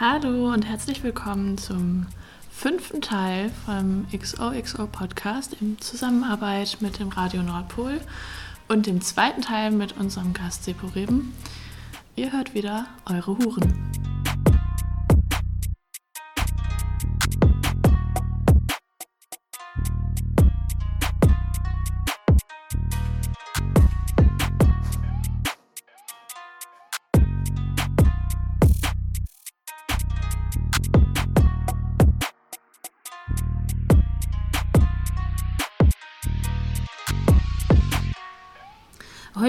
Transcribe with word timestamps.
Hallo 0.00 0.50
und 0.50 0.62
herzlich 0.62 1.02
willkommen 1.02 1.58
zum 1.58 2.06
fünften 2.50 3.02
Teil 3.02 3.50
vom 3.66 4.06
XOXO 4.10 4.86
Podcast 4.86 5.58
in 5.60 5.78
Zusammenarbeit 5.78 6.78
mit 6.80 6.98
dem 6.98 7.10
Radio 7.10 7.42
Nordpol 7.42 8.00
und 8.66 8.86
dem 8.86 9.02
zweiten 9.02 9.42
Teil 9.42 9.70
mit 9.72 9.98
unserem 9.98 10.32
Gast 10.32 10.64
Sepo 10.64 10.86
Reben. 10.86 11.34
Ihr 12.16 12.32
hört 12.32 12.54
wieder 12.54 12.86
eure 13.04 13.36
Huren. 13.36 14.09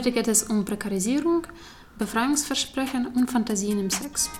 Heute 0.01 0.13
geht 0.13 0.27
es 0.29 0.41
um 0.41 0.65
Prekarisierung, 0.65 1.45
Befreiungsversprechen 1.99 3.05
und 3.15 3.29
Fantasien 3.29 3.77
im 3.77 3.91
Sex. 3.91 4.31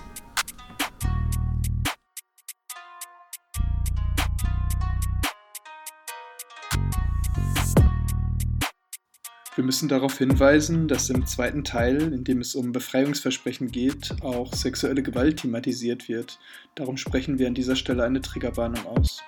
Wir 9.54 9.62
müssen 9.62 9.88
darauf 9.88 10.18
hinweisen, 10.18 10.88
dass 10.88 11.08
im 11.10 11.26
zweiten 11.26 11.62
Teil, 11.62 12.12
in 12.12 12.24
dem 12.24 12.40
es 12.40 12.56
um 12.56 12.72
Befreiungsversprechen 12.72 13.70
geht, 13.70 14.16
auch 14.20 14.52
sexuelle 14.52 15.04
Gewalt 15.04 15.42
thematisiert 15.42 16.08
wird. 16.08 16.40
Darum 16.74 16.96
sprechen 16.96 17.38
wir 17.38 17.46
an 17.46 17.54
dieser 17.54 17.76
Stelle 17.76 18.02
eine 18.02 18.20
Triggerwarnung 18.20 18.84
aus. 18.84 19.22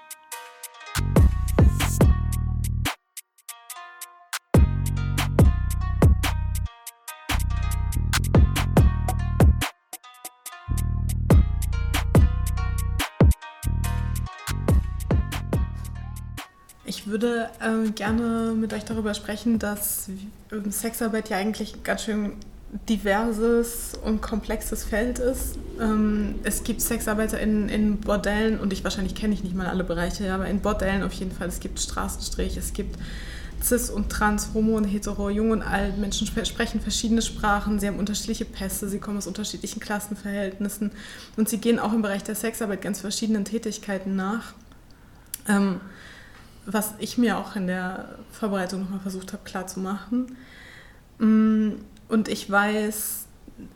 Würde 17.06 17.48
äh, 17.60 17.90
gerne 17.90 18.54
mit 18.54 18.72
euch 18.72 18.84
darüber 18.84 19.14
sprechen, 19.14 19.58
dass 19.58 20.08
ähm, 20.52 20.70
Sexarbeit 20.70 21.30
ja 21.30 21.38
eigentlich 21.38 21.82
ganz 21.82 22.04
schön 22.04 22.32
diverses 22.88 23.92
und 24.04 24.20
komplexes 24.20 24.84
Feld 24.84 25.18
ist. 25.18 25.58
Ähm, 25.80 26.36
es 26.42 26.64
gibt 26.64 26.80
Sexarbeiter 26.80 27.38
in, 27.38 27.68
in 27.68 28.00
Bordellen 28.00 28.58
und 28.58 28.72
ich 28.72 28.82
wahrscheinlich 28.82 29.14
kenne 29.14 29.32
ich 29.32 29.44
nicht 29.44 29.54
mal 29.54 29.66
alle 29.66 29.84
Bereiche, 29.84 30.32
aber 30.32 30.46
in 30.46 30.60
Bordellen 30.60 31.02
auf 31.02 31.12
jeden 31.12 31.30
Fall. 31.30 31.48
Es 31.48 31.60
gibt 31.60 31.78
Straßenstrich, 31.78 32.56
es 32.56 32.72
gibt 32.72 32.98
Cis 33.62 33.90
und 33.90 34.10
Trans, 34.10 34.50
Homo 34.52 34.76
und 34.76 34.84
Hetero, 34.84 35.30
Jung 35.30 35.52
und 35.52 35.62
Alt. 35.62 35.98
Menschen 35.98 36.26
sprechen 36.26 36.80
verschiedene 36.80 37.22
Sprachen, 37.22 37.78
sie 37.78 37.86
haben 37.86 37.98
unterschiedliche 37.98 38.44
Pässe, 38.44 38.88
sie 38.88 38.98
kommen 38.98 39.18
aus 39.18 39.26
unterschiedlichen 39.26 39.80
Klassenverhältnissen 39.80 40.90
und 41.36 41.48
sie 41.48 41.58
gehen 41.58 41.78
auch 41.78 41.92
im 41.92 42.02
Bereich 42.02 42.24
der 42.24 42.34
Sexarbeit 42.34 42.82
ganz 42.82 43.00
verschiedenen 43.00 43.44
Tätigkeiten 43.44 44.16
nach. 44.16 44.52
Ähm, 45.48 45.80
was 46.66 46.94
ich 46.98 47.18
mir 47.18 47.38
auch 47.38 47.56
in 47.56 47.66
der 47.66 48.08
Vorbereitung 48.30 48.82
nochmal 48.82 49.00
versucht 49.00 49.32
habe 49.32 49.42
klarzumachen. 49.44 50.36
Mm, 51.18 51.72
und 52.08 52.28
ich 52.28 52.50
weiß, 52.50 53.26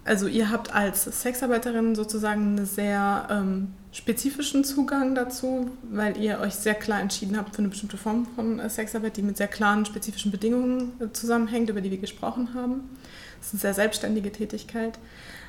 also 0.04 0.26
ihr 0.26 0.50
habt 0.50 0.74
als 0.74 1.04
Sexarbeiterin 1.04 1.94
sozusagen 1.94 2.56
einen 2.56 2.66
sehr 2.66 3.28
ähm, 3.30 3.74
spezifischen 3.92 4.64
Zugang 4.64 5.14
dazu, 5.14 5.70
weil 5.90 6.16
ihr 6.16 6.40
euch 6.40 6.54
sehr 6.54 6.74
klar 6.74 7.00
entschieden 7.00 7.36
habt 7.36 7.54
für 7.54 7.60
eine 7.60 7.68
bestimmte 7.68 7.96
Form 7.96 8.26
von 8.34 8.58
äh, 8.58 8.68
Sexarbeit, 8.68 9.16
die 9.16 9.22
mit 9.22 9.36
sehr 9.36 9.48
klaren 9.48 9.86
spezifischen 9.86 10.30
Bedingungen 10.30 10.92
äh, 11.00 11.12
zusammenhängt, 11.12 11.70
über 11.70 11.80
die 11.80 11.90
wir 11.90 11.98
gesprochen 11.98 12.54
haben. 12.54 12.90
Das 13.38 13.48
ist 13.48 13.54
eine 13.54 13.60
sehr 13.60 13.74
selbstständige 13.74 14.32
Tätigkeit. 14.32 14.98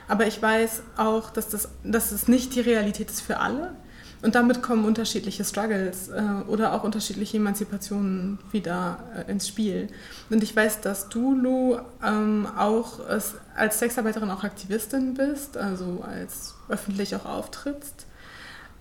Aber 0.08 0.26
ich 0.26 0.42
weiß 0.42 0.84
auch, 0.98 1.30
dass 1.30 1.50
das, 1.50 1.70
dass 1.84 2.10
das 2.10 2.28
nicht 2.28 2.56
die 2.56 2.62
Realität 2.62 3.10
ist 3.10 3.22
für 3.22 3.38
alle. 3.38 3.74
Und 4.22 4.36
damit 4.36 4.62
kommen 4.62 4.84
unterschiedliche 4.84 5.46
Struggles 5.46 6.10
äh, 6.10 6.22
oder 6.48 6.74
auch 6.74 6.84
unterschiedliche 6.84 7.38
Emanzipationen 7.38 8.38
wieder 8.52 9.00
äh, 9.16 9.32
ins 9.32 9.48
Spiel. 9.48 9.88
Und 10.30 10.44
ich 10.44 10.54
weiß, 10.54 10.82
dass 10.82 11.08
du, 11.08 11.34
Lu, 11.34 11.78
ähm, 12.06 12.48
auch 12.58 13.00
äh, 13.08 13.20
als 13.56 13.80
Sexarbeiterin 13.80 14.30
auch 14.30 14.44
Aktivistin 14.44 15.14
bist, 15.14 15.56
also 15.56 16.04
als 16.06 16.56
öffentlich 16.68 17.16
auch 17.16 17.26
auftrittst. 17.26 18.08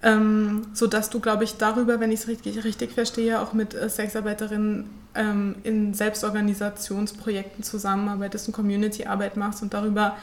Ähm, 0.02 0.68
so 0.74 0.86
dass 0.86 1.10
du, 1.10 1.20
glaube 1.20 1.44
ich, 1.44 1.56
darüber, 1.56 1.98
wenn 1.98 2.12
ich 2.12 2.20
es 2.20 2.28
richtig, 2.28 2.64
richtig 2.64 2.92
verstehe, 2.92 3.40
auch 3.40 3.52
mit 3.52 3.74
äh, 3.74 3.88
Sexarbeiterinnen 3.88 4.88
ähm, 5.14 5.56
in 5.64 5.94
Selbstorganisationsprojekten 5.94 7.64
zusammenarbeitest 7.64 8.48
und 8.48 8.54
Community-Arbeit 8.54 9.36
machst 9.36 9.62
und 9.62 9.74
darüber 9.74 10.16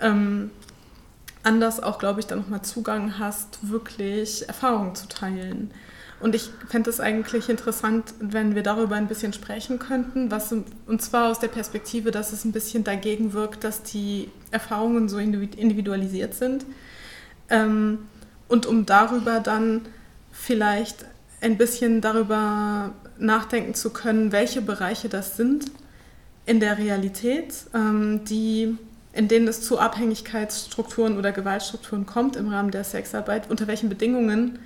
ähm, 0.00 0.50
anders 1.44 1.80
auch, 1.82 1.98
glaube 1.98 2.20
ich, 2.20 2.26
dann 2.26 2.40
nochmal 2.40 2.62
Zugang 2.62 3.18
hast, 3.18 3.68
wirklich 3.68 4.48
Erfahrungen 4.48 4.94
zu 4.94 5.08
teilen. 5.08 5.70
Und 6.20 6.34
ich 6.34 6.50
fände 6.68 6.88
es 6.90 7.00
eigentlich 7.00 7.48
interessant, 7.48 8.14
wenn 8.18 8.54
wir 8.54 8.62
darüber 8.62 8.96
ein 8.96 9.08
bisschen 9.08 9.32
sprechen 9.32 9.78
könnten, 9.78 10.30
was, 10.30 10.52
und 10.52 11.02
zwar 11.02 11.30
aus 11.30 11.38
der 11.38 11.48
Perspektive, 11.48 12.10
dass 12.10 12.32
es 12.32 12.44
ein 12.44 12.52
bisschen 12.52 12.82
dagegen 12.82 13.32
wirkt, 13.32 13.62
dass 13.62 13.82
die 13.82 14.30
Erfahrungen 14.50 15.08
so 15.08 15.18
individualisiert 15.18 16.34
sind. 16.34 16.64
Ähm, 17.50 17.98
und 18.48 18.66
um 18.66 18.86
darüber 18.86 19.40
dann 19.40 19.82
vielleicht 20.32 21.04
ein 21.40 21.58
bisschen 21.58 22.00
darüber 22.00 22.92
nachdenken 23.18 23.74
zu 23.74 23.90
können, 23.90 24.32
welche 24.32 24.62
Bereiche 24.62 25.08
das 25.08 25.36
sind 25.36 25.66
in 26.46 26.60
der 26.60 26.78
Realität, 26.78 27.54
ähm, 27.74 28.24
die 28.24 28.78
in 29.14 29.28
denen 29.28 29.46
es 29.46 29.62
zu 29.62 29.78
Abhängigkeitsstrukturen 29.78 31.16
oder 31.16 31.30
Gewaltstrukturen 31.30 32.04
kommt 32.04 32.34
im 32.36 32.48
Rahmen 32.48 32.72
der 32.72 32.82
Sexarbeit, 32.84 33.48
unter 33.48 33.68
welchen 33.68 33.88
Bedingungen 33.88 34.58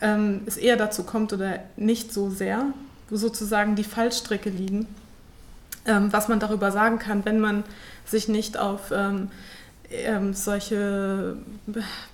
ähm, 0.00 0.40
es 0.46 0.56
eher 0.56 0.76
dazu 0.76 1.04
kommt 1.04 1.32
oder 1.32 1.60
nicht 1.76 2.12
so 2.12 2.30
sehr, 2.30 2.64
wo 3.10 3.16
sozusagen 3.16 3.76
die 3.76 3.84
Fallstricke 3.84 4.48
liegen, 4.48 4.86
ähm, 5.84 6.10
was 6.10 6.28
man 6.28 6.40
darüber 6.40 6.72
sagen 6.72 6.98
kann, 6.98 7.24
wenn 7.26 7.38
man 7.38 7.64
sich 8.06 8.28
nicht 8.28 8.58
auf 8.58 8.90
ähm, 8.92 9.28
ähm 9.90 10.32
solche 10.32 11.36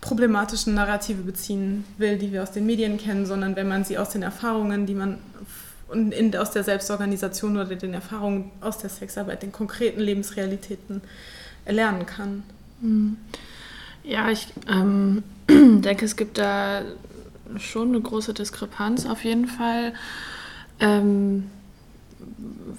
problematischen 0.00 0.74
Narrative 0.74 1.22
beziehen 1.22 1.84
will, 1.96 2.18
die 2.18 2.32
wir 2.32 2.42
aus 2.42 2.50
den 2.50 2.66
Medien 2.66 2.98
kennen, 2.98 3.24
sondern 3.24 3.54
wenn 3.54 3.68
man 3.68 3.84
sie 3.84 3.98
aus 3.98 4.10
den 4.10 4.22
Erfahrungen, 4.22 4.86
die 4.86 4.94
man 4.94 5.18
in, 5.92 6.36
aus 6.36 6.50
der 6.50 6.64
Selbstorganisation 6.64 7.56
oder 7.56 7.76
den 7.76 7.94
Erfahrungen 7.94 8.50
aus 8.60 8.78
der 8.78 8.90
Sexarbeit, 8.90 9.42
den 9.42 9.52
konkreten 9.52 10.00
Lebensrealitäten 10.00 11.02
erlernen 11.68 12.06
kann. 12.06 12.42
Mhm. 12.80 13.16
Ja, 14.02 14.30
ich 14.30 14.48
ähm, 14.68 15.22
denke, 15.48 16.04
es 16.04 16.16
gibt 16.16 16.38
da 16.38 16.82
schon 17.58 17.88
eine 17.88 18.00
große 18.00 18.34
Diskrepanz 18.34 19.06
auf 19.06 19.24
jeden 19.24 19.46
Fall 19.46 19.92
ähm, 20.80 21.50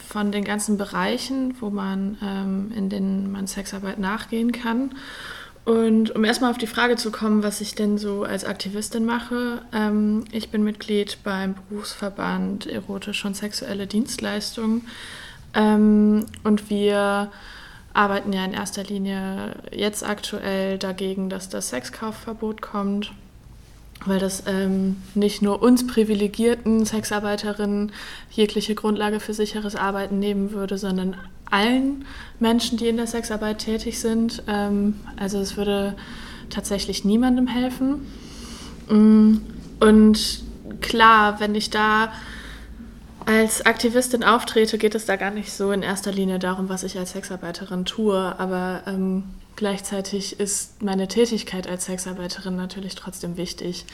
von 0.08 0.32
den 0.32 0.44
ganzen 0.44 0.78
Bereichen, 0.78 1.56
wo 1.60 1.70
man 1.70 2.18
ähm, 2.22 2.72
in 2.76 2.90
denen 2.90 3.32
man 3.32 3.48
Sexarbeit 3.48 4.00
nachgehen 4.00 4.52
kann. 4.52 4.92
Und 5.66 6.16
um 6.16 6.24
erstmal 6.24 6.50
auf 6.50 6.58
die 6.58 6.68
Frage 6.68 6.96
zu 6.96 7.12
kommen, 7.12 7.44
was 7.44 7.62
ich 7.62 7.76
denn 7.76 7.98
so 8.00 8.24
als 8.24 8.44
Aktivistin 8.44 9.06
mache, 9.06 9.62
ähm, 9.72 10.24
ich 10.32 10.50
bin 10.50 10.64
Mitglied 10.64 11.20
beim 11.24 11.54
Berufsverband 11.70 12.66
Erotische 12.66 13.28
und 13.28 13.36
Sexuelle 13.36 13.86
Dienstleistungen 13.86 14.88
ähm, 15.54 16.26
und 16.44 16.70
wir 16.70 17.32
arbeiten 18.00 18.32
ja 18.32 18.46
in 18.46 18.54
erster 18.54 18.84
Linie 18.84 19.58
jetzt 19.72 20.08
aktuell 20.08 20.78
dagegen, 20.78 21.30
dass 21.30 21.50
das 21.50 21.70
Sexkaufverbot 21.70 22.62
kommt, 22.62 23.12
weil 24.06 24.20
das 24.20 24.44
ähm, 24.48 24.96
nicht 25.16 25.42
nur 25.42 25.62
uns 25.62 25.86
privilegierten 25.86 26.86
Sexarbeiterinnen 26.86 27.92
jegliche 28.32 28.74
Grundlage 28.74 29.20
für 29.20 29.34
sicheres 29.34 29.76
Arbeiten 29.76 30.18
nehmen 30.18 30.52
würde, 30.52 30.78
sondern 30.78 31.18
allen 31.52 32.06
Menschen, 32.40 32.78
die 32.78 32.88
in 32.88 32.96
der 32.96 33.08
Sexarbeit 33.08 33.60
tätig 33.60 34.00
sind. 34.00 34.44
Ähm, 34.48 34.96
also 35.18 35.40
es 35.40 35.58
würde 35.58 35.98
tatsächlich 36.50 37.04
niemandem 37.04 37.48
helfen. 37.48 38.08
Mm, 38.88 39.40
und 39.82 40.44
klar, 40.80 41.42
wenn 41.42 41.54
ich 41.54 41.70
da 41.70 42.14
als 43.30 43.64
Aktivistin 43.64 44.24
auftrete, 44.24 44.80
geht 44.80 44.96
es 44.96 45.06
da 45.06 45.16
gar 45.16 45.30
nicht 45.30 45.54
so 45.54 45.72
in 45.72 45.84
erster 45.84 46.12
Linie 46.12 46.40
darum, 46.40 46.68
was 46.68 46.82
ich 46.82 46.98
als 46.98 47.12
Sexarbeiterin 47.12 47.86
tue, 47.86 48.18
aber 48.40 48.82
ähm, 48.88 49.24
gleichzeitig 49.56 50.40
ist 50.40 50.82
meine 50.82 51.08
Tätigkeit 51.08 51.68
als 51.68 51.86
Sexarbeiterin 51.86 52.56
natürlich 52.56 52.96
trotzdem 52.96 53.38
wichtig. 53.38 53.86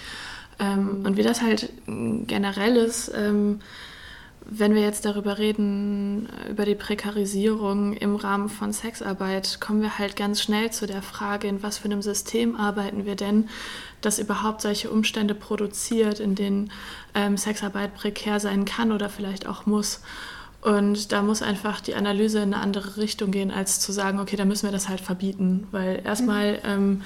Ähm, 0.57 1.03
und 1.05 1.17
wie 1.17 1.23
das 1.23 1.41
halt 1.41 1.69
generell 1.85 2.77
ist, 2.77 3.11
ähm, 3.13 3.59
wenn 4.47 4.75
wir 4.75 4.81
jetzt 4.81 5.06
darüber 5.06 5.38
reden, 5.38 6.30
über 6.50 6.65
die 6.65 6.75
Prekarisierung 6.75 7.94
im 7.94 8.15
Rahmen 8.15 8.50
von 8.50 8.71
Sexarbeit, 8.71 9.59
kommen 9.59 9.81
wir 9.81 9.97
halt 9.97 10.15
ganz 10.15 10.42
schnell 10.42 10.71
zu 10.71 10.86
der 10.86 11.01
Frage, 11.01 11.47
in 11.47 11.63
was 11.63 11.80
für 11.80 11.86
einem 11.86 12.01
System 12.01 12.56
arbeiten 12.56 13.06
wir 13.06 13.15
denn, 13.15 13.50
das 14.01 14.19
überhaupt 14.19 14.62
solche 14.62 14.92
Umstände 14.92 15.33
produziert, 15.33 16.19
in 16.19 16.36
denen 16.36 16.71
ähm, 17.15 17.38
Sexarbeit 17.38 17.95
prekär 17.95 18.39
sein 18.39 18.65
kann 18.65 18.92
oder 18.92 19.09
vielleicht 19.09 19.47
auch 19.47 19.65
muss. 19.65 20.01
Und 20.62 21.12
da 21.12 21.21
muss 21.21 21.42
einfach 21.42 21.81
die 21.81 21.95
Analyse 21.95 22.39
in 22.39 22.53
eine 22.53 22.62
andere 22.62 22.97
Richtung 22.97 23.31
gehen, 23.31 23.51
als 23.51 23.80
zu 23.80 23.92
sagen, 23.92 24.19
okay, 24.19 24.36
da 24.36 24.45
müssen 24.45 24.68
wir 24.68 24.71
das 24.71 24.89
halt 24.89 25.01
verbieten. 25.01 25.68
Weil 25.71 26.01
erstmal 26.03 26.53
mhm. 26.53 26.59
ähm, 26.65 27.01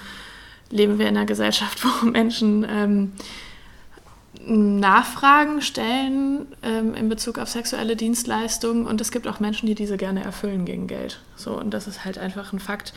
leben 0.70 1.00
wir 1.00 1.08
in 1.08 1.18
einer 1.18 1.26
Gesellschaft, 1.26 1.84
wo 2.02 2.06
Menschen 2.06 2.66
ähm, 2.70 3.14
Nachfragen 4.46 5.62
stellen 5.62 6.48
ähm, 6.64 6.96
in 6.96 7.10
Bezug 7.10 7.38
auf 7.40 7.50
sexuelle 7.50 7.96
Dienstleistungen 7.96 8.88
und 8.88 9.02
es 9.02 9.12
gibt 9.12 9.28
auch 9.28 9.40
Menschen, 9.40 9.68
die 9.68 9.76
diese 9.76 9.98
gerne 9.98 10.24
erfüllen 10.24 10.66
gegen 10.66 10.88
Geld. 10.88 11.20
So, 11.36 11.60
und 11.60 11.74
das 11.74 11.88
ist 11.88 12.06
halt 12.06 12.18
einfach 12.18 12.54
ein 12.54 12.60
Fakt, 12.60 12.94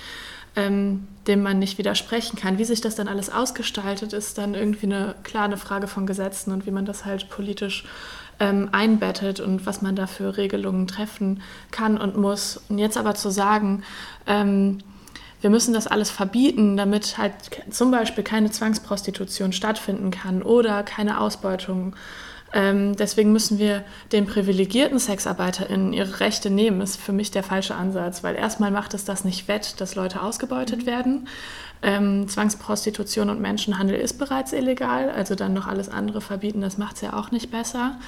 ähm, 0.54 1.08
dem 1.26 1.42
man 1.42 1.58
nicht 1.58 1.78
widersprechen 1.78 2.36
kann. 2.36 2.58
Wie 2.58 2.64
sich 2.64 2.80
das 2.80 2.94
dann 2.94 3.08
alles 3.08 3.30
ausgestaltet, 3.30 4.12
ist 4.12 4.38
dann 4.38 4.54
irgendwie 4.54 4.86
eine 4.86 5.14
klare 5.24 5.56
Frage 5.56 5.88
von 5.88 6.06
Gesetzen 6.06 6.52
und 6.52 6.64
wie 6.66 6.70
man 6.70 6.84
das 6.84 7.04
halt 7.04 7.28
politisch 7.28 7.84
ähm, 8.38 8.68
einbettet 8.72 9.40
und 9.40 9.66
was 9.66 9.82
man 9.82 9.96
da 9.96 10.06
für 10.06 10.36
Regelungen 10.36 10.86
treffen 10.86 11.42
kann 11.70 11.98
und 11.98 12.16
muss. 12.16 12.60
Und 12.68 12.78
jetzt 12.78 12.96
aber 12.96 13.14
zu 13.14 13.30
sagen, 13.30 13.82
ähm, 14.26 14.78
wir 15.42 15.50
müssen 15.50 15.74
das 15.74 15.86
alles 15.86 16.10
verbieten, 16.10 16.76
damit 16.76 17.18
halt 17.18 17.34
zum 17.70 17.90
Beispiel 17.90 18.24
keine 18.24 18.50
Zwangsprostitution 18.50 19.52
stattfinden 19.52 20.10
kann 20.10 20.42
oder 20.42 20.82
keine 20.84 21.20
Ausbeutung. 21.20 21.94
Ähm, 22.54 22.96
deswegen 22.96 23.32
müssen 23.32 23.58
wir 23.58 23.82
den 24.12 24.26
privilegierten 24.26 24.98
SexarbeiterInnen 24.98 25.92
ihre 25.92 26.20
Rechte 26.20 26.48
nehmen, 26.50 26.80
ist 26.80 27.00
für 27.00 27.12
mich 27.12 27.30
der 27.30 27.42
falsche 27.42 27.74
Ansatz, 27.74 28.22
weil 28.22 28.36
erstmal 28.36 28.70
macht 28.70 28.94
es 28.94 29.04
das 29.04 29.24
nicht 29.24 29.48
wett, 29.48 29.80
dass 29.80 29.94
Leute 29.94 30.22
ausgebeutet 30.22 30.86
werden. 30.86 31.28
Ähm, 31.82 32.28
Zwangsprostitution 32.28 33.30
und 33.30 33.40
Menschenhandel 33.40 33.96
ist 33.96 34.18
bereits 34.18 34.52
illegal, 34.52 35.10
also 35.10 35.34
dann 35.34 35.54
noch 35.54 35.66
alles 35.66 35.88
andere 35.88 36.20
verbieten, 36.20 36.60
das 36.60 36.78
macht 36.78 36.96
es 36.96 37.00
ja 37.02 37.14
auch 37.14 37.32
nicht 37.32 37.50
besser. 37.50 37.98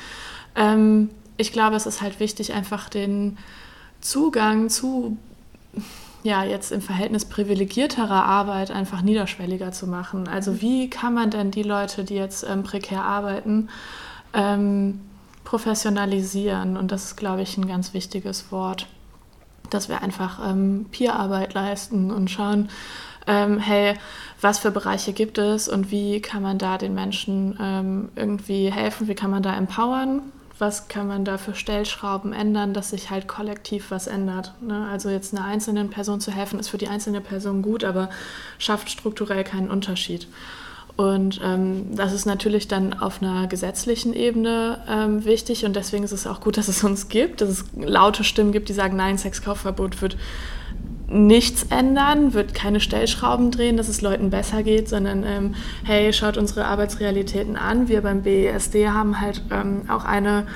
Ähm, 0.54 1.10
ich 1.36 1.50
glaube, 1.50 1.74
es 1.74 1.86
ist 1.86 2.00
halt 2.00 2.20
wichtig, 2.20 2.52
einfach 2.52 2.88
den 2.88 3.38
Zugang 4.00 4.68
zu 4.68 5.16
ja, 6.24 6.42
jetzt 6.42 6.72
im 6.72 6.80
Verhältnis 6.80 7.26
privilegierterer 7.26 8.24
Arbeit 8.24 8.70
einfach 8.70 9.02
niederschwelliger 9.02 9.72
zu 9.72 9.86
machen. 9.86 10.26
Also 10.26 10.52
mhm. 10.52 10.60
wie 10.62 10.90
kann 10.90 11.12
man 11.12 11.30
denn 11.30 11.50
die 11.50 11.62
Leute, 11.62 12.02
die 12.02 12.14
jetzt 12.14 12.44
ähm, 12.48 12.62
prekär 12.62 13.04
arbeiten, 13.04 13.68
ähm, 14.32 15.00
professionalisieren? 15.44 16.78
Und 16.78 16.90
das 16.90 17.04
ist, 17.04 17.16
glaube 17.16 17.42
ich, 17.42 17.58
ein 17.58 17.68
ganz 17.68 17.92
wichtiges 17.92 18.50
Wort, 18.50 18.86
dass 19.68 19.90
wir 19.90 20.00
einfach 20.00 20.40
ähm, 20.50 20.86
Peerarbeit 20.90 21.52
leisten 21.52 22.10
und 22.10 22.30
schauen, 22.30 22.70
ähm, 23.26 23.58
hey, 23.58 23.94
was 24.40 24.58
für 24.58 24.70
Bereiche 24.70 25.12
gibt 25.12 25.36
es 25.36 25.68
und 25.68 25.90
wie 25.90 26.20
kann 26.20 26.42
man 26.42 26.56
da 26.56 26.78
den 26.78 26.94
Menschen 26.94 27.58
ähm, 27.60 28.08
irgendwie 28.16 28.72
helfen, 28.72 29.08
wie 29.08 29.14
kann 29.14 29.30
man 29.30 29.42
da 29.42 29.54
empowern 29.54 30.22
was 30.58 30.88
kann 30.88 31.08
man 31.08 31.24
da 31.24 31.36
für 31.36 31.54
Stellschrauben 31.54 32.32
ändern, 32.32 32.74
dass 32.74 32.90
sich 32.90 33.10
halt 33.10 33.26
kollektiv 33.26 33.90
was 33.90 34.06
ändert. 34.06 34.52
Ne? 34.60 34.88
Also 34.90 35.10
jetzt 35.10 35.34
einer 35.34 35.44
einzelnen 35.44 35.90
Person 35.90 36.20
zu 36.20 36.30
helfen, 36.30 36.60
ist 36.60 36.68
für 36.68 36.78
die 36.78 36.88
einzelne 36.88 37.20
Person 37.20 37.62
gut, 37.62 37.82
aber 37.82 38.08
schafft 38.58 38.88
strukturell 38.90 39.42
keinen 39.42 39.70
Unterschied. 39.70 40.28
Und 40.96 41.40
ähm, 41.42 41.96
das 41.96 42.12
ist 42.12 42.24
natürlich 42.24 42.68
dann 42.68 42.94
auf 42.94 43.20
einer 43.20 43.48
gesetzlichen 43.48 44.12
Ebene 44.12 44.80
ähm, 44.88 45.24
wichtig 45.24 45.64
und 45.64 45.74
deswegen 45.74 46.04
ist 46.04 46.12
es 46.12 46.26
auch 46.26 46.40
gut, 46.40 46.56
dass 46.56 46.68
es 46.68 46.84
uns 46.84 47.08
gibt, 47.08 47.40
dass 47.40 47.48
es 47.48 47.64
laute 47.74 48.22
Stimmen 48.22 48.52
gibt, 48.52 48.68
die 48.68 48.74
sagen, 48.74 48.96
nein, 48.96 49.18
Sexkaufverbot 49.18 50.00
wird 50.02 50.16
nichts 51.06 51.64
ändern, 51.70 52.32
wird 52.32 52.54
keine 52.54 52.80
Stellschrauben 52.80 53.50
drehen, 53.50 53.76
dass 53.76 53.88
es 53.88 54.00
Leuten 54.00 54.30
besser 54.30 54.62
geht, 54.62 54.88
sondern 54.88 55.24
ähm, 55.24 55.54
hey, 55.84 56.12
schaut 56.12 56.36
unsere 56.36 56.64
Arbeitsrealitäten 56.64 57.56
an. 57.56 57.88
Wir 57.88 58.00
beim 58.00 58.22
BESD 58.22 58.88
haben 58.88 59.20
halt 59.20 59.42
ähm, 59.50 59.82
auch 59.88 60.04
eine 60.04 60.46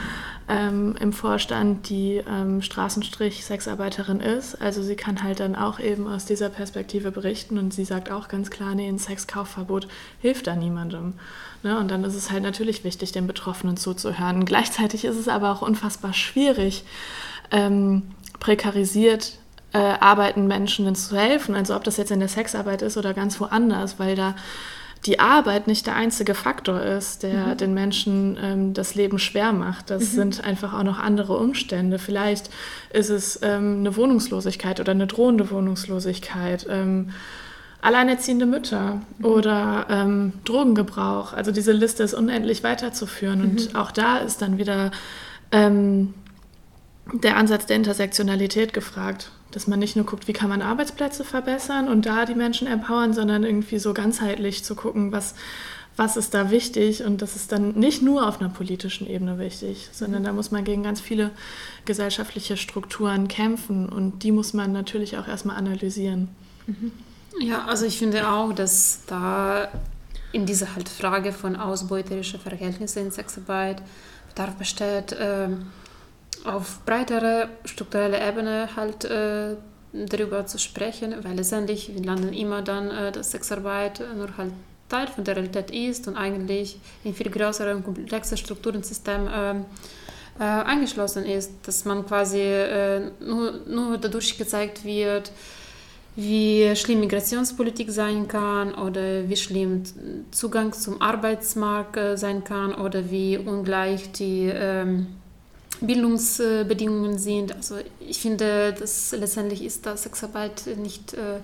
ähm, 0.49 0.97
im 0.99 1.13
Vorstand, 1.13 1.91
die 1.91 2.23
ähm, 2.27 2.63
Straßenstrich 2.63 3.45
Sexarbeiterin 3.45 4.21
ist. 4.21 4.61
Also 4.61 4.83
sie 4.83 4.97
kann 4.97 5.23
halt 5.23 5.41
dann 5.41 5.55
auch 5.55 5.79
eben 5.79 6.07
aus 6.07 6.25
dieser 6.25 6.49
Perspektive 6.49 7.11
berichten 7.11 7.59
und 7.59 7.75
sie 7.75 7.85
sagt 7.85 8.11
auch 8.11 8.29
ganz 8.29 8.51
klar, 8.51 8.75
nee, 8.75 8.89
ein 8.89 8.99
Sexkaufverbot 8.99 9.89
hilft 10.21 10.47
da 10.47 10.57
niemandem. 10.57 11.15
Ne? 11.63 11.79
Und 11.79 11.91
dann 11.91 12.03
ist 12.05 12.15
es 12.15 12.31
halt 12.31 12.43
natürlich 12.43 12.83
wichtig, 12.83 13.13
den 13.13 13.27
Betroffenen 13.27 13.77
zuzuhören. 13.77 14.47
Gleichzeitig 14.47 15.05
ist 15.05 15.17
es 15.17 15.29
aber 15.29 15.53
auch 15.53 15.61
unfassbar 15.61 16.15
schwierig, 16.15 16.85
ähm, 17.51 18.03
prekarisiert 18.41 19.39
äh, 19.73 19.79
arbeiten 19.79 20.47
Menschen 20.47 20.95
zu 20.95 21.17
helfen. 21.17 21.55
Also 21.55 21.77
ob 21.77 21.85
das 21.85 21.97
jetzt 21.97 22.11
in 22.11 22.21
der 22.21 22.29
Sexarbeit 22.29 22.83
ist 22.83 22.97
oder 22.97 23.15
ganz 23.15 23.41
woanders, 23.41 23.99
weil 23.99 24.17
da 24.17 24.35
die 25.07 25.21
Arbeit 25.21 25.67
nicht 25.67 25.87
der 25.87 25.95
einzige 25.95 26.35
Faktor 26.35 26.83
ist, 26.83 27.23
der 27.23 27.49
mhm. 27.49 27.57
den 27.57 27.75
Menschen 27.75 28.39
ähm, 28.43 28.75
das 28.75 28.95
Leben 28.95 29.19
schwer 29.19 29.53
macht. 29.53 29.91
Das 29.91 30.03
mhm. 30.03 30.17
sind 30.17 30.45
einfach 30.45 30.75
auch 30.75 30.83
noch 30.83 30.99
andere 30.99 31.37
Umstände. 31.37 31.99
Vielleicht 31.99 32.51
ist 32.93 33.11
es 33.11 33.39
ähm, 33.43 33.81
eine 33.81 33.97
Wohnungslosigkeit 33.97 34.81
oder 34.81 34.93
eine 34.93 35.07
drohende 35.07 35.51
Wohnungslosigkeit. 35.51 36.67
Ähm, 36.69 37.11
alleinerziehende 37.81 38.47
Mütter 38.47 39.01
mhm. 39.19 39.25
oder 39.25 39.87
ähm, 39.89 40.33
Drogengebrauch. 40.45 41.33
Also 41.33 41.53
diese 41.53 41.73
Liste 41.73 42.03
ist 42.03 42.15
unendlich 42.15 42.65
weiterzuführen. 42.65 43.43
Und 43.43 43.73
mhm. 43.73 43.79
auch 43.79 43.93
da 43.93 44.19
ist 44.19 44.43
dann 44.43 44.59
wieder 44.59 44.91
ähm, 45.53 46.15
der 47.13 47.37
Ansatz 47.37 47.67
der 47.67 47.77
Intersektionalität 47.77 48.73
gefragt 48.73 49.31
dass 49.51 49.67
man 49.67 49.79
nicht 49.79 49.97
nur 49.97 50.05
guckt, 50.05 50.29
wie 50.29 50.33
kann 50.33 50.49
man 50.51 50.63
Arbeitsplätze 50.63 51.25
verbessern 51.25 51.89
und 51.89 52.07
da 52.07 52.27
die 52.27 52.35
Menschen 52.35 52.67
empowern, 52.67 53.15
sondern 53.15 53.45
irgendwie 53.45 53.79
so 53.79 53.95
ganzheitlich 53.95 54.65
zu 54.65 54.75
gucken, 54.75 55.11
was, 55.13 55.35
was 55.97 56.17
ist 56.17 56.35
da 56.35 56.51
wichtig. 56.51 57.05
Und 57.05 57.23
das 57.23 57.35
ist 57.35 57.53
dann 57.53 57.73
nicht 57.73 58.03
nur 58.03 58.29
auf 58.29 58.41
einer 58.41 58.51
politischen 58.51 59.07
Ebene 59.09 59.39
wichtig, 59.39 59.89
sondern 59.93 60.25
da 60.25 60.33
muss 60.33 60.51
man 60.51 60.65
gegen 60.65 60.83
ganz 60.83 61.01
viele 61.01 61.31
gesellschaftliche 61.87 62.57
Strukturen 62.57 63.29
kämpfen 63.29 63.89
und 63.89 64.23
die 64.23 64.33
muss 64.33 64.53
man 64.53 64.73
natürlich 64.73 65.17
auch 65.17 65.29
erstmal 65.29 65.57
analysieren. 65.57 66.29
Mhm. 66.67 66.93
Ja, 67.41 67.67
also 67.67 67.87
ich 67.87 67.99
finde 67.99 68.29
auch, 68.29 68.53
dass 68.53 69.01
da 69.07 69.69
in 70.33 70.45
dieser 70.45 70.75
halt 70.75 70.89
Frage 70.89 71.33
von 71.33 71.57
ausbeuterischen 71.57 72.41
Verhältnissen 72.41 73.07
in 73.07 73.11
Sexarbeit 73.11 73.83
Bedarf 74.29 74.55
besteht, 74.57 75.13
äh, 75.13 75.49
auf 76.45 76.85
breiterer 76.85 77.49
struktureller 77.65 78.27
Ebene 78.27 78.69
halt 78.77 79.05
äh, 79.05 79.57
darüber 79.93 80.47
zu 80.47 80.59
sprechen, 80.59 81.15
weil 81.23 81.37
letztendlich 81.37 81.95
wir 81.95 82.05
landen 82.05 82.33
immer 82.33 82.63
dann, 82.63 82.91
äh, 82.91 83.13
dass 83.13 83.31
Sexarbeit 83.31 84.03
nur 84.17 84.37
halt 84.37 84.53
Teil 84.89 85.07
von 85.07 85.25
der 85.25 85.37
Realität 85.37 85.71
ist 85.71 86.09
und 86.09 86.17
eigentlich 86.17 86.79
in 87.05 87.15
viel 87.15 87.31
größeren, 87.31 87.85
komplexen 87.85 88.39
Strukturensystem 88.39 89.27
äh, 89.27 89.51
äh, 90.41 90.45
eingeschlossen 90.45 91.25
ist, 91.25 91.53
dass 91.65 91.85
man 91.85 92.07
quasi 92.07 92.41
äh, 92.41 93.11
nur, 93.21 93.61
nur 93.67 93.99
dadurch 93.99 94.39
gezeigt 94.39 94.85
wird, 94.85 95.31
wie 96.17 96.75
schlimm 96.75 97.01
Migrationspolitik 97.01 97.91
sein 97.91 98.27
kann 98.27 98.75
oder 98.75 99.29
wie 99.29 99.37
schlimm 99.37 99.83
Zugang 100.31 100.73
zum 100.73 101.01
Arbeitsmarkt 101.01 101.97
äh, 101.97 102.17
sein 102.17 102.45
kann 102.45 102.75
oder 102.75 103.11
wie 103.11 103.39
ungleich 103.39 104.11
die 104.13 104.51
ähm, 104.53 105.07
Bildungsbedingungen 105.81 107.19
sind. 107.19 107.55
Also 107.55 107.77
ich 108.01 108.19
finde, 108.21 108.73
dass 108.73 109.13
letztendlich 109.13 109.65
ist 109.65 109.87
da 109.87 109.97
Sexarbeit 109.97 110.63
nicht, 110.77 111.15
äh, 111.15 111.41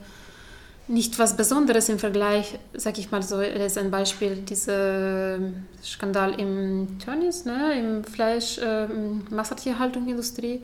nicht 0.88 1.18
was 1.18 1.36
Besonderes 1.36 1.88
im 1.88 1.98
Vergleich, 1.98 2.58
sag 2.74 2.98
ich 2.98 3.10
mal 3.10 3.22
so, 3.22 3.40
ist 3.40 3.78
ein 3.78 3.90
Beispiel, 3.90 4.36
dieser 4.36 5.38
Skandal 5.82 6.38
im 6.40 6.98
Tönnies, 7.04 7.44
ne, 7.44 7.78
im 7.78 8.04
Fleisch, 8.04 8.58
äh, 8.58 8.86
Massentierhaltungsindustrie 9.30 10.62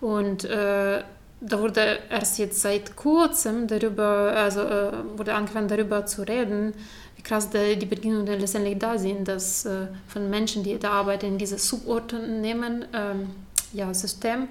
und 0.00 0.44
äh, 0.44 1.02
da 1.42 1.58
wurde 1.58 2.00
erst 2.10 2.38
jetzt 2.38 2.60
seit 2.60 2.96
kurzem 2.96 3.66
darüber, 3.66 4.32
also 4.36 4.60
äh, 4.60 4.92
wurde 5.16 5.34
angefangen 5.34 5.68
darüber 5.68 6.04
zu 6.04 6.22
reden, 6.22 6.74
krass 7.22 7.50
die, 7.50 7.86
Bedingungen 7.86 8.26
letztendlich 8.26 8.78
da 8.78 8.98
sind, 8.98 9.26
dass 9.26 9.64
äh, 9.64 9.86
von 10.08 10.30
Menschen, 10.30 10.62
die 10.62 10.78
da 10.78 10.92
arbeiten, 10.92 11.26
in 11.26 11.38
diese 11.38 11.58
Suborten 11.58 12.44
ähm, 12.44 13.30
ja, 13.72 13.92
System, 13.94 14.48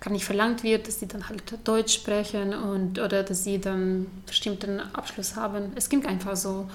gar 0.00 0.10
nicht 0.12 0.24
verlangt 0.24 0.62
wird, 0.62 0.88
dass 0.88 1.00
sie 1.00 1.06
dann 1.06 1.28
halt 1.28 1.42
Deutsch 1.64 1.94
sprechen 1.94 2.54
und, 2.54 2.98
oder 2.98 3.22
dass 3.22 3.44
sie 3.44 3.60
dann 3.60 4.06
bestimmten 4.26 4.80
Abschluss 4.80 5.36
haben. 5.36 5.72
Es 5.74 5.88
ging 5.88 6.06
einfach 6.06 6.36
so. 6.36 6.68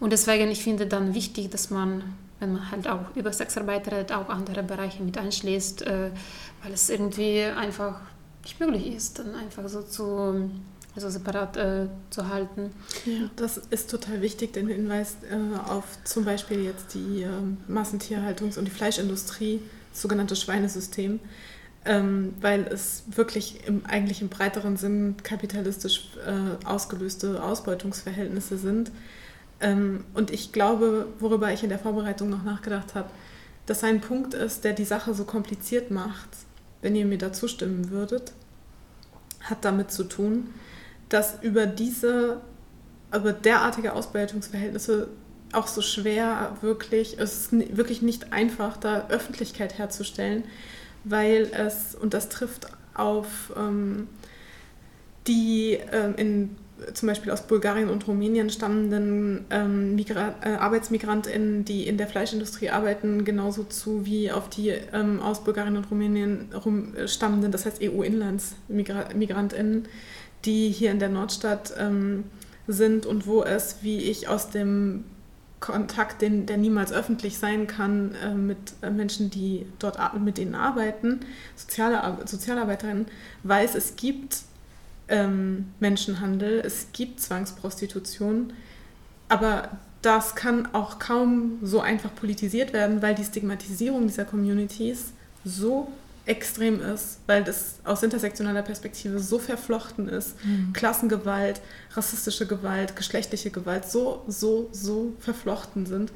Und 0.00 0.12
deswegen, 0.12 0.50
ich 0.50 0.62
finde 0.62 0.86
dann 0.86 1.14
wichtig, 1.14 1.50
dass 1.50 1.70
man, 1.70 2.02
wenn 2.40 2.54
man 2.54 2.70
halt 2.72 2.88
auch 2.88 3.14
über 3.14 3.32
Sexarbeit 3.32 3.86
redet, 3.86 4.12
auch 4.12 4.28
andere 4.28 4.64
Bereiche 4.64 5.02
mit 5.02 5.16
einschließt, 5.16 5.82
äh, 5.82 6.10
weil 6.62 6.72
es 6.72 6.90
irgendwie 6.90 7.42
einfach 7.42 8.00
nicht 8.42 8.58
möglich 8.58 8.88
ist, 8.88 9.20
dann 9.20 9.36
einfach 9.36 9.68
so 9.68 9.82
zu 9.82 10.50
also 10.94 11.08
separat 11.08 11.56
äh, 11.56 11.86
zu 12.10 12.28
halten. 12.28 12.70
Ja, 13.06 13.30
das 13.36 13.56
ist 13.56 13.90
total 13.90 14.20
wichtig, 14.20 14.52
den 14.52 14.68
Hinweis 14.68 15.16
äh, 15.30 15.70
auf 15.70 15.84
zum 16.04 16.24
Beispiel 16.24 16.64
jetzt 16.64 16.94
die 16.94 17.22
äh, 17.22 17.72
Massentierhaltungs- 17.72 18.58
und 18.58 18.66
die 18.66 18.70
Fleischindustrie 18.70 19.60
sogenannte 19.92 20.36
Schweinesystem, 20.36 21.20
ähm, 21.84 22.34
weil 22.40 22.62
es 22.64 23.04
wirklich 23.10 23.66
im, 23.66 23.86
eigentlich 23.86 24.20
im 24.20 24.28
breiteren 24.28 24.76
Sinn 24.76 25.16
kapitalistisch 25.22 26.10
äh, 26.26 26.66
ausgelöste 26.66 27.42
Ausbeutungsverhältnisse 27.42 28.58
sind. 28.58 28.90
Ähm, 29.60 30.04
und 30.14 30.30
ich 30.30 30.52
glaube, 30.52 31.06
worüber 31.20 31.52
ich 31.52 31.62
in 31.62 31.70
der 31.70 31.78
Vorbereitung 31.78 32.28
noch 32.28 32.42
nachgedacht 32.42 32.94
habe, 32.94 33.08
dass 33.66 33.84
ein 33.84 34.00
Punkt 34.00 34.34
ist, 34.34 34.64
der 34.64 34.72
die 34.72 34.84
Sache 34.84 35.14
so 35.14 35.24
kompliziert 35.24 35.90
macht, 35.90 36.28
wenn 36.82 36.96
ihr 36.96 37.06
mir 37.06 37.18
da 37.18 37.32
zustimmen 37.32 37.90
würdet, 37.90 38.32
hat 39.40 39.64
damit 39.64 39.92
zu 39.92 40.04
tun, 40.04 40.48
dass 41.12 41.42
über 41.42 41.66
diese, 41.66 42.40
über 43.14 43.32
derartige 43.32 43.92
Ausbeutungsverhältnisse 43.92 45.08
auch 45.52 45.66
so 45.66 45.82
schwer 45.82 46.56
wirklich, 46.62 47.18
es 47.18 47.52
ist 47.52 47.76
wirklich 47.76 48.00
nicht 48.00 48.32
einfach, 48.32 48.78
da 48.78 49.08
Öffentlichkeit 49.08 49.76
herzustellen, 49.76 50.44
weil 51.04 51.50
es, 51.52 51.94
und 51.94 52.14
das 52.14 52.30
trifft 52.30 52.68
auf 52.94 53.52
ähm, 53.56 54.08
die 55.26 55.78
ähm, 55.92 56.14
in 56.16 56.56
zum 56.94 57.08
Beispiel 57.08 57.30
aus 57.30 57.42
Bulgarien 57.42 57.88
und 57.88 58.08
Rumänien 58.08 58.50
stammenden 58.50 59.44
ähm, 59.50 59.94
Migra 59.94 60.34
äh, 60.42 60.54
ArbeitsmigrantInnen, 60.54 61.64
die 61.64 61.86
in 61.86 61.96
der 61.96 62.08
Fleischindustrie 62.08 62.70
arbeiten, 62.70 63.24
genauso 63.24 63.62
zu 63.64 64.04
wie 64.04 64.32
auf 64.32 64.48
die 64.48 64.70
ähm, 64.70 65.20
aus 65.20 65.44
Bulgarien 65.44 65.76
und 65.76 65.88
Rumänien 65.90 66.48
rum, 66.64 66.96
äh, 66.96 67.06
stammenden, 67.06 67.52
das 67.52 67.66
heißt 67.66 67.80
EU-InlandsmigrantInnen, 67.82 69.86
die 70.44 70.70
hier 70.70 70.90
in 70.90 70.98
der 70.98 71.08
Nordstadt 71.08 71.74
ähm, 71.78 72.24
sind 72.66 73.06
und 73.06 73.26
wo 73.26 73.42
es, 73.42 73.76
wie 73.82 73.98
ich 73.98 74.28
aus 74.28 74.50
dem 74.50 75.04
Kontakt, 75.60 76.22
den, 76.22 76.46
der 76.46 76.56
niemals 76.56 76.92
öffentlich 76.92 77.38
sein 77.38 77.66
kann, 77.66 78.14
äh, 78.22 78.34
mit 78.34 78.74
Menschen, 78.82 79.30
die 79.30 79.66
dort 79.78 79.96
mit 80.20 80.38
denen 80.38 80.54
arbeiten, 80.54 81.20
Soziale, 81.56 82.18
Sozialarbeiterinnen, 82.26 83.06
weiß, 83.44 83.76
es 83.76 83.96
gibt 83.96 84.38
ähm, 85.08 85.66
Menschenhandel, 85.78 86.60
es 86.64 86.88
gibt 86.92 87.20
Zwangsprostitution, 87.20 88.52
aber 89.28 89.70
das 90.02 90.34
kann 90.34 90.68
auch 90.74 90.98
kaum 90.98 91.58
so 91.62 91.80
einfach 91.80 92.12
politisiert 92.14 92.72
werden, 92.72 93.00
weil 93.00 93.14
die 93.14 93.24
Stigmatisierung 93.24 94.08
dieser 94.08 94.24
Communities 94.24 95.12
so 95.44 95.88
extrem 96.24 96.80
ist, 96.80 97.18
weil 97.26 97.42
das 97.42 97.76
aus 97.84 98.02
intersektionaler 98.02 98.62
Perspektive 98.62 99.18
so 99.18 99.38
verflochten 99.38 100.08
ist. 100.08 100.36
Mhm. 100.44 100.72
Klassengewalt, 100.72 101.60
rassistische 101.94 102.46
Gewalt, 102.46 102.94
geschlechtliche 102.94 103.50
Gewalt 103.50 103.86
so, 103.86 104.22
so, 104.28 104.68
so 104.72 105.14
verflochten 105.18 105.84
sind, 105.86 106.12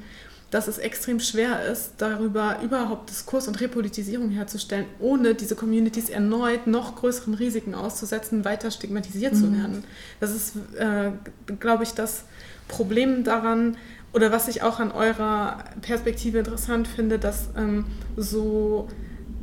dass 0.50 0.68
es 0.68 0.78
extrem 0.78 1.18
schwer 1.18 1.66
ist, 1.66 1.94
darüber 1.98 2.60
überhaupt 2.62 3.10
Diskurs 3.10 3.48
und 3.48 3.60
Repolitisierung 3.60 4.30
herzustellen, 4.30 4.86
ohne 5.00 5.34
diese 5.34 5.56
Communities 5.56 6.08
erneut 6.08 6.68
noch 6.68 6.94
größeren 6.94 7.34
Risiken 7.34 7.74
auszusetzen, 7.74 8.44
weiter 8.44 8.70
stigmatisiert 8.70 9.34
mhm. 9.34 9.38
zu 9.38 9.52
werden. 9.52 9.84
Das 10.20 10.34
ist, 10.34 10.52
äh, 10.78 11.10
glaube 11.58 11.82
ich, 11.82 11.92
das 11.92 12.24
Problem 12.68 13.24
daran, 13.24 13.76
oder 14.12 14.30
was 14.30 14.46
ich 14.46 14.62
auch 14.62 14.78
an 14.78 14.92
eurer 14.92 15.64
Perspektive 15.82 16.38
interessant 16.38 16.86
finde, 16.86 17.18
dass 17.18 17.48
ähm, 17.56 17.86
so 18.16 18.88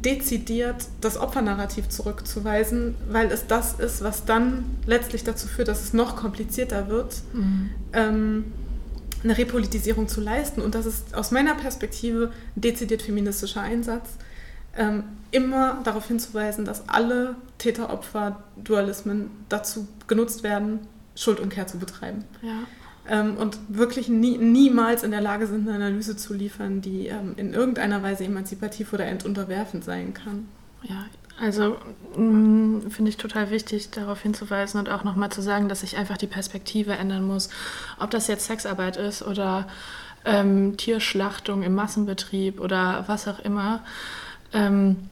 dezidiert 0.04 0.88
das 1.02 1.18
Opfernarrativ 1.18 1.90
zurückzuweisen, 1.90 2.96
weil 3.10 3.32
es 3.32 3.48
das 3.48 3.80
ist, 3.80 4.04
was 4.04 4.26
dann 4.26 4.66
letztlich 4.86 5.24
dazu 5.24 5.48
führt, 5.48 5.68
dass 5.68 5.84
es 5.84 5.94
noch 5.94 6.16
komplizierter 6.16 6.90
wird, 6.90 7.22
mhm. 7.34 7.70
ähm, 7.94 8.46
eine 9.24 9.38
Repolitisierung 9.38 10.08
zu 10.08 10.22
leisten. 10.22 10.62
Und 10.62 10.76
das 10.76 10.86
ist 10.86 11.16
aus 11.16 11.32
meiner 11.32 11.56
Perspektive 11.56 12.32
ein 12.56 12.62
dezidiert 12.62 13.02
feministischer 13.02 13.62
Einsatz, 13.62 14.10
ähm, 14.76 15.04
immer 15.32 15.82
darauf 15.84 16.08
hinzuweisen, 16.08 16.66
dass 16.66 16.90
alle 16.90 17.36
Täter-Opfer-Dualismen 17.60 19.30
dazu 19.50 19.88
genutzt 20.08 20.44
werden, 20.44 20.80
Schuldumkehr 21.16 21.68
zu 21.68 21.78
betreiben. 21.78 22.26
Ja 22.42 22.64
ähm, 23.10 23.38
und 23.38 23.58
wirklich 23.68 24.08
nie, 24.08 24.38
niemals 24.38 25.04
in 25.04 25.12
der 25.12 25.22
Lage 25.22 25.48
sind, 25.48 25.68
eine 25.68 25.76
Analyse 25.76 26.16
zu 26.16 26.34
liefern, 26.34 26.82
die 26.82 27.08
ähm, 27.08 27.34
in 27.38 27.54
irgendeiner 27.54 28.02
Weise 28.02 28.24
emanzipativ 28.24 28.94
oder 28.94 29.06
entunterwerfend 29.06 29.84
sein 29.84 30.14
kann. 30.14 30.48
Ja, 30.84 31.06
also 31.40 31.78
mm, 32.16 32.90
finde 32.90 33.10
ich 33.10 33.18
total 33.18 33.50
wichtig, 33.50 33.90
darauf 33.92 34.22
hinzuweisen 34.22 34.80
und 34.80 34.90
auch 34.90 35.04
nochmal 35.04 35.32
zu 35.32 35.42
sagen, 35.42 35.68
dass 35.68 35.82
sich 35.82 35.98
einfach 35.98 36.18
die 36.18 36.28
Perspektive 36.28 36.94
ändern 36.94 37.26
muss. 37.26 37.50
Ob 38.00 38.12
das 38.12 38.28
jetzt 38.28 38.46
Sexarbeit 38.46 38.98
ist 38.98 39.24
oder 39.24 39.68
ähm, 40.26 40.78
Tierschlachtung 40.78 41.64
im 41.64 41.76
Massenbetrieb 41.76 42.60
oder 42.60 43.04
was 43.08 43.28
auch 43.28 43.40
immer. 43.40 43.84
Ähm, 44.54 45.10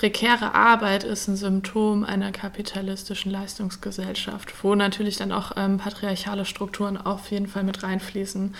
prekäre 0.00 0.54
Arbeit 0.54 1.04
ist 1.04 1.28
ein 1.28 1.36
Symptom 1.36 2.04
einer 2.04 2.32
kapitalistischen 2.32 3.30
Leistungsgesellschaft, 3.30 4.64
wo 4.64 4.74
natürlich 4.74 5.18
dann 5.18 5.30
auch 5.30 5.52
ähm, 5.58 5.76
patriarchale 5.76 6.46
Strukturen 6.46 6.96
auf 6.96 7.30
jeden 7.30 7.46
Fall 7.46 7.64
mit 7.64 7.82
reinfließen. 7.82 8.54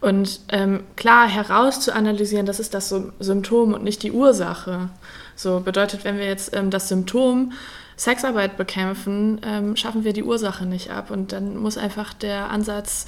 Und 0.00 0.40
ähm, 0.48 0.82
klar 0.96 1.28
herauszuanalysieren, 1.28 2.44
das 2.44 2.58
ist 2.58 2.74
das 2.74 2.92
Symptom 3.20 3.72
und 3.72 3.84
nicht 3.84 4.02
die 4.02 4.10
Ursache. 4.10 4.88
So 5.36 5.60
bedeutet, 5.60 6.02
wenn 6.02 6.18
wir 6.18 6.26
jetzt 6.26 6.56
ähm, 6.56 6.70
das 6.70 6.88
Symptom 6.88 7.52
Sexarbeit 7.94 8.56
bekämpfen, 8.56 9.40
ähm, 9.44 9.76
schaffen 9.76 10.02
wir 10.02 10.12
die 10.12 10.24
Ursache 10.24 10.66
nicht 10.66 10.90
ab. 10.90 11.12
Und 11.12 11.30
dann 11.30 11.56
muss 11.56 11.78
einfach 11.78 12.12
der 12.14 12.50
Ansatz, 12.50 13.06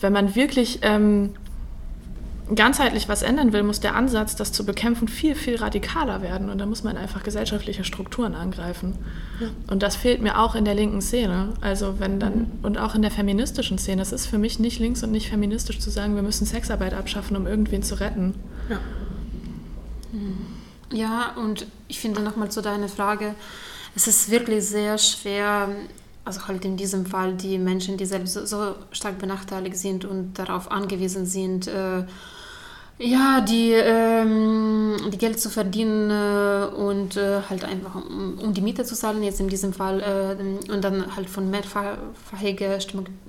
wenn 0.00 0.14
man 0.14 0.34
wirklich 0.34 0.78
ähm, 0.80 1.34
ganzheitlich 2.54 3.08
was 3.08 3.22
ändern 3.22 3.52
will, 3.52 3.62
muss 3.62 3.80
der 3.80 3.94
Ansatz, 3.94 4.36
das 4.36 4.52
zu 4.52 4.64
bekämpfen, 4.64 5.08
viel, 5.08 5.34
viel 5.34 5.56
radikaler 5.56 6.22
werden. 6.22 6.50
Und 6.50 6.58
da 6.58 6.66
muss 6.66 6.82
man 6.82 6.96
einfach 6.96 7.22
gesellschaftliche 7.22 7.84
Strukturen 7.84 8.34
angreifen. 8.34 8.96
Ja. 9.40 9.48
Und 9.70 9.82
das 9.82 9.96
fehlt 9.96 10.22
mir 10.22 10.38
auch 10.38 10.54
in 10.54 10.64
der 10.64 10.74
linken 10.74 11.00
Szene. 11.00 11.54
Also 11.60 11.98
wenn 11.98 12.20
dann, 12.20 12.34
mhm. 12.34 12.46
und 12.62 12.78
auch 12.78 12.94
in 12.94 13.02
der 13.02 13.10
feministischen 13.10 13.78
Szene. 13.78 14.02
Es 14.02 14.12
ist 14.12 14.26
für 14.26 14.38
mich 14.38 14.58
nicht 14.58 14.78
links 14.78 15.02
und 15.02 15.10
nicht 15.10 15.28
feministisch 15.28 15.78
zu 15.78 15.90
sagen, 15.90 16.14
wir 16.14 16.22
müssen 16.22 16.46
Sexarbeit 16.46 16.94
abschaffen, 16.94 17.36
um 17.36 17.46
irgendwen 17.46 17.82
zu 17.82 17.96
retten. 18.00 18.34
Ja, 18.68 18.78
ja 20.92 21.32
und 21.36 21.66
ich 21.88 22.00
finde 22.00 22.22
nochmal 22.22 22.50
zu 22.50 22.62
deiner 22.62 22.88
Frage, 22.88 23.34
es 23.94 24.06
ist 24.06 24.30
wirklich 24.30 24.64
sehr 24.64 24.96
schwer, 24.98 25.68
also 26.24 26.46
halt 26.46 26.64
in 26.64 26.76
diesem 26.76 27.06
Fall 27.06 27.34
die 27.34 27.58
Menschen, 27.58 27.96
die 27.96 28.06
selbst 28.06 28.34
so, 28.34 28.46
so 28.46 28.74
stark 28.92 29.18
benachteiligt 29.18 29.76
sind 29.76 30.04
und 30.04 30.34
darauf 30.38 30.70
angewiesen 30.70 31.26
sind, 31.26 31.66
äh, 31.66 32.04
ja, 33.00 33.40
die, 33.40 33.70
ähm, 33.72 34.96
die 35.12 35.18
Geld 35.18 35.38
zu 35.38 35.50
verdienen 35.50 36.10
äh, 36.10 36.66
und 36.74 37.16
äh, 37.16 37.42
halt 37.48 37.64
einfach 37.64 37.94
um, 37.94 38.38
um, 38.38 38.52
die 38.52 38.60
Miete 38.60 38.84
zu 38.84 38.96
zahlen, 38.96 39.22
jetzt 39.22 39.38
in 39.38 39.48
diesem 39.48 39.72
Fall, 39.72 40.00
äh, 40.00 40.72
und 40.72 40.82
dann 40.82 41.14
halt 41.14 41.30
von 41.30 41.48
mehrfachiger 41.48 42.78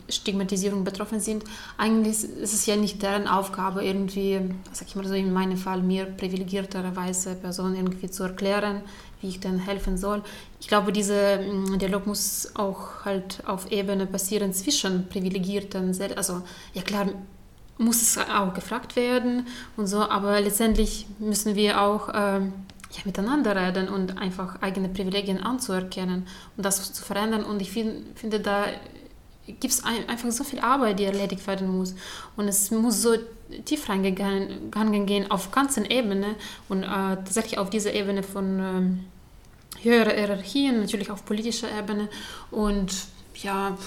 Stigmatisierung 0.09 0.83
betroffen 0.83 1.19
sind. 1.19 1.43
Eigentlich 1.77 2.23
ist 2.23 2.53
es 2.53 2.65
ja 2.65 2.75
nicht 2.75 3.03
deren 3.03 3.27
Aufgabe, 3.27 3.85
irgendwie, 3.85 4.39
sag 4.71 4.87
ich 4.87 4.95
mal 4.95 5.05
so 5.05 5.13
in 5.13 5.31
meinem 5.31 5.57
Fall, 5.57 5.83
mir 5.83 6.05
privilegierterweise 6.05 7.35
Personen 7.35 7.75
irgendwie 7.75 8.09
zu 8.09 8.23
erklären, 8.23 8.81
wie 9.21 9.27
ich 9.27 9.39
denn 9.39 9.59
helfen 9.59 9.97
soll. 9.97 10.23
Ich 10.59 10.67
glaube, 10.67 10.91
dieser 10.91 11.41
mm, 11.41 11.77
Dialog 11.77 12.07
muss 12.07 12.49
auch 12.55 13.05
halt 13.05 13.43
auf 13.45 13.71
Ebene 13.71 14.07
passieren 14.07 14.51
zwischen 14.51 15.07
Privilegierten, 15.09 15.95
also 16.15 16.41
ja 16.73 16.81
klar, 16.81 17.07
muss 17.79 18.01
es 18.01 18.17
auch 18.17 18.53
gefragt 18.53 18.95
werden 18.95 19.47
und 19.77 19.87
so, 19.87 20.01
aber 20.01 20.39
letztendlich 20.41 21.07
müssen 21.17 21.55
wir 21.55 21.81
auch 21.81 22.09
ähm, 22.13 22.53
ja, 22.91 23.01
miteinander 23.05 23.55
reden 23.55 23.87
und 23.87 24.17
einfach 24.17 24.61
eigene 24.61 24.89
Privilegien 24.89 25.41
anzuerkennen 25.41 26.27
und 26.57 26.65
das 26.65 26.91
zu 26.91 27.03
verändern. 27.03 27.43
Und 27.43 27.61
ich 27.61 27.71
find, 27.71 28.19
finde, 28.19 28.41
da 28.41 28.65
gibt 29.47 29.73
es 29.73 29.83
ein, 29.83 30.09
einfach 30.09 30.29
so 30.31 30.43
viel 30.43 30.59
Arbeit, 30.59 30.99
die 30.99 31.05
erledigt 31.05 31.47
werden 31.47 31.69
muss. 31.69 31.95
Und 32.35 32.49
es 32.49 32.69
muss 32.69 33.01
so 33.01 33.15
tief 33.63 33.87
reingegangen 33.87 35.05
gehen 35.05 35.31
auf 35.31 35.51
ganzen 35.51 35.85
Ebene 35.85 36.35
und 36.67 36.83
äh, 36.83 36.85
tatsächlich 36.87 37.57
auf 37.57 37.69
dieser 37.69 37.93
Ebene 37.93 38.23
von 38.23 38.59
ähm, 38.59 39.05
höherer 39.81 40.11
Hierarchien, 40.11 40.81
natürlich 40.81 41.11
auf 41.11 41.25
politischer 41.25 41.69
Ebene. 41.77 42.09
Und 42.51 42.93
ja, 43.35 43.77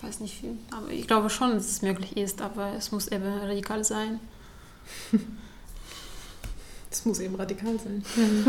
ich 0.00 0.06
weiß 0.06 0.20
nicht, 0.20 0.40
viel, 0.40 0.56
aber 0.70 0.88
ich 0.88 1.06
glaube 1.06 1.28
schon, 1.28 1.52
dass 1.52 1.66
es 1.66 1.82
möglich 1.82 2.16
ist, 2.16 2.40
aber 2.40 2.72
es 2.72 2.90
muss 2.90 3.08
eben 3.08 3.26
radikal 3.26 3.84
sein. 3.84 4.18
Es 6.92 7.04
muss 7.04 7.20
eben 7.20 7.36
radikal 7.36 7.78
sein. 7.78 8.04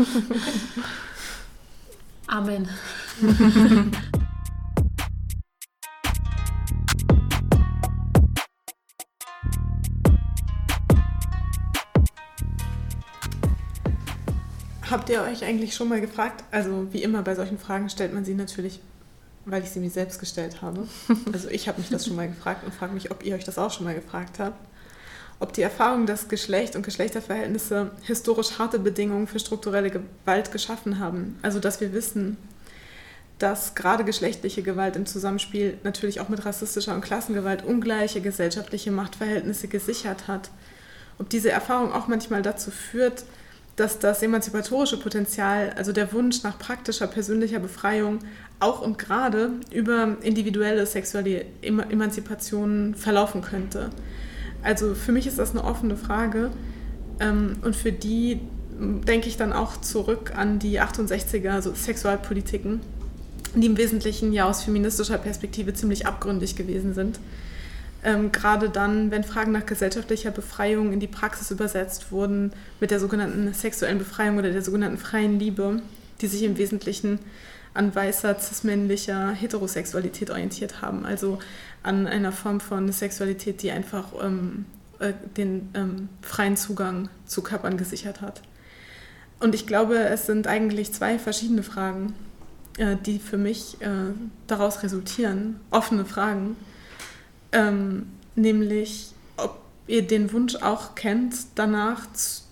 Amen. 2.26 2.68
Habt 14.90 15.08
ihr 15.08 15.22
euch 15.22 15.44
eigentlich 15.44 15.76
schon 15.76 15.88
mal 15.88 16.00
gefragt, 16.00 16.42
also 16.50 16.92
wie 16.92 17.04
immer 17.04 17.22
bei 17.22 17.36
solchen 17.36 17.58
Fragen 17.58 17.88
stellt 17.88 18.12
man 18.12 18.24
sie 18.24 18.34
natürlich 18.34 18.80
weil 19.44 19.62
ich 19.62 19.70
sie 19.70 19.80
mir 19.80 19.90
selbst 19.90 20.20
gestellt 20.20 20.62
habe. 20.62 20.86
Also 21.32 21.48
ich 21.48 21.68
habe 21.68 21.80
mich 21.80 21.90
das 21.90 22.06
schon 22.06 22.16
mal 22.16 22.28
gefragt 22.28 22.64
und 22.64 22.74
frage 22.74 22.92
mich, 22.92 23.10
ob 23.10 23.24
ihr 23.24 23.34
euch 23.34 23.44
das 23.44 23.58
auch 23.58 23.70
schon 23.70 23.84
mal 23.84 23.94
gefragt 23.94 24.38
habt. 24.38 24.58
ob 25.40 25.52
die 25.52 25.62
Erfahrung, 25.62 26.06
dass 26.06 26.28
Geschlecht 26.28 26.76
und 26.76 26.82
Geschlechterverhältnisse 26.82 27.90
historisch 28.02 28.58
harte 28.58 28.78
Bedingungen 28.78 29.26
für 29.26 29.40
strukturelle 29.40 29.90
Gewalt 29.90 30.52
geschaffen 30.52 31.00
haben. 31.00 31.38
Also 31.42 31.58
dass 31.58 31.80
wir 31.80 31.92
wissen, 31.92 32.36
dass 33.38 33.74
gerade 33.74 34.04
geschlechtliche 34.04 34.62
Gewalt 34.62 34.94
im 34.94 35.04
Zusammenspiel 35.04 35.78
natürlich 35.82 36.20
auch 36.20 36.28
mit 36.28 36.44
rassistischer 36.44 36.94
und 36.94 37.00
Klassengewalt 37.00 37.64
ungleiche 37.64 38.20
gesellschaftliche 38.20 38.92
Machtverhältnisse 38.92 39.66
gesichert 39.66 40.28
hat. 40.28 40.50
Ob 41.18 41.28
diese 41.28 41.50
Erfahrung 41.50 41.92
auch 41.92 42.06
manchmal 42.06 42.42
dazu 42.42 42.70
führt, 42.70 43.24
dass 43.76 43.98
das 43.98 44.22
emanzipatorische 44.22 44.98
Potenzial, 44.98 45.72
also 45.76 45.92
der 45.92 46.12
Wunsch 46.12 46.42
nach 46.42 46.58
praktischer 46.58 47.06
persönlicher 47.06 47.58
Befreiung, 47.58 48.18
auch 48.60 48.80
und 48.80 48.98
gerade 48.98 49.50
über 49.70 50.16
individuelle 50.22 50.86
sexuelle 50.86 51.46
Emanzipation 51.62 52.94
verlaufen 52.94 53.42
könnte. 53.42 53.90
Also 54.62 54.94
für 54.94 55.12
mich 55.12 55.26
ist 55.26 55.38
das 55.38 55.50
eine 55.52 55.64
offene 55.64 55.96
Frage 55.96 56.50
ähm, 57.18 57.56
und 57.62 57.74
für 57.74 57.92
die 57.92 58.40
denke 58.78 59.28
ich 59.28 59.36
dann 59.36 59.52
auch 59.52 59.80
zurück 59.80 60.32
an 60.36 60.58
die 60.58 60.80
68er 60.80 61.50
also 61.50 61.74
Sexualpolitiken, 61.74 62.80
die 63.54 63.66
im 63.66 63.76
Wesentlichen 63.76 64.32
ja 64.32 64.48
aus 64.48 64.62
feministischer 64.62 65.18
Perspektive 65.18 65.74
ziemlich 65.74 66.06
abgründig 66.06 66.56
gewesen 66.56 66.94
sind. 66.94 67.20
Ähm, 68.04 68.32
gerade 68.32 68.68
dann, 68.68 69.10
wenn 69.10 69.22
Fragen 69.22 69.52
nach 69.52 69.66
gesellschaftlicher 69.66 70.32
Befreiung 70.32 70.92
in 70.92 71.00
die 71.00 71.06
Praxis 71.06 71.50
übersetzt 71.50 72.10
wurden, 72.10 72.52
mit 72.80 72.90
der 72.90 72.98
sogenannten 72.98 73.52
sexuellen 73.54 73.98
Befreiung 73.98 74.38
oder 74.38 74.50
der 74.50 74.62
sogenannten 74.62 74.98
freien 74.98 75.38
Liebe, 75.38 75.82
die 76.20 76.26
sich 76.26 76.42
im 76.42 76.58
Wesentlichen 76.58 77.20
an 77.74 77.94
weißer, 77.94 78.38
cismännlicher 78.38 79.30
Heterosexualität 79.30 80.30
orientiert 80.30 80.82
haben. 80.82 81.06
Also 81.06 81.38
an 81.82 82.06
einer 82.06 82.32
Form 82.32 82.60
von 82.60 82.90
Sexualität, 82.92 83.62
die 83.62 83.70
einfach 83.70 84.08
ähm, 84.22 84.66
äh, 84.98 85.12
den 85.36 85.70
ähm, 85.74 86.08
freien 86.22 86.56
Zugang 86.56 87.08
zu 87.24 87.42
Körpern 87.42 87.76
gesichert 87.76 88.20
hat. 88.20 88.42
Und 89.40 89.54
ich 89.54 89.66
glaube, 89.66 89.96
es 89.96 90.26
sind 90.26 90.46
eigentlich 90.46 90.92
zwei 90.92 91.18
verschiedene 91.18 91.62
Fragen, 91.62 92.14
äh, 92.78 92.96
die 93.06 93.18
für 93.18 93.38
mich 93.38 93.80
äh, 93.80 94.12
daraus 94.46 94.82
resultieren, 94.82 95.60
offene 95.70 96.04
Fragen, 96.04 96.56
ähm, 97.52 98.06
nämlich 98.34 99.12
ob 99.36 99.58
ihr 99.86 100.06
den 100.06 100.32
Wunsch 100.32 100.56
auch 100.56 100.94
kennt 100.94 101.34
danach, 101.54 102.06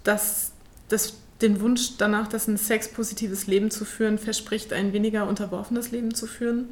dass 0.05 0.53
das 0.89 1.15
den 1.41 1.61
Wunsch 1.61 1.97
danach, 1.97 2.29
dass 2.29 2.49
ein 2.49 2.57
sexpositives 2.57 3.47
Leben 3.47 3.71
zu 3.71 3.85
führen, 3.85 4.19
verspricht, 4.19 4.73
ein 4.73 4.93
weniger 4.93 5.27
unterworfenes 5.27 5.91
Leben 5.91 6.15
zu 6.15 6.27
führen? 6.27 6.69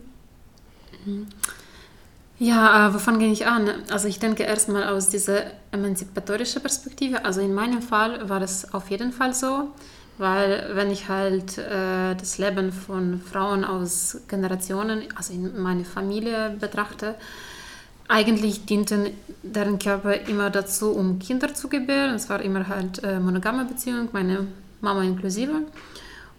Mhm. 1.05 1.27
Ja, 2.39 2.89
äh, 2.89 2.95
wovon 2.95 3.19
gehe 3.19 3.33
ich 3.33 3.47
an? 3.47 3.69
Also 3.91 4.07
ich 4.07 4.21
denke 4.21 4.45
erstmal 4.45 4.85
aus 4.85 5.09
dieser 5.09 5.43
emanzipatorischen 5.73 6.63
Perspektive. 6.63 7.25
Also 7.25 7.41
in 7.41 7.53
meinem 7.53 7.83
Fall 7.83 8.29
war 8.29 8.39
das 8.39 8.73
auf 8.73 8.91
jeden 8.91 9.13
Fall 9.13 9.35
so, 9.35 9.73
weil 10.19 10.71
wenn 10.75 10.91
ich 10.91 11.09
halt 11.09 11.59
äh, 11.59 12.15
das 12.15 12.39
Leben 12.39 12.73
von 12.73 13.21
Frauen 13.21 13.65
aus 13.65 14.19
Generationen, 14.29 15.03
also 15.17 15.33
in 15.33 15.61
meiner 15.61 15.85
Familie 15.85 16.57
betrachte, 16.61 17.17
eigentlich 18.09 18.65
dienten 18.65 19.11
deren 19.43 19.79
Körper 19.79 20.15
immer 20.29 20.51
dazu, 20.51 20.93
um 20.93 21.19
Kinder 21.19 21.55
zu 21.55 21.69
gebären. 21.69 22.15
Es 22.15 22.29
war 22.29 22.41
immer 22.41 22.67
halt 22.67 23.03
äh, 23.05 23.21
monogame 23.21 23.65
Beziehung, 23.65 24.09
meine 24.13 24.47
Mama 24.81 25.03
inklusive. 25.03 25.63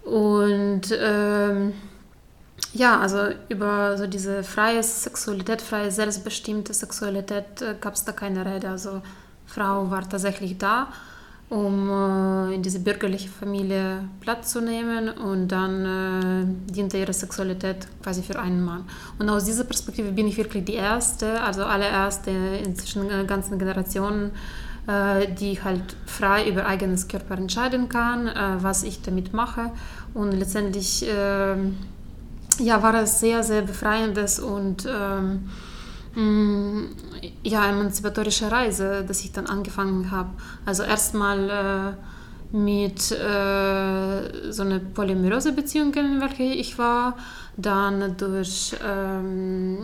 Und 0.03 0.81
ähm, 0.91 1.73
ja, 2.73 2.99
also 2.99 3.29
über 3.47 3.97
so 3.97 4.07
diese 4.07 4.43
freie 4.43 4.83
Sexualität, 4.83 5.61
freie 5.61 5.91
selbstbestimmte 5.91 6.73
Sexualität 6.73 7.61
äh, 7.61 7.75
gab 7.79 7.93
es 7.93 8.03
da 8.03 8.11
keine 8.11 8.45
Rede. 8.45 8.69
Also 8.69 9.01
Frau 9.45 9.89
war 9.89 10.07
tatsächlich 10.07 10.57
da 10.57 10.87
um 11.49 11.89
äh, 11.89 12.55
in 12.55 12.61
diese 12.61 12.79
bürgerliche 12.79 13.27
Familie 13.27 14.07
Platz 14.19 14.51
zu 14.51 14.61
nehmen 14.61 15.09
und 15.09 15.47
dann 15.47 15.85
äh, 15.85 16.71
diente 16.71 16.97
ihre 16.97 17.13
Sexualität 17.13 17.87
quasi 18.03 18.21
für 18.21 18.39
einen 18.39 18.63
Mann. 18.63 18.85
Und 19.17 19.29
aus 19.29 19.45
dieser 19.45 19.63
Perspektive 19.63 20.11
bin 20.11 20.27
ich 20.27 20.37
wirklich 20.37 20.65
die 20.65 20.75
Erste, 20.75 21.41
also 21.41 21.63
allererste 21.65 22.29
in 22.31 22.75
zwischen 22.75 23.09
äh, 23.09 23.25
ganzen 23.25 23.57
Generationen, 23.57 24.31
äh, 24.87 25.33
die 25.33 25.61
halt 25.63 25.95
frei 26.05 26.47
über 26.47 26.67
eigenes 26.67 27.07
Körper 27.07 27.35
entscheiden 27.35 27.89
kann, 27.89 28.27
äh, 28.27 28.33
was 28.61 28.83
ich 28.83 29.01
damit 29.01 29.33
mache. 29.33 29.71
Und 30.13 30.33
letztendlich 30.33 31.03
ähm, 31.09 31.77
ja, 32.59 32.83
war 32.83 32.93
es 32.95 33.19
sehr, 33.19 33.43
sehr 33.43 33.63
befreiendes 33.63 34.39
und 34.39 34.87
ähm, 34.87 35.49
ja, 36.15 37.69
emanzipatorische 37.69 38.51
Reise, 38.51 39.03
dass 39.07 39.21
ich 39.21 39.31
dann 39.31 39.47
angefangen 39.47 40.11
habe. 40.11 40.29
Also 40.65 40.83
erstmal 40.83 41.49
äh, 41.49 42.55
mit 42.55 43.11
äh, 43.11 44.51
so 44.51 44.63
einer 44.63 44.79
polymerose 44.79 45.53
Beziehung, 45.53 45.93
in 45.93 46.19
welcher 46.19 46.43
ich 46.43 46.77
war, 46.77 47.15
dann 47.57 48.17
durch 48.17 48.75
ähm, 48.83 49.77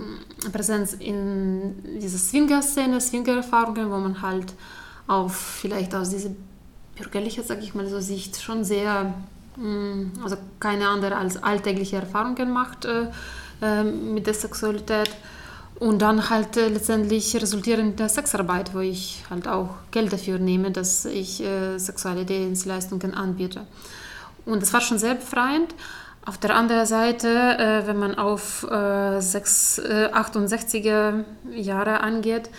Präsenz 0.51 0.93
in 0.93 1.75
dieser 1.99 2.17
Swinger-Szene, 2.17 2.99
Swinger-Erfahrungen, 2.99 3.91
wo 3.91 3.97
man 3.97 4.21
halt 4.21 4.53
auf 5.07 5.35
vielleicht 5.35 5.93
aus 5.93 6.09
dieser 6.09 6.31
bürgerlichen, 6.97 7.43
sag 7.43 7.61
ich 7.61 7.75
mal 7.75 7.87
so, 7.87 7.99
Sicht 7.99 8.41
schon 8.41 8.63
sehr, 8.63 9.13
mh, 9.57 9.63
mm, 9.67 10.11
also 10.23 10.37
keine 10.59 10.87
andere 10.87 11.17
als 11.17 11.41
alltägliche 11.41 11.97
Erfahrungen 11.97 12.51
macht 12.51 12.85
äh, 12.85 13.07
äh 13.61 13.83
mit 13.83 14.25
der 14.25 14.33
Sexualität. 14.33 15.09
Und 15.79 16.01
dann 16.01 16.29
halt 16.29 16.55
äh, 16.55 16.69
letztendlich 16.69 17.35
resultierend 17.35 17.99
der 17.99 18.07
Sexarbeit, 18.07 18.73
wo 18.73 18.79
ich 18.79 19.23
halt 19.29 19.47
auch 19.47 19.69
Geld 19.91 20.13
dafür 20.13 20.39
nehme, 20.39 20.71
dass 20.71 21.05
ich 21.05 21.43
äh, 21.43 21.77
sexuelle 21.77 22.23
Dienstleistungen 22.23 23.13
anbiete. 23.13 23.67
Und 24.45 24.61
das 24.61 24.71
war 24.71 24.81
schon 24.81 24.99
sehr 24.99 25.15
befreiend. 25.15 25.75
Auf 26.25 26.37
der 26.37 26.55
anderen 26.55 26.85
Seite, 26.85 27.27
äh, 27.27 27.87
wenn 27.87 27.99
man 27.99 28.15
auf 28.15 28.63
äh, 28.63 29.19
6, 29.19 29.79
äh, 29.79 30.09
68er 30.13 31.23
Jahre 31.53 31.99
angeht, 31.99 32.49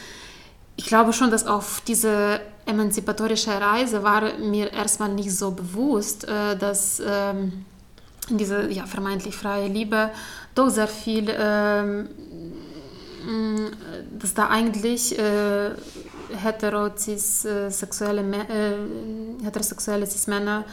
ich 0.76 0.87
glaube 0.87 1.12
schon, 1.12 1.31
dass 1.31 1.46
auf 1.46 1.81
diese 1.87 2.40
emanzipatorische 2.66 3.59
Reise 3.61 4.02
war 4.02 4.35
mir 4.38 4.72
erstmal 4.72 5.09
nicht 5.09 5.33
so 5.35 5.52
bewusst, 5.52 6.29
äh, 6.29 6.57
dass 6.57 7.00
ähm, 7.05 7.64
diese 8.29 8.70
ja, 8.70 8.87
vermeintlich 8.87 9.35
freie 9.35 9.68
Liebe 9.68 10.11
doch 10.55 10.68
sehr 10.68 10.88
viel 10.88 11.26
ähm, 11.29 12.09
dass 14.19 14.35
da 14.35 14.49
eigentlich 14.49 15.19
äh, 15.19 15.71
heterosexuelle 16.43 18.23
äh, 18.23 19.45
heterosexuelle 19.45 20.07
Cis-Männer 20.07 20.65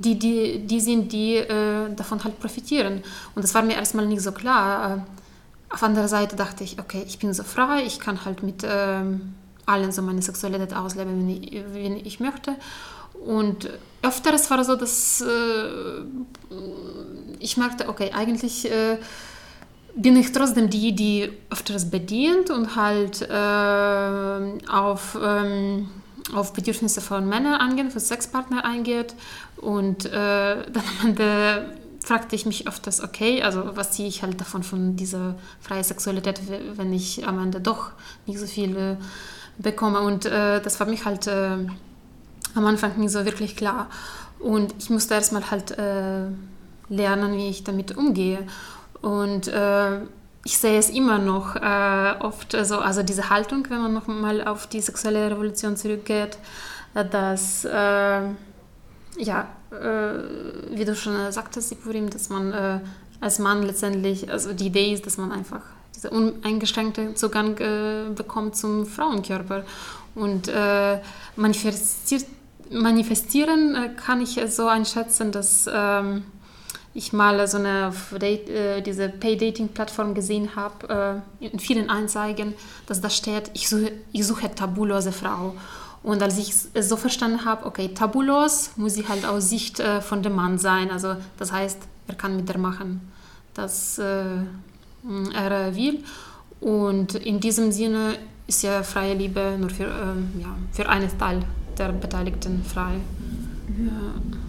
die, 0.00 0.18
die, 0.18 0.66
die 0.66 0.80
sind, 0.80 1.12
die 1.12 1.36
äh, 1.36 1.94
davon 1.94 2.24
halt 2.24 2.40
profitieren. 2.40 3.02
Und 3.34 3.42
das 3.42 3.54
war 3.54 3.62
mir 3.62 3.74
erstmal 3.74 4.06
nicht 4.06 4.22
so 4.22 4.32
klar. 4.32 4.96
Äh, 4.96 5.00
auf 5.74 5.82
anderer 5.82 6.08
Seite 6.08 6.36
dachte 6.36 6.64
ich, 6.64 6.78
okay, 6.80 7.04
ich 7.06 7.18
bin 7.18 7.34
so 7.34 7.44
frei, 7.44 7.84
ich 7.84 8.00
kann 8.00 8.24
halt 8.24 8.42
mit 8.42 8.64
ähm, 8.64 9.34
allen 9.66 9.92
so 9.92 10.00
meine 10.00 10.22
Sexualität 10.22 10.74
ausleben, 10.74 11.20
wenn 11.20 11.28
ich, 11.28 11.64
wenn 11.72 11.96
ich 11.96 12.18
möchte. 12.18 12.56
Und 13.24 13.68
öfteres 14.02 14.50
war 14.50 14.64
so, 14.64 14.74
dass 14.74 15.20
äh, 15.20 16.04
ich 17.38 17.58
merkte, 17.58 17.88
okay, 17.90 18.10
eigentlich 18.14 18.70
äh, 18.70 18.96
bin 20.00 20.16
ich 20.16 20.32
trotzdem 20.32 20.70
die, 20.70 20.94
die 20.94 21.30
öfters 21.50 21.90
bedient 21.90 22.50
und 22.50 22.74
halt 22.74 23.20
äh, 23.22 24.68
auf, 24.70 25.18
ähm, 25.22 25.88
auf 26.34 26.52
Bedürfnisse 26.54 27.02
von 27.02 27.28
Männern 27.28 27.60
eingeht, 27.60 27.92
von 27.92 28.00
Sexpartner 28.00 28.64
eingeht. 28.64 29.14
Und 29.56 30.06
äh, 30.06 30.10
dann 30.72 30.82
am 31.00 31.08
Ende 31.08 31.74
fragte 32.02 32.34
ich 32.34 32.46
mich 32.46 32.66
öfters, 32.66 33.02
okay, 33.02 33.42
also 33.42 33.76
was 33.76 33.92
ziehe 33.92 34.08
ich 34.08 34.22
halt 34.22 34.40
davon, 34.40 34.62
von 34.62 34.96
dieser 34.96 35.34
freien 35.60 35.84
Sexualität, 35.84 36.40
wenn 36.76 36.92
ich 36.94 37.26
am 37.26 37.38
Ende 37.38 37.60
doch 37.60 37.90
nicht 38.26 38.38
so 38.38 38.46
viel 38.46 38.76
äh, 38.76 38.96
bekomme. 39.58 40.00
Und 40.00 40.24
äh, 40.24 40.62
das 40.62 40.80
war 40.80 40.86
mich 40.86 41.04
halt 41.04 41.26
äh, 41.26 41.58
am 42.54 42.66
Anfang 42.66 42.98
nicht 42.98 43.12
so 43.12 43.26
wirklich 43.26 43.54
klar. 43.54 43.90
Und 44.38 44.74
ich 44.78 44.88
musste 44.88 45.12
erstmal 45.12 45.50
halt 45.50 45.76
lernen, 46.88 47.36
wie 47.36 47.50
ich 47.50 47.62
damit 47.62 47.94
umgehe. 47.94 48.46
Und 49.02 49.48
äh, 49.48 50.00
ich 50.44 50.58
sehe 50.58 50.78
es 50.78 50.90
immer 50.90 51.18
noch 51.18 51.56
äh, 51.56 52.14
oft, 52.20 52.54
also, 52.54 52.78
also 52.78 53.02
diese 53.02 53.30
Haltung, 53.30 53.66
wenn 53.68 53.82
man 53.82 53.92
nochmal 53.92 54.46
auf 54.46 54.66
die 54.66 54.80
sexuelle 54.80 55.30
Revolution 55.30 55.76
zurückgeht, 55.76 56.38
äh, 56.94 57.04
dass, 57.04 57.64
äh, 57.64 58.22
ja, 59.18 59.48
äh, 59.70 60.76
wie 60.76 60.84
du 60.84 60.94
schon 60.94 61.30
sagtest, 61.30 61.68
Sipurim, 61.68 62.08
dass 62.08 62.30
man 62.30 62.52
äh, 62.52 62.80
als 63.20 63.38
Mann 63.38 63.62
letztendlich, 63.62 64.30
also 64.30 64.52
die 64.52 64.66
Idee 64.66 64.92
ist, 64.94 65.04
dass 65.04 65.18
man 65.18 65.30
einfach 65.30 65.60
diesen 65.94 66.10
uneingeschränkten 66.10 67.16
Zugang 67.16 67.56
bekommt 68.14 68.56
zum 68.56 68.86
Frauenkörper. 68.86 69.64
Und 70.14 70.50
manifestiert, 71.36 72.24
manifestieren 72.70 73.94
kann 73.96 74.22
ich 74.22 74.40
so 74.48 74.68
einschätzen, 74.68 75.32
dass 75.32 75.68
ähm, 75.70 76.24
ich 76.92 77.12
mal 77.12 77.46
so 77.46 77.58
eine 77.58 77.92
äh, 78.20 78.80
diese 78.82 79.08
Pay-Dating-Plattform 79.08 80.14
gesehen 80.14 80.56
habe, 80.56 81.22
äh, 81.40 81.46
in 81.46 81.58
vielen 81.60 81.88
Anzeigen, 81.88 82.54
dass 82.86 83.00
da 83.00 83.10
steht, 83.10 83.50
ich 83.54 83.68
suche, 83.68 83.92
ich 84.12 84.26
suche 84.26 84.52
tabulose 84.54 85.12
Frau. 85.12 85.54
Und 86.02 86.22
als 86.22 86.38
ich 86.38 86.52
es 86.72 86.88
so 86.88 86.96
verstanden 86.96 87.44
habe, 87.44 87.66
okay, 87.66 87.88
tabulos 87.88 88.70
muss 88.76 88.94
sie 88.94 89.06
halt 89.06 89.26
aus 89.26 89.50
Sicht 89.50 89.80
äh, 89.80 90.00
von 90.00 90.22
dem 90.22 90.34
Mann 90.34 90.58
sein. 90.58 90.90
Also 90.90 91.16
das 91.38 91.52
heißt, 91.52 91.78
er 92.08 92.14
kann 92.14 92.36
mit 92.36 92.48
der 92.48 92.58
machen, 92.58 93.12
was 93.54 93.98
äh, 93.98 94.24
er 95.34 95.76
will. 95.76 96.02
Und 96.60 97.14
in 97.14 97.38
diesem 97.38 97.70
Sinne 97.70 98.16
ist 98.46 98.62
ja 98.62 98.82
freie 98.82 99.14
Liebe 99.14 99.56
nur 99.58 99.70
für, 99.70 99.84
ähm, 99.84 100.30
ja, 100.40 100.56
für 100.72 100.88
einen 100.88 101.16
Teil 101.18 101.42
der 101.78 101.92
Beteiligten 101.92 102.64
frei. 102.64 102.96
Ja. 103.78 104.39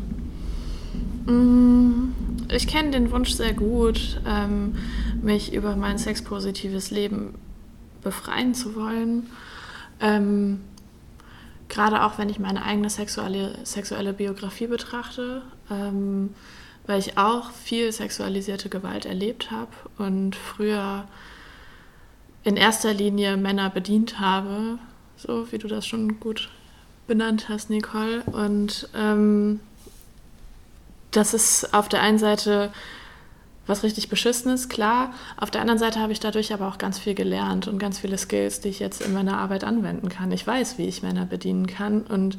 Mm, 1.26 2.14
ich 2.50 2.68
kenne 2.68 2.92
den 2.92 3.12
Wunsch 3.12 3.32
sehr 3.32 3.54
gut, 3.54 4.22
ähm, 4.26 4.76
mich 5.22 5.54
über 5.54 5.76
mein 5.76 5.98
sexpositives 5.98 6.92
Leben 6.92 7.36
befreien 8.02 8.54
zu 8.54 8.76
wollen. 8.76 9.30
Ähm, 10.00 10.62
Gerade 11.70 12.04
auch 12.04 12.18
wenn 12.18 12.28
ich 12.28 12.38
meine 12.38 12.64
eigene 12.64 12.90
sexuelle, 12.90 13.58
sexuelle 13.64 14.12
Biografie 14.12 14.68
betrachte, 14.68 15.42
ähm, 15.70 16.32
weil 16.86 17.00
ich 17.00 17.18
auch 17.18 17.52
viel 17.52 17.94
sexualisierte 17.94 18.68
Gewalt 18.68 19.06
erlebt 19.06 19.52
habe 19.52 19.72
und 19.98 20.36
früher 20.36 21.08
in 22.44 22.58
erster 22.58 22.94
Linie 22.94 23.38
Männer 23.38 23.70
bedient 23.70 24.20
habe, 24.20 24.80
so 25.16 25.50
wie 25.54 25.60
du 25.60 25.70
das 25.70 25.88
schon 25.88 26.20
gut 26.20 26.50
benannt 27.08 27.48
hast, 27.48 27.70
Nicole. 27.70 28.24
Und 28.24 28.90
ähm, 28.94 29.62
das 31.12 31.34
ist 31.34 31.74
auf 31.74 31.90
der 31.90 32.02
einen 32.02 32.20
Seite 32.20 32.72
was 33.68 33.84
richtig 33.84 34.10
beschissenes, 34.10 34.70
klar. 34.70 35.14
Auf 35.38 35.52
der 35.52 35.62
anderen 35.62 35.80
Seite 35.80 36.00
habe 36.00 36.12
ich 36.12 36.20
dadurch 36.20 36.54
aber 36.54 36.68
auch 36.68 36.78
ganz 36.78 36.98
viel 37.00 37.14
gelernt 37.14 37.68
und 37.68 37.80
ganz 37.80 38.00
viele 38.00 38.18
Skills, 38.18 38.60
die 38.60 38.70
ich 38.70 38.80
jetzt 38.80 39.02
in 39.02 39.14
meiner 39.14 39.38
Arbeit 39.38 39.64
anwenden 39.64 40.10
kann. 40.10 40.32
Ich 40.32 40.46
weiß, 40.46 40.78
wie 40.78 40.88
ich 40.88 41.04
Männer 41.04 41.26
bedienen 41.26 41.68
kann 41.68 42.02
und 42.02 42.38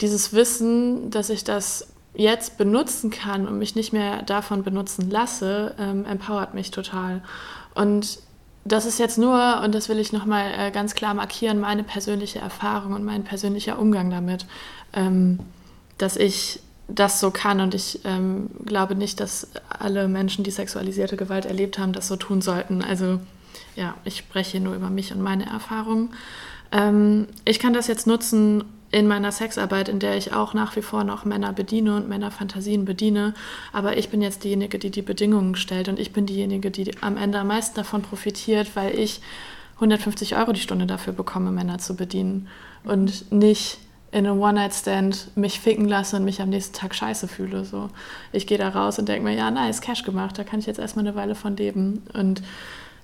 dieses 0.00 0.32
Wissen, 0.32 1.10
dass 1.10 1.28
ich 1.30 1.44
das 1.44 1.88
jetzt 2.14 2.56
benutzen 2.56 3.10
kann 3.10 3.46
und 3.46 3.58
mich 3.58 3.74
nicht 3.74 3.92
mehr 3.92 4.22
davon 4.22 4.62
benutzen 4.62 5.10
lasse, 5.10 5.74
ähm, 5.78 6.04
empowert 6.06 6.54
mich 6.54 6.70
total. 6.70 7.22
Und 7.74 8.20
das 8.64 8.86
ist 8.86 8.98
jetzt 8.98 9.18
nur, 9.18 9.60
und 9.62 9.74
das 9.74 9.88
will 9.88 9.98
ich 9.98 10.12
nochmal 10.12 10.52
äh, 10.56 10.70
ganz 10.70 10.94
klar 10.94 11.12
markieren, 11.14 11.60
meine 11.60 11.82
persönliche 11.82 12.38
Erfahrung 12.38 12.92
und 12.92 13.04
mein 13.04 13.24
persönlicher 13.24 13.78
Umgang 13.78 14.10
damit, 14.10 14.46
ähm, 14.92 15.40
dass 15.98 16.16
ich 16.16 16.60
das 16.88 17.20
so 17.20 17.30
kann. 17.30 17.60
Und 17.60 17.74
ich 17.74 18.00
ähm, 18.04 18.50
glaube 18.64 18.94
nicht, 18.94 19.20
dass 19.20 19.48
alle 19.68 20.08
Menschen, 20.08 20.44
die 20.44 20.50
sexualisierte 20.50 21.16
Gewalt 21.16 21.46
erlebt 21.46 21.78
haben, 21.78 21.92
das 21.92 22.08
so 22.08 22.16
tun 22.16 22.42
sollten. 22.42 22.82
Also 22.82 23.20
ja, 23.76 23.94
ich 24.04 24.18
spreche 24.18 24.60
nur 24.60 24.74
über 24.74 24.90
mich 24.90 25.12
und 25.12 25.20
meine 25.20 25.46
Erfahrungen. 25.46 26.10
Ähm, 26.72 27.26
ich 27.44 27.58
kann 27.58 27.72
das 27.72 27.86
jetzt 27.86 28.06
nutzen 28.06 28.64
in 28.90 29.08
meiner 29.08 29.32
Sexarbeit, 29.32 29.88
in 29.88 29.98
der 29.98 30.16
ich 30.16 30.32
auch 30.32 30.54
nach 30.54 30.76
wie 30.76 30.82
vor 30.82 31.02
noch 31.02 31.24
Männer 31.24 31.52
bediene 31.52 31.96
und 31.96 32.08
Männerfantasien 32.08 32.84
bediene. 32.84 33.34
Aber 33.72 33.96
ich 33.96 34.08
bin 34.08 34.22
jetzt 34.22 34.44
diejenige, 34.44 34.78
die 34.78 34.90
die 34.90 35.02
Bedingungen 35.02 35.56
stellt 35.56 35.88
und 35.88 35.98
ich 35.98 36.12
bin 36.12 36.26
diejenige, 36.26 36.70
die 36.70 36.92
am 37.00 37.16
Ende 37.16 37.40
am 37.40 37.48
meisten 37.48 37.74
davon 37.74 38.02
profitiert, 38.02 38.76
weil 38.76 38.96
ich 38.96 39.20
150 39.76 40.36
Euro 40.36 40.52
die 40.52 40.60
Stunde 40.60 40.86
dafür 40.86 41.12
bekomme, 41.12 41.50
Männer 41.50 41.78
zu 41.78 41.96
bedienen 41.96 42.48
und 42.84 43.32
nicht 43.32 43.78
in 44.14 44.28
einem 44.28 44.40
One-Night-Stand 44.40 45.36
mich 45.36 45.58
ficken 45.58 45.88
lasse 45.88 46.16
und 46.16 46.24
mich 46.24 46.40
am 46.40 46.48
nächsten 46.48 46.72
Tag 46.72 46.94
scheiße 46.94 47.26
fühle. 47.26 47.64
So. 47.64 47.90
Ich 48.30 48.46
gehe 48.46 48.58
da 48.58 48.68
raus 48.68 49.00
und 49.00 49.08
denke 49.08 49.24
mir, 49.24 49.34
ja, 49.34 49.50
nice, 49.50 49.80
Cash 49.80 50.04
gemacht, 50.04 50.38
da 50.38 50.44
kann 50.44 50.60
ich 50.60 50.66
jetzt 50.66 50.78
erstmal 50.78 51.04
eine 51.04 51.16
Weile 51.16 51.34
von 51.34 51.56
leben. 51.56 52.04
Und 52.12 52.40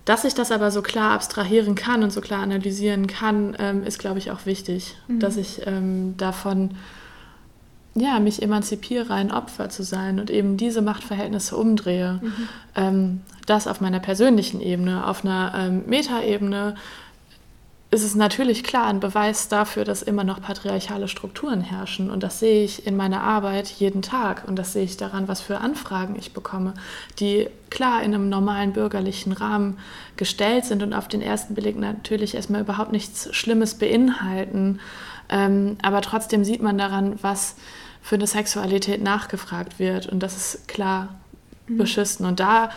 dass 0.04 0.24
ich 0.24 0.34
das 0.34 0.52
aber 0.52 0.70
so 0.70 0.82
klar 0.82 1.10
abstrahieren 1.10 1.74
kann 1.74 2.04
und 2.04 2.12
so 2.12 2.20
klar 2.20 2.42
analysieren 2.42 3.08
kann, 3.08 3.56
ähm, 3.58 3.82
ist, 3.82 3.98
glaube 3.98 4.20
ich, 4.20 4.30
auch 4.30 4.46
wichtig. 4.46 4.94
Mhm. 5.08 5.18
Dass 5.18 5.36
ich 5.36 5.66
ähm, 5.66 6.14
davon 6.16 6.76
ja, 7.96 8.20
mich 8.20 8.40
emanzipiere, 8.40 9.12
ein 9.12 9.32
Opfer 9.32 9.68
zu 9.68 9.82
sein 9.82 10.20
und 10.20 10.30
eben 10.30 10.56
diese 10.56 10.80
Machtverhältnisse 10.80 11.56
umdrehe. 11.56 12.20
Mhm. 12.22 12.48
Ähm, 12.76 13.20
das 13.46 13.66
auf 13.66 13.80
meiner 13.80 13.98
persönlichen 13.98 14.60
Ebene, 14.60 15.08
auf 15.08 15.24
einer 15.24 15.54
ähm, 15.56 15.82
Metaebene 15.86 16.76
ist 17.92 18.04
es 18.04 18.14
natürlich 18.14 18.62
klar 18.62 18.86
ein 18.86 19.00
Beweis 19.00 19.48
dafür, 19.48 19.84
dass 19.84 20.02
immer 20.02 20.22
noch 20.22 20.40
patriarchale 20.40 21.08
Strukturen 21.08 21.60
herrschen. 21.60 22.08
Und 22.08 22.22
das 22.22 22.38
sehe 22.38 22.62
ich 22.62 22.86
in 22.86 22.96
meiner 22.96 23.20
Arbeit 23.22 23.68
jeden 23.68 24.00
Tag. 24.00 24.44
Und 24.46 24.56
das 24.56 24.72
sehe 24.72 24.84
ich 24.84 24.96
daran, 24.96 25.26
was 25.26 25.40
für 25.40 25.58
Anfragen 25.58 26.14
ich 26.16 26.32
bekomme, 26.32 26.74
die 27.18 27.48
klar 27.68 28.02
in 28.02 28.14
einem 28.14 28.28
normalen 28.28 28.72
bürgerlichen 28.72 29.32
Rahmen 29.32 29.78
gestellt 30.16 30.66
sind 30.66 30.84
und 30.84 30.92
auf 30.92 31.08
den 31.08 31.20
ersten 31.20 31.54
Blick 31.54 31.76
natürlich 31.76 32.36
erstmal 32.36 32.60
überhaupt 32.60 32.92
nichts 32.92 33.34
Schlimmes 33.34 33.74
beinhalten. 33.74 34.78
Ähm, 35.28 35.76
aber 35.82 36.00
trotzdem 36.00 36.44
sieht 36.44 36.62
man 36.62 36.78
daran, 36.78 37.18
was 37.22 37.56
für 38.02 38.14
eine 38.14 38.28
Sexualität 38.28 39.02
nachgefragt 39.02 39.80
wird. 39.80 40.06
Und 40.06 40.22
das 40.22 40.36
ist 40.36 40.68
klar 40.68 41.16
mhm. 41.66 41.78
beschissen. 41.78 42.24
Und 42.24 42.38
da 42.38 42.70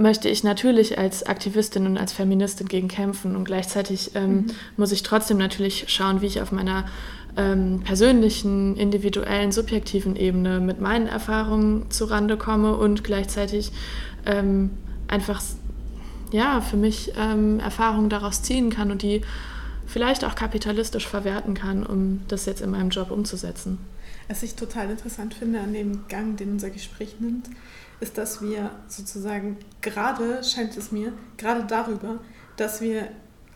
möchte 0.00 0.28
ich 0.28 0.42
natürlich 0.42 0.98
als 0.98 1.24
Aktivistin 1.24 1.86
und 1.86 1.98
als 1.98 2.12
Feministin 2.12 2.68
gegen 2.68 2.88
kämpfen 2.88 3.36
und 3.36 3.44
gleichzeitig 3.44 4.12
ähm, 4.14 4.32
mhm. 4.32 4.46
muss 4.76 4.92
ich 4.92 5.02
trotzdem 5.02 5.36
natürlich 5.36 5.84
schauen, 5.88 6.22
wie 6.22 6.26
ich 6.26 6.40
auf 6.40 6.52
meiner 6.52 6.86
ähm, 7.36 7.82
persönlichen, 7.84 8.76
individuellen, 8.76 9.52
subjektiven 9.52 10.16
Ebene 10.16 10.58
mit 10.58 10.80
meinen 10.80 11.06
Erfahrungen 11.06 11.90
zurande 11.90 12.36
komme 12.36 12.76
und 12.76 13.04
gleichzeitig 13.04 13.72
ähm, 14.24 14.70
einfach 15.06 15.42
ja 16.32 16.60
für 16.62 16.76
mich 16.76 17.12
ähm, 17.18 17.60
Erfahrungen 17.60 18.08
daraus 18.08 18.42
ziehen 18.42 18.70
kann 18.70 18.90
und 18.90 19.02
die 19.02 19.20
vielleicht 19.86 20.24
auch 20.24 20.34
kapitalistisch 20.34 21.06
verwerten 21.06 21.54
kann, 21.54 21.84
um 21.84 22.22
das 22.28 22.46
jetzt 22.46 22.62
in 22.62 22.70
meinem 22.70 22.90
Job 22.90 23.10
umzusetzen. 23.10 23.78
Was 24.28 24.42
ich 24.42 24.54
total 24.54 24.90
interessant 24.90 25.34
finde 25.34 25.60
an 25.60 25.72
dem 25.72 26.06
Gang, 26.08 26.36
den 26.36 26.52
unser 26.52 26.70
Gespräch 26.70 27.16
nimmt, 27.18 27.46
ist, 28.00 28.18
dass 28.18 28.42
wir 28.42 28.70
sozusagen 28.88 29.58
gerade, 29.80 30.42
scheint 30.42 30.76
es 30.76 30.90
mir, 30.90 31.12
gerade 31.36 31.64
darüber, 31.64 32.18
dass 32.56 32.80
wir 32.80 33.08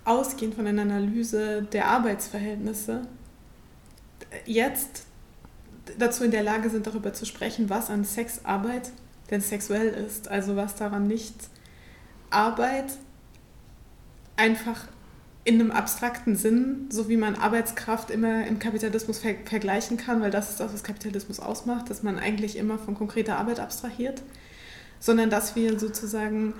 ausgehend 0.05 0.55
von 0.55 0.67
einer 0.67 0.83
Analyse 0.83 1.63
der 1.63 1.89
Arbeitsverhältnisse 1.89 3.03
jetzt 4.45 5.07
dazu 5.99 6.25
in 6.25 6.31
der 6.31 6.43
Lage 6.43 6.71
sind, 6.71 6.87
darüber 6.87 7.13
zu 7.13 7.27
sprechen, 7.27 7.71
was 7.71 7.91
an 7.91 8.05
Sexarbeit 8.05 8.91
denn 9.31 9.41
sexuell 9.41 9.89
ist. 9.89 10.29
Also 10.29 10.57
was 10.57 10.75
daran 10.75 11.07
nicht 11.07 11.35
Arbeit 12.31 12.93
einfach 14.37 14.87
in 15.45 15.61
einem 15.61 15.71
abstrakten 15.71 16.37
Sinn, 16.37 16.87
so 16.91 17.09
wie 17.09 17.19
man 17.19 17.35
Arbeitskraft 17.35 18.11
immer 18.11 18.47
im 18.47 18.59
Kapitalismus 18.59 19.19
ver 19.19 19.35
vergleichen 19.45 19.99
kann, 19.99 20.23
weil 20.23 20.31
das 20.31 20.51
ist 20.51 20.61
das, 20.61 20.73
was 20.73 20.83
Kapitalismus 20.83 21.39
ausmacht, 21.39 21.91
dass 21.91 22.03
man 22.03 22.19
eigentlich 22.19 22.57
immer 22.57 22.79
von 22.79 22.95
konkreter 22.95 23.37
Arbeit 23.37 23.61
abstrahiert, 23.61 24.23
sondern 25.01 25.29
dass 25.29 25.55
wir 25.55 25.79
sozusagen 25.79 26.55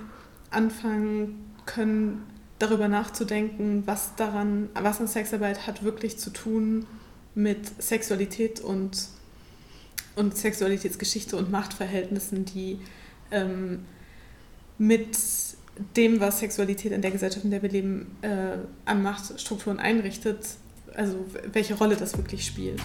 anfangen 0.51 1.51
können, 1.65 2.23
darüber 2.59 2.87
nachzudenken, 2.87 3.83
was 3.85 4.15
daran, 4.15 4.69
was 4.75 5.01
an 5.01 5.07
Sexarbeit 5.07 5.67
hat 5.67 5.83
wirklich 5.83 6.17
zu 6.17 6.29
tun 6.29 6.85
mit 7.33 7.81
Sexualität 7.81 8.61
und, 8.61 9.09
und 10.15 10.37
Sexualitätsgeschichte 10.37 11.35
und 11.35 11.51
Machtverhältnissen, 11.51 12.45
die 12.45 12.79
ähm, 13.31 13.83
mit 14.77 15.17
dem, 15.95 16.19
was 16.19 16.39
Sexualität 16.39 16.91
in 16.91 17.01
der 17.01 17.11
Gesellschaft, 17.11 17.43
in 17.43 17.51
der 17.51 17.61
wir 17.61 17.69
leben, 17.69 18.15
äh, 18.21 18.57
an 18.85 19.03
Machtstrukturen 19.03 19.79
einrichtet, 19.79 20.39
also 20.95 21.25
welche 21.51 21.75
Rolle 21.75 21.95
das 21.95 22.17
wirklich 22.17 22.45
spielt. 22.45 22.81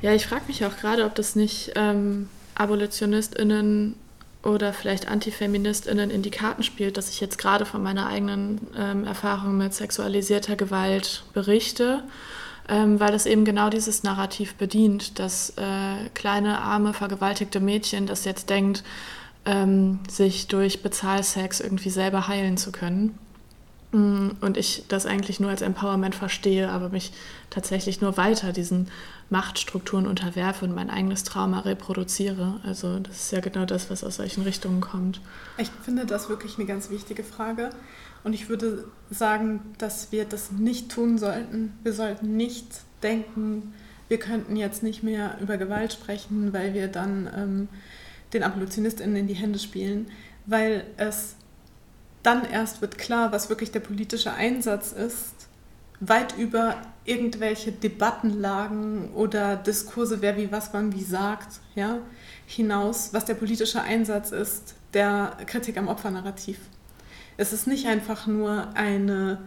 Ja, 0.00 0.12
ich 0.12 0.26
frage 0.26 0.42
mich 0.48 0.64
auch 0.64 0.76
gerade, 0.76 1.04
ob 1.04 1.14
das 1.14 1.36
nicht 1.36 1.72
ähm, 1.76 2.28
AbolitionistInnen 2.56 3.94
oder 4.42 4.72
vielleicht 4.72 5.06
AntifeministInnen 5.06 6.10
in 6.10 6.22
die 6.22 6.32
Karten 6.32 6.64
spielt, 6.64 6.96
dass 6.96 7.08
ich 7.08 7.20
jetzt 7.20 7.38
gerade 7.38 7.64
von 7.64 7.84
meiner 7.84 8.08
eigenen 8.08 8.60
ähm, 8.76 9.04
Erfahrung 9.04 9.56
mit 9.56 9.72
sexualisierter 9.72 10.56
Gewalt 10.56 11.22
berichte, 11.32 12.02
ähm, 12.68 13.00
weil 13.00 13.12
das 13.12 13.26
eben 13.26 13.44
genau 13.44 13.70
dieses 13.70 14.02
Narrativ 14.02 14.54
bedient, 14.54 15.18
dass 15.18 15.50
äh, 15.50 16.08
kleine, 16.14 16.60
arme, 16.60 16.92
vergewaltigte 16.92 17.60
Mädchen 17.60 18.06
das 18.06 18.24
jetzt 18.24 18.50
denkt, 18.50 18.84
ähm, 19.44 20.00
sich 20.08 20.48
durch 20.48 20.82
Bezahlsex 20.82 21.60
irgendwie 21.60 21.90
selber 21.90 22.28
heilen 22.28 22.56
zu 22.56 22.72
können. 22.72 23.18
Mm, 23.92 24.30
und 24.40 24.56
ich 24.56 24.84
das 24.88 25.06
eigentlich 25.06 25.38
nur 25.38 25.50
als 25.50 25.62
Empowerment 25.62 26.14
verstehe, 26.14 26.70
aber 26.70 26.88
mich 26.88 27.12
tatsächlich 27.50 28.00
nur 28.00 28.16
weiter 28.16 28.52
diesen 28.52 28.88
Machtstrukturen 29.28 30.06
unterwerfe 30.06 30.64
und 30.64 30.74
mein 30.74 30.90
eigenes 30.90 31.24
Trauma 31.24 31.60
reproduziere. 31.60 32.60
Also 32.64 32.98
das 32.98 33.16
ist 33.16 33.32
ja 33.32 33.40
genau 33.40 33.66
das, 33.66 33.90
was 33.90 34.02
aus 34.02 34.16
solchen 34.16 34.42
Richtungen 34.42 34.80
kommt. 34.80 35.20
Ich 35.58 35.70
finde 35.82 36.06
das 36.06 36.28
wirklich 36.28 36.56
eine 36.56 36.66
ganz 36.66 36.90
wichtige 36.90 37.22
Frage. 37.22 37.70
Und 38.24 38.32
ich 38.32 38.48
würde 38.48 38.84
sagen, 39.10 39.60
dass 39.78 40.12
wir 40.12 40.24
das 40.24 40.52
nicht 40.52 40.90
tun 40.90 41.18
sollten. 41.18 41.72
Wir 41.82 41.92
sollten 41.92 42.36
nicht 42.36 42.66
denken, 43.02 43.74
wir 44.08 44.18
könnten 44.18 44.56
jetzt 44.56 44.82
nicht 44.82 45.02
mehr 45.02 45.38
über 45.40 45.56
Gewalt 45.56 45.92
sprechen, 45.92 46.52
weil 46.52 46.72
wir 46.72 46.88
dann 46.88 47.28
ähm, 47.36 47.68
den 48.32 48.42
AbolitionistInnen 48.42 49.16
in 49.16 49.26
die 49.26 49.34
Hände 49.34 49.58
spielen, 49.58 50.06
weil 50.46 50.84
es 50.96 51.36
dann 52.22 52.44
erst 52.44 52.80
wird 52.80 52.98
klar, 52.98 53.32
was 53.32 53.48
wirklich 53.48 53.72
der 53.72 53.80
politische 53.80 54.32
Einsatz 54.32 54.92
ist, 54.92 55.34
weit 56.00 56.36
über 56.36 56.76
irgendwelche 57.04 57.72
Debattenlagen 57.72 59.12
oder 59.12 59.56
Diskurse, 59.56 60.20
wer 60.20 60.36
wie 60.36 60.50
was 60.50 60.72
wann 60.72 60.92
wie 60.92 61.02
sagt, 61.02 61.60
ja, 61.74 61.98
hinaus, 62.46 63.12
was 63.12 63.24
der 63.24 63.34
politische 63.34 63.82
Einsatz 63.82 64.30
ist 64.30 64.74
der 64.94 65.36
Kritik 65.46 65.78
am 65.78 65.88
Opfernarrativ. 65.88 66.58
Es 67.36 67.52
ist 67.52 67.66
nicht 67.66 67.86
einfach 67.86 68.26
nur 68.26 68.68
eine, 68.74 69.38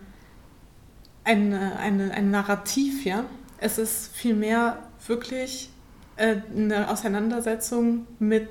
eine, 1.23 1.77
eine, 1.77 2.11
ein 2.11 2.31
Narrativ, 2.31 3.05
ja. 3.05 3.25
Es 3.57 3.77
ist 3.77 4.15
vielmehr 4.15 4.79
wirklich 5.07 5.69
äh, 6.17 6.37
eine 6.55 6.89
Auseinandersetzung 6.89 8.07
mit 8.19 8.49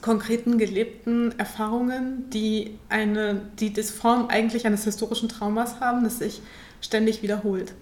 konkreten 0.00 0.58
gelebten 0.58 1.38
Erfahrungen, 1.38 2.30
die 2.30 2.78
eine, 2.88 3.42
die 3.58 3.72
das 3.72 3.90
Form 3.90 4.28
eigentlich 4.28 4.66
eines 4.66 4.84
historischen 4.84 5.28
Traumas 5.28 5.80
haben, 5.80 6.04
das 6.04 6.18
sich 6.18 6.40
ständig 6.80 7.22
wiederholt. 7.22 7.74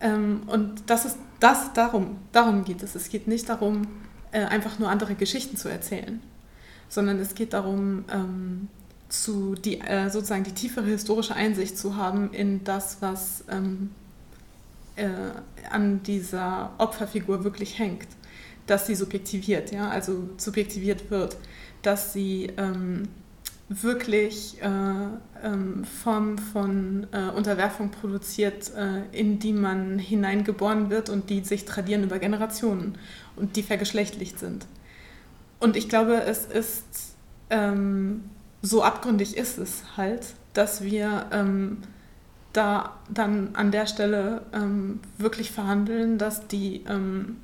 Ähm, 0.00 0.42
und 0.46 0.84
das 0.86 1.04
ist 1.04 1.18
das 1.40 1.72
darum, 1.72 2.16
darum 2.32 2.64
geht 2.64 2.82
es. 2.82 2.94
Es 2.94 3.08
geht 3.08 3.28
nicht 3.28 3.48
darum, 3.48 3.86
äh, 4.32 4.44
einfach 4.44 4.78
nur 4.78 4.90
andere 4.90 5.14
Geschichten 5.14 5.56
zu 5.56 5.68
erzählen, 5.68 6.20
sondern 6.88 7.18
es 7.18 7.34
geht 7.34 7.52
darum, 7.52 8.04
ähm, 8.10 8.68
zu 9.08 9.54
die, 9.54 9.80
äh, 9.80 10.10
sozusagen 10.10 10.44
die 10.44 10.52
tiefere 10.52 10.86
historische 10.86 11.34
Einsicht 11.34 11.78
zu 11.78 11.96
haben 11.96 12.32
in 12.32 12.64
das, 12.64 12.98
was 13.00 13.44
ähm, 13.50 13.90
äh, 14.96 15.08
an 15.70 16.02
dieser 16.02 16.72
Opferfigur 16.78 17.44
wirklich 17.44 17.78
hängt, 17.78 18.08
dass 18.66 18.86
sie 18.86 18.94
subjektiviert, 18.94 19.72
ja, 19.72 19.88
also 19.88 20.28
subjektiviert 20.36 21.10
wird, 21.10 21.36
dass 21.82 22.12
sie 22.12 22.50
ähm, 22.56 23.08
wirklich 23.68 24.60
äh, 24.62 24.66
ähm, 25.46 25.84
Formen 25.84 26.38
von 26.38 27.06
äh, 27.12 27.30
Unterwerfung 27.30 27.90
produziert, 27.90 28.72
äh, 28.74 29.02
in 29.12 29.38
die 29.38 29.52
man 29.52 29.98
hineingeboren 29.98 30.90
wird 30.90 31.08
und 31.08 31.30
die 31.30 31.40
sich 31.40 31.64
tradieren 31.64 32.04
über 32.04 32.18
Generationen 32.18 32.98
und 33.36 33.56
die 33.56 33.62
vergeschlechtlicht 33.62 34.38
sind. 34.38 34.66
Und 35.60 35.76
ich 35.76 35.88
glaube, 35.88 36.22
es 36.22 36.44
ist 36.44 37.16
ähm, 37.50 38.24
so 38.60 38.82
abgründig 38.82 39.36
ist 39.36 39.58
es 39.58 39.96
halt, 39.96 40.34
dass 40.52 40.82
wir 40.82 41.26
ähm, 41.32 41.78
da 42.54 42.96
dann 43.10 43.50
an 43.54 43.70
der 43.70 43.86
Stelle 43.86 44.42
ähm, 44.54 45.00
wirklich 45.18 45.50
verhandeln, 45.50 46.16
dass 46.18 46.46
die, 46.46 46.84
ähm, 46.88 47.36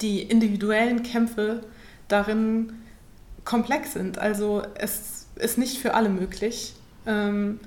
die 0.00 0.22
individuellen 0.22 1.02
Kämpfe 1.02 1.60
darin 2.08 2.72
komplex 3.44 3.92
sind. 3.92 4.18
Also 4.18 4.62
es 4.74 5.26
ist 5.36 5.58
nicht 5.58 5.78
für 5.78 5.94
alle 5.94 6.08
möglich, 6.08 6.74
ähm, 7.06 7.60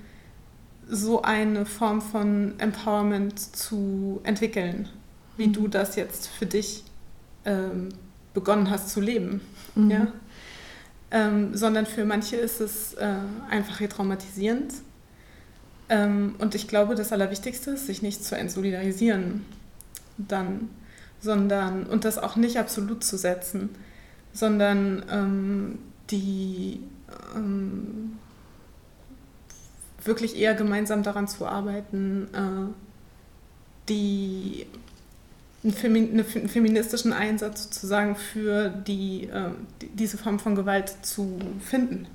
so 0.89 1.21
eine 1.21 1.65
Form 1.65 2.01
von 2.01 2.55
Empowerment 2.59 3.39
zu 3.39 4.19
entwickeln, 4.23 4.89
wie 5.37 5.47
mhm. 5.47 5.53
du 5.53 5.67
das 5.67 5.95
jetzt 5.95 6.27
für 6.27 6.47
dich 6.47 6.83
ähm, 7.45 7.89
begonnen 8.33 8.69
hast 8.71 8.89
zu 8.89 8.99
leben. 8.99 9.41
Mhm. 9.75 9.91
Ja? 9.91 10.07
Ähm, 11.11 11.55
sondern 11.55 11.85
für 11.85 12.03
manche 12.03 12.37
ist 12.37 12.61
es 12.61 12.93
äh, 12.95 13.13
einfach 13.49 13.79
retraumatisierend 13.79 14.73
ähm, 15.91 16.35
und 16.39 16.55
ich 16.55 16.69
glaube, 16.69 16.95
das 16.95 17.11
Allerwichtigste 17.11 17.71
ist, 17.71 17.85
sich 17.85 18.01
nicht 18.01 18.23
zu 18.23 18.37
entsolidarisieren 18.37 19.45
dann, 20.17 20.69
sondern, 21.19 21.85
und 21.85 22.05
das 22.05 22.17
auch 22.17 22.37
nicht 22.37 22.57
absolut 22.57 23.03
zu 23.03 23.17
setzen, 23.17 23.69
sondern 24.31 25.03
ähm, 25.11 25.79
die 26.09 26.79
ähm, 27.35 28.17
wirklich 30.03 30.37
eher 30.37 30.55
gemeinsam 30.55 31.03
daran 31.03 31.27
zu 31.27 31.45
arbeiten, 31.45 32.29
äh, 32.33 32.73
die 33.89 34.67
einen, 35.63 36.23
feministischen 36.23 37.11
Einsatz 37.11 37.63
sozusagen 37.63 38.15
für 38.15 38.69
die, 38.69 39.25
äh, 39.25 39.51
diese 39.93 40.17
Form 40.17 40.39
von 40.39 40.55
Gewalt 40.55 40.95
zu 41.01 41.37
finden. 41.59 42.07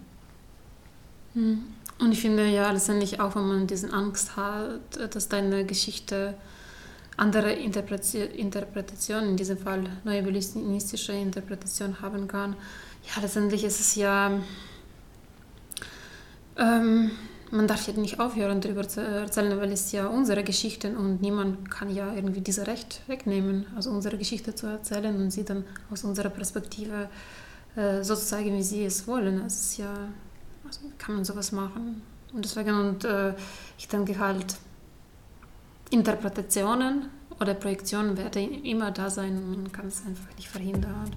Hm. 1.34 1.58
Und 1.98 2.12
ich 2.12 2.20
finde 2.20 2.46
ja 2.46 2.70
letztendlich 2.70 3.20
auch, 3.20 3.36
wenn 3.36 3.48
man 3.48 3.66
diesen 3.66 3.90
Angst 3.90 4.36
hat, 4.36 5.14
dass 5.14 5.28
deine 5.28 5.64
Geschichte 5.64 6.34
andere 7.16 7.52
Interpretationen, 7.52 9.30
in 9.30 9.36
diesem 9.36 9.58
Fall 9.58 9.84
neue 10.04 10.20
neoevolutionistische 10.20 11.12
Interpretation 11.12 12.00
haben 12.02 12.28
kann. 12.28 12.54
Ja, 13.04 13.22
letztendlich 13.22 13.64
ist 13.64 13.80
es 13.80 13.94
ja, 13.94 14.38
ähm, 16.58 17.10
man 17.50 17.66
darf 17.66 17.86
ja 17.86 17.94
nicht 17.94 18.20
aufhören, 18.20 18.60
darüber 18.60 18.86
zu 18.86 19.00
erzählen, 19.00 19.58
weil 19.58 19.72
es 19.72 19.92
ja 19.92 20.08
unsere 20.08 20.44
Geschichten 20.44 20.96
und 20.96 21.22
niemand 21.22 21.70
kann 21.70 21.94
ja 21.94 22.12
irgendwie 22.12 22.40
dieses 22.40 22.66
Recht 22.66 23.00
wegnehmen, 23.06 23.66
also 23.74 23.90
unsere 23.90 24.18
Geschichte 24.18 24.54
zu 24.54 24.66
erzählen 24.66 25.16
und 25.16 25.30
sie 25.30 25.44
dann 25.44 25.64
aus 25.90 26.04
unserer 26.04 26.30
Perspektive 26.30 27.08
äh, 27.76 28.02
so 28.02 28.14
zu 28.14 28.26
zeigen, 28.26 28.54
wie 28.56 28.62
sie 28.62 28.84
es 28.84 29.06
wollen. 29.06 29.40
Es 29.46 29.60
ist 29.60 29.78
ja 29.78 29.94
also 30.66 30.80
kann 30.98 31.14
man 31.14 31.24
sowas 31.24 31.52
machen. 31.52 32.02
Und 32.32 32.44
deswegen, 32.44 32.74
und 32.78 33.04
äh, 33.04 33.34
ich 33.78 33.88
denke 33.88 34.18
halt, 34.18 34.56
Interpretationen 35.90 37.08
oder 37.40 37.54
Projektionen 37.54 38.16
werden 38.16 38.64
immer 38.64 38.90
da 38.90 39.10
sein. 39.10 39.50
Man 39.50 39.72
kann 39.72 39.86
es 39.86 40.04
einfach 40.06 40.34
nicht 40.36 40.48
verhindern. 40.48 41.10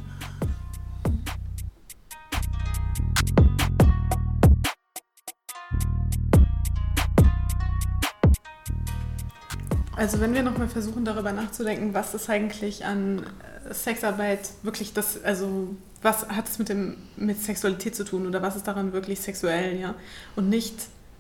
Also 9.96 10.22
wenn 10.22 10.34
wir 10.34 10.44
nochmal 10.44 10.70
versuchen, 10.70 11.04
darüber 11.04 11.34
nachzudenken, 11.34 11.94
was 11.94 12.14
ist 12.14 12.30
eigentlich 12.30 12.86
an 12.86 13.20
äh, 13.20 13.74
Sexarbeit 13.74 14.52
wirklich 14.64 14.94
das, 14.94 15.22
also 15.26 15.76
was 16.02 16.28
hat 16.30 16.48
es 16.48 16.60
mit, 16.60 16.70
dem, 16.70 16.98
mit 17.18 17.42
Sexualität 17.42 17.96
zu 17.96 18.06
tun 18.06 18.26
oder 18.26 18.42
was 18.42 18.56
ist 18.56 18.68
daran 18.68 18.94
wirklich 18.94 19.20
sexuell, 19.20 19.80
ja? 19.80 19.96
Und 20.36 20.50
nicht 20.50 20.76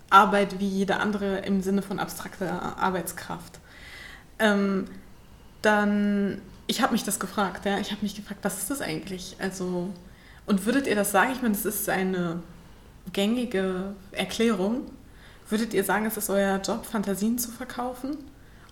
Arbeit 0.09 0.59
wie 0.59 0.67
jede 0.67 0.97
andere 0.97 1.39
im 1.39 1.61
Sinne 1.61 1.81
von 1.81 1.99
abstrakter 1.99 2.77
Arbeitskraft. 2.77 3.59
Ähm, 4.39 4.85
dann, 5.61 6.41
ich 6.67 6.81
habe 6.81 6.93
mich 6.93 7.03
das 7.03 7.19
gefragt, 7.19 7.65
ja, 7.65 7.77
ich 7.79 7.91
habe 7.91 8.01
mich 8.01 8.15
gefragt, 8.15 8.39
was 8.43 8.57
ist 8.59 8.71
das 8.71 8.81
eigentlich? 8.81 9.35
Also, 9.39 9.89
und 10.45 10.65
würdet 10.65 10.87
ihr 10.87 10.95
das 10.95 11.11
sagen? 11.11 11.31
Ich 11.33 11.41
meine, 11.41 11.53
das 11.53 11.65
ist 11.65 11.89
eine 11.89 12.41
gängige 13.11 13.93
Erklärung. 14.11 14.89
Würdet 15.49 15.73
ihr 15.73 15.83
sagen, 15.83 16.05
es 16.05 16.15
ist 16.15 16.29
euer 16.29 16.57
Job, 16.57 16.85
Fantasien 16.85 17.37
zu 17.37 17.51
verkaufen 17.51 18.17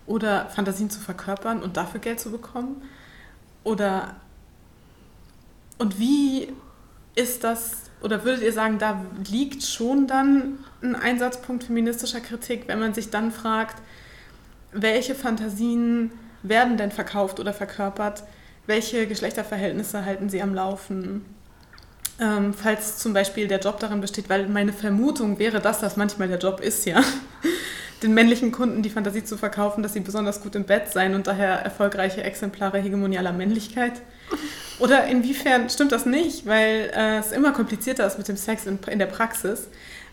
oder 0.06 0.46
Fantasien 0.46 0.90
zu 0.90 1.00
verkörpern 1.00 1.62
und 1.62 1.76
dafür 1.76 2.00
Geld 2.00 2.18
zu 2.18 2.30
bekommen? 2.30 2.82
Oder 3.64 4.16
und 5.78 5.98
wie 5.98 6.48
ist 7.14 7.44
das, 7.44 7.90
oder 8.00 8.24
würdet 8.24 8.42
ihr 8.42 8.52
sagen, 8.52 8.78
da 8.78 9.04
liegt 9.28 9.62
schon 9.62 10.06
dann 10.06 10.58
ein 10.82 10.94
Einsatzpunkt 10.94 11.64
feministischer 11.64 12.20
Kritik, 12.20 12.64
wenn 12.66 12.78
man 12.78 12.94
sich 12.94 13.10
dann 13.10 13.32
fragt, 13.32 13.82
welche 14.72 15.14
Fantasien 15.14 16.12
werden 16.42 16.76
denn 16.76 16.90
verkauft 16.90 17.40
oder 17.40 17.52
verkörpert? 17.52 18.22
Welche 18.66 19.06
Geschlechterverhältnisse 19.06 20.04
halten 20.04 20.28
sie 20.28 20.42
am 20.42 20.54
Laufen? 20.54 21.24
Ähm, 22.20 22.52
falls 22.52 22.98
zum 22.98 23.12
Beispiel 23.12 23.48
der 23.48 23.60
Job 23.60 23.78
darin 23.78 24.00
besteht, 24.00 24.28
weil 24.28 24.48
meine 24.48 24.72
Vermutung 24.72 25.38
wäre, 25.38 25.60
dass 25.60 25.80
das 25.80 25.96
manchmal 25.96 26.28
der 26.28 26.38
Job 26.38 26.60
ist, 26.60 26.84
ja, 26.84 27.02
den 28.02 28.12
männlichen 28.12 28.52
Kunden 28.52 28.82
die 28.82 28.90
Fantasie 28.90 29.24
zu 29.24 29.36
verkaufen, 29.36 29.82
dass 29.82 29.92
sie 29.92 30.00
besonders 30.00 30.42
gut 30.42 30.54
im 30.54 30.64
Bett 30.64 30.92
seien 30.92 31.14
und 31.14 31.26
daher 31.26 31.60
erfolgreiche 31.60 32.22
Exemplare 32.22 32.78
hegemonialer 32.78 33.32
Männlichkeit 33.32 34.02
oder 34.78 35.06
inwiefern 35.06 35.68
stimmt 35.70 35.92
das 35.92 36.06
nicht? 36.06 36.46
Weil 36.46 36.90
äh, 36.94 37.18
es 37.18 37.32
immer 37.32 37.52
komplizierter 37.52 38.06
ist 38.06 38.18
mit 38.18 38.28
dem 38.28 38.36
Sex 38.36 38.66
in, 38.66 38.78
in 38.88 38.98
der 38.98 39.06
Praxis. 39.06 39.68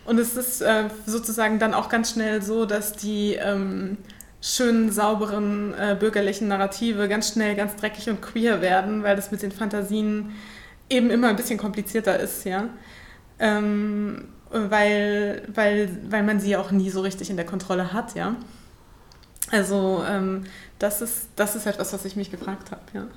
Und 0.05 0.19
es 0.19 0.35
ist 0.35 0.61
äh, 0.61 0.85
sozusagen 1.05 1.59
dann 1.59 1.73
auch 1.73 1.89
ganz 1.89 2.11
schnell 2.11 2.41
so, 2.41 2.65
dass 2.65 2.93
die 2.93 3.33
ähm, 3.33 3.97
schönen, 4.41 4.91
sauberen, 4.91 5.73
äh, 5.73 5.95
bürgerlichen 5.99 6.47
Narrative 6.47 7.07
ganz 7.07 7.31
schnell 7.31 7.55
ganz 7.55 7.75
dreckig 7.75 8.09
und 8.09 8.21
queer 8.21 8.61
werden, 8.61 9.03
weil 9.03 9.15
das 9.15 9.31
mit 9.31 9.41
den 9.41 9.51
Fantasien 9.51 10.33
eben 10.89 11.09
immer 11.09 11.29
ein 11.29 11.35
bisschen 11.35 11.57
komplizierter 11.57 12.19
ist, 12.19 12.45
ja. 12.45 12.69
Ähm, 13.39 14.27
weil, 14.51 15.41
weil, 15.53 15.89
weil 16.09 16.23
man 16.23 16.39
sie 16.39 16.55
auch 16.55 16.71
nie 16.71 16.89
so 16.91 17.01
richtig 17.01 17.29
in 17.31 17.35
der 17.35 17.45
Kontrolle 17.45 17.91
hat, 17.91 18.15
ja. 18.15 18.35
Also 19.51 20.03
ähm, 20.07 20.45
das, 20.77 21.01
ist, 21.01 21.29
das 21.35 21.55
ist 21.55 21.65
etwas, 21.65 21.91
was 21.93 22.05
ich 22.05 22.15
mich 22.15 22.29
gefragt 22.29 22.71
habe, 22.71 22.83
ja. 22.93 23.07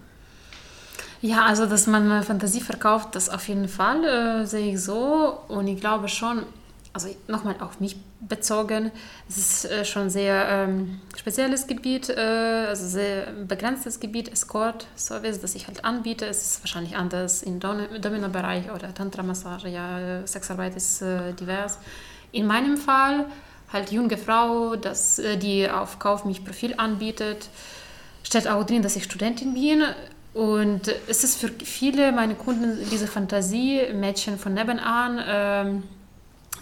Ja, 1.21 1.47
also 1.47 1.67
dass 1.67 1.87
man 1.87 2.23
Fantasie 2.23 2.61
verkauft, 2.61 3.15
das 3.17 3.29
auf 3.29 3.49
jeden 3.49 3.69
Fall 3.69 4.05
äh, 4.05 4.47
sehe 4.47 4.75
ich 4.75 4.81
so. 4.81 5.39
Und 5.49 5.67
ich 5.67 5.81
glaube 5.81 6.09
schon, 6.09 6.45
also 6.93 7.09
nochmal 7.27 7.57
auf 7.61 7.81
mich 7.81 7.97
bezogen, 8.21 8.93
es 9.29 9.37
ist 9.37 9.65
äh, 9.65 9.85
schon 9.85 10.11
sehr 10.11 10.49
ähm, 10.49 11.01
spezielles 11.17 11.67
Gebiet, 11.67 12.09
äh, 12.09 12.67
also 12.69 12.87
sehr 12.87 13.33
begrenztes 13.47 13.99
Gebiet, 13.99 14.31
Escort-Service, 14.31 15.41
das 15.41 15.55
ich 15.57 15.67
halt 15.67 15.85
anbiete. 15.85 16.25
Es 16.27 16.43
ist 16.43 16.63
wahrscheinlich 16.63 16.97
anders 16.97 17.43
im 17.43 17.59
Domino-Bereich 17.59 18.71
oder 18.73 18.95
Tantra-Massage, 18.95 19.69
ja, 19.69 20.25
Sexarbeit 20.25 20.77
ist 20.77 21.03
äh, 21.03 21.33
divers. 21.33 21.79
In 22.31 22.47
meinem 22.47 22.77
Fall 22.77 23.27
halt 23.73 23.91
junge 23.91 24.17
Frau, 24.17 24.77
das, 24.77 25.19
äh, 25.19 25.37
die 25.37 25.69
auf 25.69 25.99
Kauf 25.99 26.25
mich 26.25 26.45
Profil 26.45 26.75
anbietet, 26.77 27.49
steht 28.23 28.47
auch 28.47 28.65
drin, 28.65 28.83
dass 28.83 28.97
ich 28.97 29.05
Studentin 29.05 29.55
bin. 29.55 29.83
Und 30.39 30.95
es 31.09 31.25
ist 31.25 31.41
für 31.41 31.49
viele 31.49 32.13
meine 32.13 32.37
Kunden 32.37 32.79
diese 32.93 33.09
Fantasie, 33.09 33.81
Mädchen 33.93 34.39
von 34.39 34.55
nebenan, 34.55 35.21
ähm, 35.27 35.83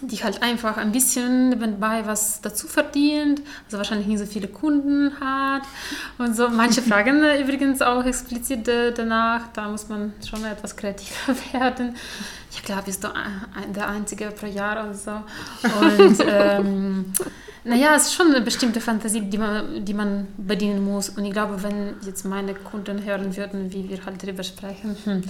die 0.01 0.23
halt 0.23 0.41
einfach 0.41 0.77
ein 0.77 0.91
bisschen 0.91 1.49
nebenbei 1.49 2.01
was 2.07 2.41
dazu 2.41 2.65
verdient, 2.67 3.43
also 3.65 3.77
wahrscheinlich 3.77 4.07
nicht 4.07 4.17
so 4.17 4.25
viele 4.25 4.47
Kunden 4.47 5.19
hat 5.19 5.61
und 6.17 6.35
so. 6.35 6.49
Manche 6.49 6.81
fragen 6.89 7.23
übrigens 7.39 7.83
auch 7.83 8.03
explizit 8.03 8.67
danach, 8.67 9.53
da 9.53 9.69
muss 9.69 9.87
man 9.89 10.11
schon 10.27 10.43
etwas 10.43 10.75
kreativer 10.75 11.35
werden. 11.53 11.95
Ich 12.51 12.63
glaube, 12.63 12.83
bist 12.83 13.03
du 13.03 13.09
der 13.75 13.87
Einzige 13.87 14.31
pro 14.31 14.45
Jahr 14.45 14.83
oder 14.83 14.93
so. 14.93 15.11
Und 15.81 16.17
ähm, 16.27 17.13
naja, 17.67 17.95
es 17.95 18.03
ist 18.03 18.13
schon 18.13 18.27
eine 18.27 18.39
bestimmte 18.39 18.79
Fantasie, 18.79 19.21
die 19.21 19.37
man, 19.37 19.83
die 19.83 19.93
man 19.93 20.27
bedienen 20.37 20.85
muss. 20.85 21.09
Und 21.09 21.25
ich 21.25 21.33
glaube, 21.33 21.61
wenn 21.63 21.95
jetzt 22.05 22.23
meine 22.23 22.53
Kunden 22.53 23.03
hören 23.03 23.35
würden, 23.35 23.73
wie 23.73 23.89
wir 23.89 24.05
halt 24.05 24.23
darüber 24.23 24.43
sprechen, 24.43 24.95
hm, 25.03 25.21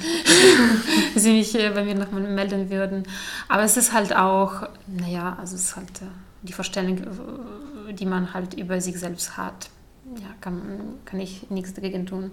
sie 1.15 1.32
mich 1.34 1.53
bei 1.53 1.84
mir 1.84 1.95
nochmal 1.95 2.21
melden 2.21 2.69
würden. 2.69 3.03
Aber 3.47 3.63
es 3.63 3.75
ist 3.75 3.91
halt 3.91 4.15
auch, 4.15 4.69
naja, 4.86 5.36
also 5.39 5.56
es 5.56 5.63
ist 5.63 5.75
halt 5.75 6.01
äh, 6.01 6.06
die 6.43 6.53
Vorstellung, 6.53 6.99
äh, 6.99 7.93
die 7.93 8.06
man 8.06 8.32
halt 8.36 8.53
über 8.53 8.80
sich 8.82 8.99
selbst 8.99 9.36
hat. 9.36 9.71
Ja, 10.21 10.27
kann, 10.39 10.62
kann 11.06 11.19
ich 11.19 11.49
nichts 11.49 11.73
dagegen 11.73 12.06
tun. 12.06 12.30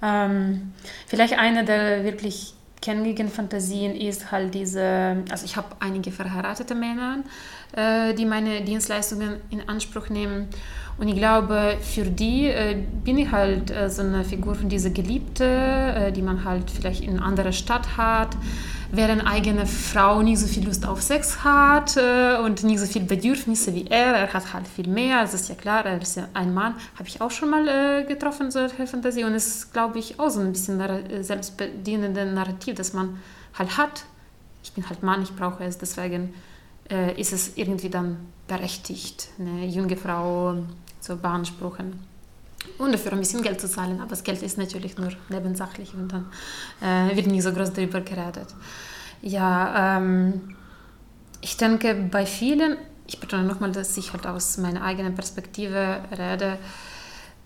Ähm, 0.00 0.72
vielleicht 1.06 1.38
eine 1.38 1.66
der 1.66 2.02
wirklich 2.04 2.54
gängigen 2.84 3.28
Fantasien 3.28 3.96
ist 3.96 4.30
halt 4.30 4.54
diese, 4.54 5.16
also 5.30 5.44
ich 5.44 5.56
habe 5.56 5.68
einige 5.80 6.12
verheiratete 6.12 6.74
Männer, 6.74 7.24
äh, 7.74 8.12
die 8.14 8.26
meine 8.26 8.62
Dienstleistungen 8.62 9.36
in 9.50 9.66
Anspruch 9.68 10.10
nehmen. 10.10 10.48
Und 10.98 11.08
ich 11.08 11.16
glaube, 11.16 11.76
für 11.80 12.04
die 12.04 12.46
äh, 12.46 12.76
bin 13.04 13.18
ich 13.18 13.30
halt 13.32 13.70
äh, 13.70 13.88
so 13.88 14.02
eine 14.02 14.22
Figur 14.22 14.54
von 14.54 14.68
dieser 14.68 14.90
Geliebte, 14.90 15.44
äh, 15.44 16.12
die 16.12 16.22
man 16.22 16.44
halt 16.44 16.70
vielleicht 16.70 17.02
in 17.02 17.16
einer 17.16 17.24
anderen 17.24 17.52
Stadt 17.52 17.96
hat, 17.96 18.36
während 18.96 19.26
eigene 19.26 19.66
Frau 19.66 20.22
nicht 20.22 20.38
so 20.38 20.46
viel 20.46 20.64
Lust 20.64 20.86
auf 20.86 21.02
Sex 21.02 21.44
hat 21.44 21.96
äh, 21.96 22.36
und 22.38 22.62
nicht 22.62 22.78
so 22.78 22.86
viele 22.86 23.04
Bedürfnisse 23.04 23.74
wie 23.74 23.86
er. 23.86 24.14
Er 24.14 24.32
hat 24.32 24.52
halt 24.52 24.66
viel 24.68 24.88
mehr, 24.88 25.22
das 25.22 25.34
ist 25.34 25.48
ja 25.48 25.54
klar, 25.54 25.84
er 25.84 26.00
ist 26.00 26.16
ja 26.16 26.28
ein 26.34 26.54
Mann. 26.54 26.74
Habe 26.98 27.08
ich 27.08 27.20
auch 27.20 27.30
schon 27.30 27.50
mal 27.50 27.66
äh, 27.68 28.04
getroffen, 28.04 28.50
solche 28.50 28.86
Fantasie. 28.86 29.24
Und 29.24 29.34
es 29.34 29.46
ist, 29.46 29.72
glaube 29.72 29.98
ich, 29.98 30.18
auch 30.18 30.30
so 30.30 30.40
ein 30.40 30.52
bisschen 30.52 30.80
selbstbedienende 31.22 32.26
Narrativ, 32.26 32.74
das 32.74 32.92
man 32.92 33.18
halt 33.58 33.76
hat. 33.76 34.04
Ich 34.62 34.72
bin 34.72 34.88
halt 34.88 35.02
Mann, 35.02 35.22
ich 35.22 35.34
brauche 35.34 35.62
es, 35.64 35.78
deswegen 35.78 36.34
äh, 36.90 37.20
ist 37.20 37.32
es 37.32 37.56
irgendwie 37.56 37.90
dann 37.90 38.16
berechtigt, 38.48 39.28
eine 39.38 39.66
junge 39.66 39.96
Frau 39.96 40.56
zu 41.00 41.16
beanspruchen 41.16 42.13
und 42.78 42.92
dafür 42.92 43.12
ein 43.12 43.20
bisschen 43.20 43.42
Geld 43.42 43.60
zu 43.60 43.68
zahlen. 43.68 44.00
Aber 44.00 44.10
das 44.10 44.24
Geld 44.24 44.42
ist 44.42 44.58
natürlich 44.58 44.96
nur 44.96 45.10
nebensächlich 45.28 45.94
und 45.94 46.08
dann 46.08 46.26
äh, 46.80 47.16
wird 47.16 47.26
nicht 47.26 47.42
so 47.42 47.52
groß 47.52 47.72
darüber 47.72 48.00
geredet. 48.00 48.48
Ja, 49.22 49.96
ähm, 49.96 50.56
ich 51.40 51.56
denke, 51.56 51.94
bei 51.94 52.26
vielen, 52.26 52.76
ich 53.06 53.20
betone 53.20 53.44
nochmal, 53.44 53.72
dass 53.72 53.96
ich 53.96 54.12
halt 54.12 54.26
aus 54.26 54.58
meiner 54.58 54.82
eigenen 54.82 55.14
Perspektive 55.14 56.00
rede, 56.16 56.58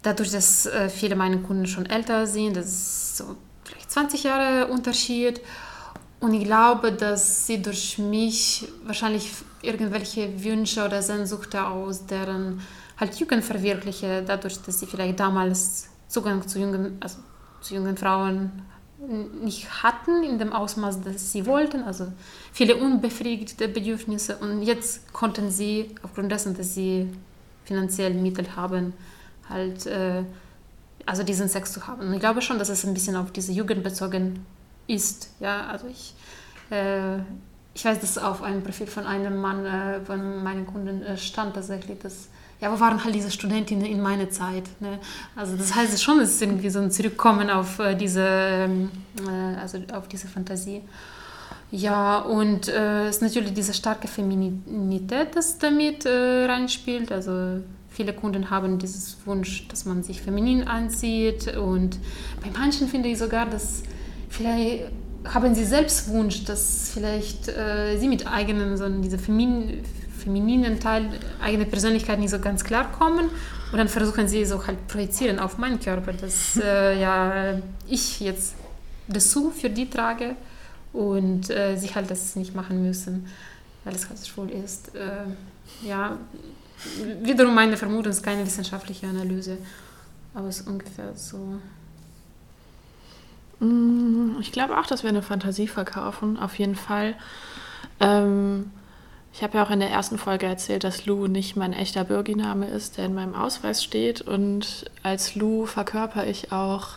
dadurch, 0.02 0.30
dass 0.30 0.66
äh, 0.66 0.88
viele 0.88 1.16
meiner 1.16 1.38
Kunden 1.38 1.66
schon 1.66 1.86
älter 1.86 2.26
sind, 2.26 2.56
das 2.56 2.66
ist 2.66 3.16
so 3.16 3.36
vielleicht 3.64 3.90
20 3.90 4.22
Jahre 4.22 4.68
Unterschied 4.68 5.40
und 6.20 6.34
ich 6.34 6.44
glaube, 6.44 6.92
dass 6.92 7.46
sie 7.46 7.62
durch 7.62 7.98
mich 7.98 8.66
wahrscheinlich 8.84 9.30
irgendwelche 9.62 10.42
Wünsche 10.42 10.84
oder 10.84 11.02
Sehnsuchte 11.02 11.64
aus 11.64 12.06
deren 12.06 12.60
halt 12.98 13.14
Jugend 13.16 13.44
verwirkliche, 13.44 14.22
dadurch, 14.26 14.60
dass 14.62 14.80
sie 14.80 14.86
vielleicht 14.86 15.20
damals 15.20 15.88
Zugang 16.08 16.46
zu 16.46 16.58
jungen, 16.58 16.98
also 17.00 17.18
zu 17.60 17.74
jungen 17.74 17.96
Frauen 17.96 18.50
nicht 19.42 19.82
hatten 19.82 20.24
in 20.24 20.38
dem 20.38 20.52
Ausmaß, 20.52 21.00
das 21.02 21.32
sie 21.32 21.46
wollten, 21.46 21.84
also 21.84 22.12
viele 22.52 22.76
unbefriedigte 22.76 23.68
Bedürfnisse 23.68 24.36
und 24.38 24.62
jetzt 24.62 25.12
konnten 25.12 25.50
sie 25.50 25.94
aufgrund 26.02 26.32
dessen, 26.32 26.56
dass 26.56 26.74
sie 26.74 27.08
finanziell 27.64 28.14
Mittel 28.14 28.56
haben, 28.56 28.94
halt 29.48 29.86
äh, 29.86 30.24
also 31.06 31.22
diesen 31.22 31.48
Sex 31.48 31.72
zu 31.72 31.86
haben. 31.86 32.08
Und 32.08 32.14
ich 32.14 32.20
glaube 32.20 32.42
schon, 32.42 32.58
dass 32.58 32.68
es 32.68 32.84
ein 32.84 32.92
bisschen 32.92 33.14
auf 33.14 33.30
diese 33.30 33.52
Jugend 33.52 33.82
bezogen 33.84 34.44
ist. 34.88 35.30
Ja, 35.38 35.66
also 35.66 35.86
ich, 35.86 36.14
äh, 36.70 37.18
ich 37.74 37.84
weiß, 37.84 38.00
dass 38.00 38.18
auf 38.18 38.42
einem 38.42 38.62
Profil 38.62 38.88
von 38.88 39.06
einem 39.06 39.40
Mann, 39.40 39.64
äh, 39.64 40.00
von 40.00 40.42
meinen 40.42 40.66
Kunden 40.66 41.02
äh, 41.02 41.16
stand 41.16 41.54
tatsächlich, 41.54 41.98
dass 42.00 42.28
ja, 42.60 42.72
wo 42.72 42.80
waren 42.80 43.02
halt 43.02 43.14
diese 43.14 43.30
Studentinnen 43.30 43.86
in 43.86 44.00
meiner 44.00 44.30
Zeit? 44.30 44.64
Ne? 44.80 44.98
Also 45.36 45.56
das 45.56 45.74
heißt 45.74 46.02
schon, 46.02 46.20
es 46.20 46.30
ist 46.34 46.42
irgendwie 46.42 46.70
so 46.70 46.80
ein 46.80 46.90
Zurückkommen 46.90 47.50
auf 47.50 47.78
äh, 47.78 47.94
diese, 47.94 48.26
ähm, 48.26 48.90
äh, 49.26 49.60
also 49.60 49.78
auf 49.92 50.08
diese 50.08 50.26
Fantasie. 50.26 50.82
Ja, 51.70 52.18
und 52.18 52.68
äh, 52.68 53.08
es 53.08 53.16
ist 53.16 53.22
natürlich 53.22 53.52
diese 53.52 53.74
starke 53.74 54.08
Femininität, 54.08 55.36
das 55.36 55.58
damit 55.58 56.06
äh, 56.06 56.46
reinspielt. 56.46 57.12
Also 57.12 57.60
viele 57.90 58.14
Kunden 58.14 58.50
haben 58.50 58.78
dieses 58.78 59.18
Wunsch, 59.26 59.68
dass 59.68 59.84
man 59.84 60.02
sich 60.02 60.22
feminin 60.22 60.66
anzieht. 60.66 61.56
Und 61.56 61.98
bei 62.42 62.50
manchen 62.58 62.88
finde 62.88 63.10
ich 63.10 63.18
sogar, 63.18 63.46
dass 63.46 63.82
vielleicht 64.30 64.84
haben 65.24 65.54
sie 65.54 65.64
selbst 65.64 66.08
Wunsch, 66.08 66.44
dass 66.44 66.90
vielleicht 66.94 67.48
äh, 67.48 67.98
sie 67.98 68.08
mit 68.08 68.26
eigenen, 68.26 68.76
so 68.76 68.88
diese 68.88 69.18
femin, 69.18 69.82
femininen 70.28 70.78
Teil, 70.78 71.08
eigene 71.40 71.64
Persönlichkeit 71.64 72.18
nicht 72.18 72.30
so 72.30 72.38
ganz 72.38 72.62
klar 72.62 72.92
kommen. 72.92 73.30
Und 73.72 73.78
dann 73.78 73.88
versuchen 73.88 74.28
sie 74.28 74.44
so 74.44 74.66
halt 74.66 74.86
projizieren 74.86 75.38
auf 75.38 75.56
meinen 75.56 75.80
Körper, 75.80 76.12
dass 76.12 76.56
äh, 76.62 77.00
ja 77.00 77.58
ich 77.86 78.20
jetzt 78.20 78.54
Dessous 79.06 79.58
für 79.58 79.70
die 79.70 79.88
trage 79.88 80.36
und 80.92 81.48
äh, 81.48 81.76
sie 81.76 81.94
halt 81.94 82.10
das 82.10 82.36
nicht 82.36 82.54
machen 82.54 82.82
müssen, 82.82 83.26
weil 83.84 83.94
es 83.94 84.08
halt 84.08 84.26
schwul 84.26 84.50
ist. 84.50 84.94
Äh, 84.94 85.86
ja, 85.86 86.18
wiederum 87.22 87.54
meine 87.54 87.76
Vermutung 87.78 88.12
ist 88.12 88.22
keine 88.22 88.44
wissenschaftliche 88.44 89.06
Analyse, 89.06 89.56
aber 90.34 90.48
es 90.48 90.60
ist 90.60 90.68
ungefähr 90.68 91.14
so. 91.14 91.58
Mm, 93.60 94.36
ich 94.40 94.52
glaube 94.52 94.78
auch, 94.78 94.86
dass 94.86 95.02
wir 95.02 95.08
eine 95.08 95.22
Fantasie 95.22 95.68
verkaufen, 95.68 96.38
auf 96.38 96.58
jeden 96.58 96.76
Fall. 96.76 97.14
Ähm, 98.00 98.70
ich 99.32 99.42
habe 99.42 99.58
ja 99.58 99.64
auch 99.64 99.70
in 99.70 99.80
der 99.80 99.90
ersten 99.90 100.18
Folge 100.18 100.46
erzählt, 100.46 100.84
dass 100.84 101.06
Lou 101.06 101.26
nicht 101.26 101.56
mein 101.56 101.72
echter 101.72 102.04
Bürginame 102.04 102.66
ist, 102.66 102.96
der 102.96 103.06
in 103.06 103.14
meinem 103.14 103.34
Ausweis 103.34 103.84
steht. 103.84 104.20
Und 104.20 104.86
als 105.02 105.34
Lou 105.34 105.66
verkörper 105.66 106.26
ich 106.26 106.50
auch, 106.50 106.96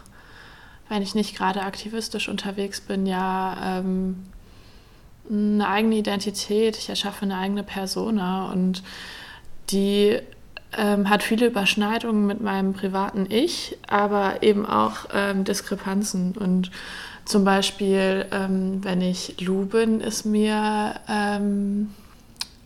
wenn 0.89 1.01
ich 1.01 1.13
nicht 1.13 1.35
gerade 1.35 1.61
aktivistisch 1.61 2.29
unterwegs 2.29 2.81
bin, 2.81 3.05
ja 3.05 3.79
ähm, 3.79 4.23
eine 5.29 5.67
eigene 5.67 5.95
Identität. 5.95 6.77
Ich 6.77 6.89
erschaffe 6.89 7.23
eine 7.23 7.37
eigene 7.37 7.63
Persona 7.63 8.51
und 8.51 8.83
die 9.69 10.19
ähm, 10.77 11.09
hat 11.09 11.23
viele 11.23 11.47
Überschneidungen 11.47 12.25
mit 12.25 12.41
meinem 12.41 12.73
privaten 12.73 13.27
Ich, 13.29 13.77
aber 13.87 14.41
eben 14.43 14.65
auch 14.65 15.07
ähm, 15.13 15.43
Diskrepanzen. 15.43 16.33
Und 16.37 16.71
zum 17.25 17.43
Beispiel, 17.43 18.25
ähm, 18.31 18.83
wenn 18.83 19.01
ich 19.01 19.39
Lou 19.41 19.65
bin, 19.65 20.01
ist 20.01 20.25
mir 20.25 20.95
ähm, 21.07 21.91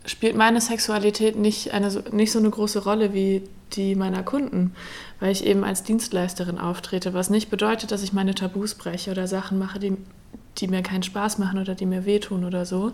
spielt 0.06 0.36
meine 0.36 0.62
Sexualität 0.62 1.36
nicht, 1.36 1.74
eine, 1.74 1.90
nicht 2.12 2.32
so 2.32 2.40
eine 2.40 2.50
große 2.50 2.84
Rolle 2.84 3.14
wie 3.14 3.44
die 3.74 3.96
meiner 3.96 4.24
Kunden, 4.24 4.74
weil 5.20 5.32
ich 5.32 5.46
eben 5.46 5.64
als 5.64 5.84
Dienstleisterin 5.84 6.60
auftrete, 6.60 7.14
was 7.14 7.30
nicht 7.30 7.50
bedeutet, 7.50 7.92
dass 7.92 8.04
ich 8.04 8.14
meine 8.14 8.36
Tabus 8.36 8.76
breche 8.76 9.12
oder 9.12 9.28
Sachen 9.28 9.58
mache, 9.58 9.80
die, 9.80 9.98
die 10.58 10.68
mir 10.68 10.84
keinen 10.84 11.04
Spaß 11.04 11.40
machen 11.40 11.60
oder 11.60 11.76
die 11.76 11.86
mir 11.86 12.06
wehtun 12.06 12.46
oder 12.46 12.66
so. 12.66 12.92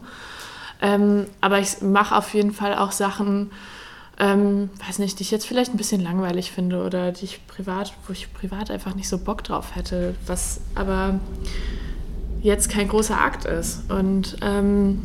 Ähm, 0.82 1.26
aber 1.42 1.60
ich 1.60 1.82
mache 1.82 2.16
auf 2.16 2.34
jeden 2.34 2.54
Fall 2.54 2.76
auch 2.76 2.92
Sachen, 2.92 3.52
ähm, 4.20 4.70
weiß 4.86 5.00
nicht, 5.00 5.20
die 5.20 5.24
ich 5.24 5.32
jetzt 5.32 5.46
vielleicht 5.46 5.74
ein 5.74 5.78
bisschen 5.78 6.02
langweilig 6.02 6.52
finde 6.52 6.84
oder 6.84 7.12
die 7.12 7.26
ich 7.26 7.46
privat, 7.48 7.94
wo 8.08 8.14
ich 8.14 8.34
privat 8.34 8.72
einfach 8.72 8.96
nicht 8.96 9.10
so 9.10 9.18
Bock 9.18 9.44
drauf 9.44 9.76
hätte, 9.76 10.16
was 10.26 10.62
aber 10.76 11.20
jetzt 12.42 12.70
kein 12.70 12.88
großer 12.88 13.20
Akt 13.20 13.46
ist. 13.46 13.90
Und 13.92 14.38
ähm, 14.42 15.04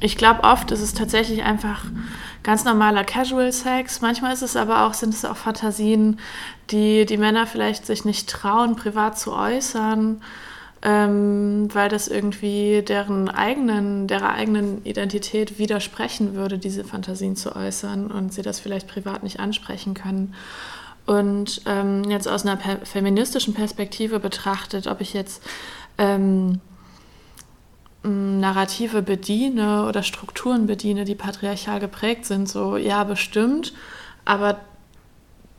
ich 0.00 0.16
glaube, 0.16 0.44
oft 0.44 0.70
ist 0.70 0.80
es 0.80 0.94
tatsächlich 0.94 1.42
einfach 1.42 1.84
ganz 2.42 2.64
normaler 2.64 3.04
Casual 3.04 3.52
Sex. 3.52 4.00
Manchmal 4.00 4.32
ist 4.32 4.42
es 4.42 4.56
aber 4.56 4.86
auch, 4.86 4.94
sind 4.94 5.14
es 5.14 5.24
auch 5.24 5.36
Fantasien, 5.36 6.18
die 6.70 7.06
die 7.06 7.16
Männer 7.16 7.46
vielleicht 7.46 7.86
sich 7.86 8.04
nicht 8.04 8.28
trauen, 8.28 8.76
privat 8.76 9.18
zu 9.18 9.32
äußern. 9.32 10.20
ähm, 10.82 11.68
weil 11.72 11.88
das 11.88 12.08
irgendwie 12.08 12.82
deren 12.82 13.28
eigenen, 13.28 14.06
der 14.06 14.30
eigenen 14.30 14.84
Identität 14.84 15.58
widersprechen 15.58 16.34
würde, 16.34 16.58
diese 16.58 16.84
Fantasien 16.84 17.36
zu 17.36 17.54
äußern 17.54 18.10
und 18.10 18.32
sie 18.32 18.42
das 18.42 18.60
vielleicht 18.60 18.88
privat 18.88 19.22
nicht 19.22 19.40
ansprechen 19.40 19.94
können. 19.94 20.34
Und 21.06 21.62
ähm, 21.66 22.04
jetzt 22.04 22.28
aus 22.28 22.46
einer 22.46 22.58
feministischen 22.84 23.52
Perspektive 23.52 24.20
betrachtet, 24.20 24.86
ob 24.86 25.00
ich 25.00 25.12
jetzt 25.12 25.42
ähm, 25.98 26.60
Narrative 28.02 29.02
bediene 29.02 29.86
oder 29.86 30.02
Strukturen 30.02 30.66
bediene, 30.66 31.04
die 31.04 31.14
patriarchal 31.14 31.80
geprägt 31.80 32.24
sind, 32.24 32.48
so 32.48 32.76
ja, 32.76 33.04
bestimmt, 33.04 33.74
aber 34.24 34.58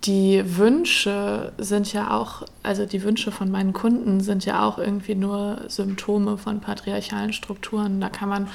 die 0.05 0.57
Wünsche 0.57 1.53
sind 1.59 1.93
ja 1.93 2.17
auch, 2.17 2.43
also 2.63 2.85
die 2.87 3.03
Wünsche 3.03 3.31
von 3.31 3.51
meinen 3.51 3.71
Kunden 3.71 4.21
sind 4.21 4.45
ja 4.45 4.67
auch 4.67 4.79
irgendwie 4.79 5.13
nur 5.13 5.61
Symptome 5.67 6.39
von 6.39 6.59
patriarchalen 6.59 7.33
Strukturen. 7.33 8.01
Da 8.01 8.09
kann 8.09 8.27
man, 8.27 8.47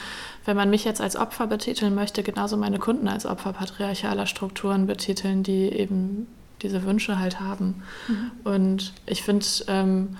wenn 0.44 0.56
man 0.56 0.70
mich 0.70 0.84
jetzt 0.84 1.00
als 1.00 1.14
Opfer 1.14 1.46
betiteln 1.46 1.94
möchte, 1.94 2.24
genauso 2.24 2.56
meine 2.56 2.80
Kunden 2.80 3.06
als 3.06 3.26
Opfer 3.26 3.52
patriarchaler 3.52 4.26
Strukturen 4.26 4.88
betiteln, 4.88 5.44
die 5.44 5.68
eben 5.68 6.26
diese 6.62 6.82
Wünsche 6.84 7.18
halt 7.20 7.38
haben. 7.38 7.82
Mhm. 8.08 8.30
Und 8.42 8.92
ich 9.06 9.22
finde 9.22 9.46
ähm, 9.68 10.16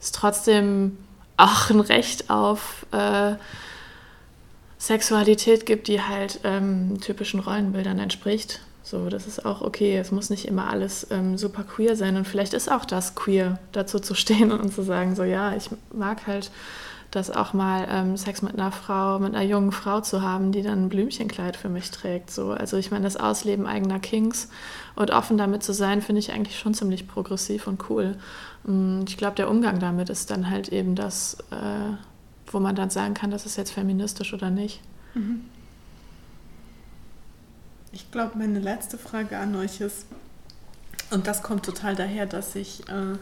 es 0.00 0.12
trotzdem 0.12 0.96
auch 1.42 1.70
ein 1.70 1.80
Recht 1.80 2.30
auf 2.30 2.86
äh, 2.92 3.34
Sexualität 4.78 5.66
gibt, 5.66 5.88
die 5.88 6.02
halt 6.02 6.40
ähm, 6.44 7.00
typischen 7.00 7.40
Rollenbildern 7.40 7.98
entspricht. 7.98 8.60
So, 8.82 9.08
das 9.08 9.26
ist 9.26 9.44
auch 9.44 9.60
okay. 9.60 9.96
Es 9.96 10.10
muss 10.10 10.30
nicht 10.30 10.46
immer 10.46 10.68
alles 10.68 11.06
ähm, 11.10 11.36
super 11.38 11.64
queer 11.64 11.96
sein. 11.96 12.16
Und 12.16 12.26
vielleicht 12.26 12.54
ist 12.54 12.70
auch 12.70 12.84
das 12.84 13.14
queer, 13.14 13.58
dazu 13.72 14.00
zu 14.00 14.14
stehen 14.14 14.52
und 14.52 14.72
zu 14.72 14.82
sagen, 14.82 15.14
so 15.14 15.22
ja, 15.22 15.54
ich 15.54 15.70
mag 15.92 16.26
halt 16.26 16.50
das 17.10 17.30
auch 17.30 17.52
mal 17.52 17.86
ähm, 17.90 18.16
Sex 18.16 18.42
mit 18.42 18.54
einer 18.54 18.70
Frau, 18.70 19.18
mit 19.18 19.34
einer 19.34 19.44
jungen 19.44 19.72
Frau 19.72 20.00
zu 20.00 20.22
haben, 20.22 20.52
die 20.52 20.62
dann 20.62 20.84
ein 20.84 20.88
Blümchenkleid 20.88 21.56
für 21.56 21.68
mich 21.68 21.90
trägt. 21.90 22.30
So. 22.30 22.52
Also 22.52 22.76
ich 22.76 22.90
meine, 22.90 23.04
das 23.04 23.16
Ausleben 23.16 23.66
eigener 23.66 23.98
Kings 23.98 24.48
und 24.94 25.10
offen 25.10 25.36
damit 25.36 25.62
zu 25.62 25.72
sein, 25.72 26.02
finde 26.02 26.20
ich 26.20 26.32
eigentlich 26.32 26.58
schon 26.58 26.74
ziemlich 26.74 27.08
progressiv 27.08 27.66
und 27.66 27.90
cool. 27.90 28.16
Mm, 28.64 29.00
ich 29.08 29.16
glaube, 29.16 29.36
der 29.36 29.50
Umgang 29.50 29.80
damit 29.80 30.08
ist 30.08 30.30
dann 30.30 30.50
halt 30.50 30.68
eben 30.68 30.94
das, 30.94 31.38
äh, 31.50 31.96
wo 32.46 32.60
man 32.60 32.76
dann 32.76 32.90
sagen 32.90 33.14
kann, 33.14 33.30
das 33.30 33.44
ist 33.44 33.56
jetzt 33.56 33.72
feministisch 33.72 34.32
oder 34.32 34.50
nicht. 34.50 34.80
Mhm. 35.14 35.42
Ich 37.92 38.10
glaube, 38.12 38.38
meine 38.38 38.60
letzte 38.60 38.98
Frage 38.98 39.36
an 39.36 39.56
euch 39.56 39.80
ist, 39.80 40.06
und 41.10 41.26
das 41.26 41.42
kommt 41.42 41.64
total 41.64 41.96
daher, 41.96 42.26
dass 42.26 42.54
ich 42.54 42.88
äh, 42.88 43.16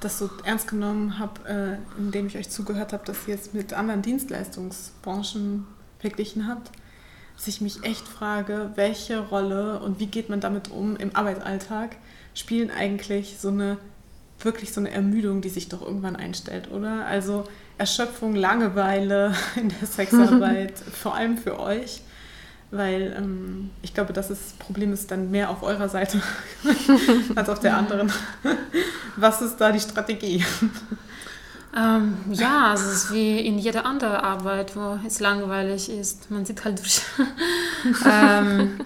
das 0.00 0.18
so 0.18 0.30
ernst 0.44 0.68
genommen 0.68 1.18
habe, 1.18 1.48
äh, 1.48 2.00
indem 2.00 2.26
ich 2.26 2.36
euch 2.36 2.50
zugehört 2.50 2.92
habe, 2.92 3.04
dass 3.04 3.26
ihr 3.26 3.34
es 3.34 3.52
mit 3.52 3.72
anderen 3.72 4.02
Dienstleistungsbranchen 4.02 5.66
verglichen 5.98 6.46
habt, 6.46 6.70
dass 7.36 7.48
ich 7.48 7.60
mich 7.60 7.84
echt 7.84 8.06
frage, 8.06 8.72
welche 8.76 9.18
Rolle 9.20 9.80
und 9.80 9.98
wie 9.98 10.06
geht 10.06 10.28
man 10.28 10.40
damit 10.40 10.70
um 10.70 10.96
im 10.96 11.14
Arbeitsalltag, 11.14 11.96
spielen 12.34 12.70
eigentlich 12.70 13.38
so 13.38 13.48
eine 13.48 13.78
wirklich 14.40 14.72
so 14.72 14.80
eine 14.80 14.90
Ermüdung, 14.90 15.40
die 15.40 15.48
sich 15.48 15.68
doch 15.68 15.82
irgendwann 15.82 16.16
einstellt, 16.16 16.70
oder? 16.70 17.06
Also 17.06 17.44
Erschöpfung, 17.76 18.34
Langeweile 18.34 19.34
in 19.56 19.68
der 19.68 19.86
Sexarbeit, 19.86 20.78
vor 20.92 21.14
allem 21.14 21.38
für 21.38 21.58
euch 21.58 22.02
weil 22.70 23.14
ähm, 23.16 23.70
ich 23.82 23.94
glaube, 23.94 24.12
dass 24.12 24.28
das 24.28 24.38
Problem 24.58 24.92
ist 24.92 25.10
dann 25.10 25.30
mehr 25.30 25.50
auf 25.50 25.62
eurer 25.62 25.88
Seite 25.88 26.20
als 27.34 27.48
auf 27.48 27.60
der 27.60 27.76
anderen. 27.76 28.12
Was 29.16 29.40
ist 29.42 29.56
da 29.56 29.72
die 29.72 29.80
Strategie? 29.80 30.44
Ähm, 31.76 32.16
ja, 32.32 32.72
es 32.74 32.82
ist 32.82 33.12
wie 33.12 33.38
in 33.40 33.58
jeder 33.58 33.84
anderen 33.84 34.16
Arbeit, 34.16 34.74
wo 34.74 34.98
es 35.06 35.20
langweilig 35.20 35.90
ist. 35.90 36.30
Man 36.30 36.44
sieht 36.44 36.64
halt 36.64 36.78
durch. 36.78 37.02
ähm, 38.06 38.80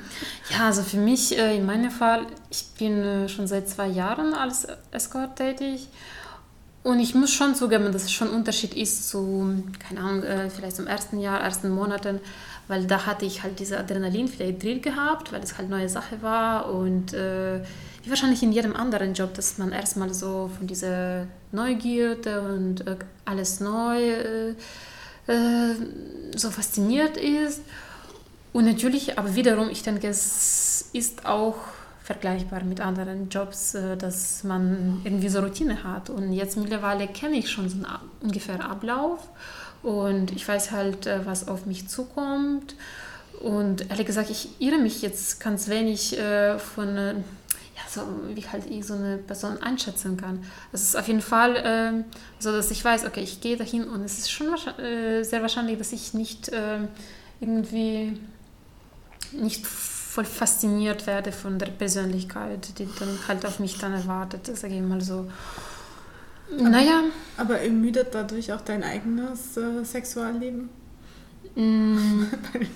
ja, 0.50 0.66
also 0.66 0.82
für 0.82 0.96
mich, 0.96 1.38
äh, 1.38 1.56
in 1.56 1.64
meinem 1.64 1.90
Fall, 1.90 2.26
ich 2.50 2.66
bin 2.78 3.02
äh, 3.02 3.28
schon 3.28 3.46
seit 3.46 3.68
zwei 3.68 3.86
Jahren 3.86 4.34
als 4.34 4.66
Escort 4.90 5.36
tätig. 5.36 5.88
Und 6.82 6.98
ich 6.98 7.14
muss 7.14 7.32
schon 7.32 7.54
zugeben, 7.54 7.92
dass 7.92 8.02
es 8.02 8.12
schon 8.12 8.28
ein 8.28 8.34
Unterschied 8.34 8.74
ist 8.74 9.08
zu, 9.08 9.62
keine 9.88 10.00
Ahnung, 10.00 10.24
äh, 10.24 10.50
vielleicht 10.50 10.74
zum 10.74 10.88
ersten 10.88 11.20
Jahr, 11.20 11.40
ersten 11.40 11.70
Monaten 11.70 12.20
weil 12.68 12.86
da 12.86 13.06
hatte 13.06 13.24
ich 13.24 13.42
halt 13.42 13.58
diese 13.58 13.78
Adrenalin 13.78 14.28
vielleicht 14.28 14.62
drin 14.62 14.80
gehabt, 14.80 15.32
weil 15.32 15.42
es 15.42 15.58
halt 15.58 15.68
neue 15.68 15.88
Sache 15.88 16.22
war 16.22 16.72
und 16.72 17.12
äh, 17.12 17.60
wie 18.02 18.10
wahrscheinlich 18.10 18.42
in 18.42 18.52
jedem 18.52 18.74
anderen 18.74 19.14
Job, 19.14 19.34
dass 19.34 19.58
man 19.58 19.72
erstmal 19.72 20.12
so 20.12 20.50
von 20.56 20.66
dieser 20.66 21.26
Neugierde 21.52 22.40
und 22.40 22.86
äh, 22.86 22.96
alles 23.24 23.60
neu 23.60 24.00
äh, 24.00 24.54
äh, 25.26 25.74
so 26.34 26.50
fasziniert 26.50 27.16
ist. 27.16 27.62
Und 28.52 28.66
natürlich, 28.66 29.18
aber 29.18 29.34
wiederum, 29.34 29.70
ich 29.70 29.82
denke, 29.82 30.08
es 30.08 30.90
ist 30.92 31.24
auch 31.24 31.56
vergleichbar 32.02 32.64
mit 32.64 32.80
anderen 32.80 33.28
Jobs, 33.28 33.74
äh, 33.74 33.96
dass 33.96 34.44
man 34.44 35.00
irgendwie 35.04 35.28
so 35.28 35.40
Routine 35.40 35.84
hat. 35.84 36.10
Und 36.10 36.32
jetzt 36.32 36.56
mittlerweile 36.56 37.06
kenne 37.06 37.36
ich 37.36 37.50
schon 37.50 37.68
so 37.68 37.76
einen 37.76 37.86
ungefähr 38.20 38.64
Ablauf 38.64 39.28
und 39.82 40.30
ich 40.30 40.46
weiß 40.46 40.70
halt, 40.70 41.06
äh, 41.06 41.26
was 41.26 41.48
auf 41.48 41.66
mich 41.66 41.88
zukommt. 41.88 42.74
Und 43.40 43.90
ehrlich 43.90 44.06
gesagt, 44.06 44.30
ich 44.30 44.60
irre 44.60 44.78
mich 44.78 45.02
jetzt 45.02 45.40
ganz 45.40 45.68
wenig 45.68 46.16
äh, 46.16 46.58
von, 46.58 46.96
äh, 46.96 47.14
ja, 47.14 47.82
so, 47.88 48.02
wie 48.34 48.46
halt 48.46 48.66
ich 48.70 48.86
so 48.86 48.94
eine 48.94 49.18
Person 49.18 49.60
einschätzen 49.60 50.16
kann. 50.16 50.44
Es 50.72 50.82
ist 50.82 50.96
auf 50.96 51.08
jeden 51.08 51.22
Fall 51.22 51.56
äh, 51.56 52.04
so, 52.38 52.52
dass 52.52 52.70
ich 52.70 52.84
weiß, 52.84 53.04
okay, 53.06 53.22
ich 53.22 53.40
gehe 53.40 53.56
dahin 53.56 53.88
und 53.88 54.04
es 54.04 54.18
ist 54.18 54.30
schon 54.30 54.48
sehr 54.76 55.42
wahrscheinlich, 55.42 55.78
dass 55.78 55.92
ich 55.92 56.14
nicht 56.14 56.52
irgendwie 57.40 58.20
nicht 59.32 59.66
voll 59.66 60.24
fasziniert 60.26 61.06
werde 61.06 61.32
von 61.32 61.58
der 61.58 61.68
Persönlichkeit, 61.68 62.78
die 62.78 62.86
dann 62.98 63.18
halt 63.26 63.46
auf 63.46 63.58
mich 63.58 63.78
dann 63.78 63.94
erwartet, 63.94 64.46
sage 64.56 64.74
ich 64.74 64.82
mal 64.82 65.00
so. 65.00 65.26
Naja. 66.58 67.04
Aber 67.36 67.60
ermüdet 67.60 68.08
dadurch 68.12 68.52
auch 68.52 68.60
dein 68.60 68.82
eigenes 68.82 69.56
äh, 69.56 69.84
Sexualleben? 69.84 70.68
Mm. 71.54 72.24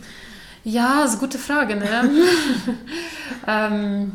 ja, 0.64 1.04
ist 1.04 1.12
eine 1.12 1.20
gute 1.20 1.38
Frage. 1.38 1.76
Ne? 1.76 2.10
ähm, 3.46 4.12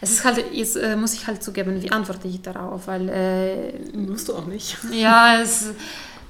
es 0.00 0.10
ist 0.10 0.24
halt, 0.24 0.44
jetzt 0.52 0.76
äh, 0.76 0.96
muss 0.96 1.14
ich 1.14 1.26
halt 1.26 1.42
zugeben, 1.42 1.82
wie 1.82 1.90
antworte 1.90 2.28
ich 2.28 2.42
darauf, 2.42 2.86
weil... 2.86 3.08
Äh, 3.08 3.96
Musst 3.96 4.28
du 4.28 4.34
auch 4.34 4.46
nicht. 4.46 4.76
ja, 4.92 5.38
es, 5.42 5.70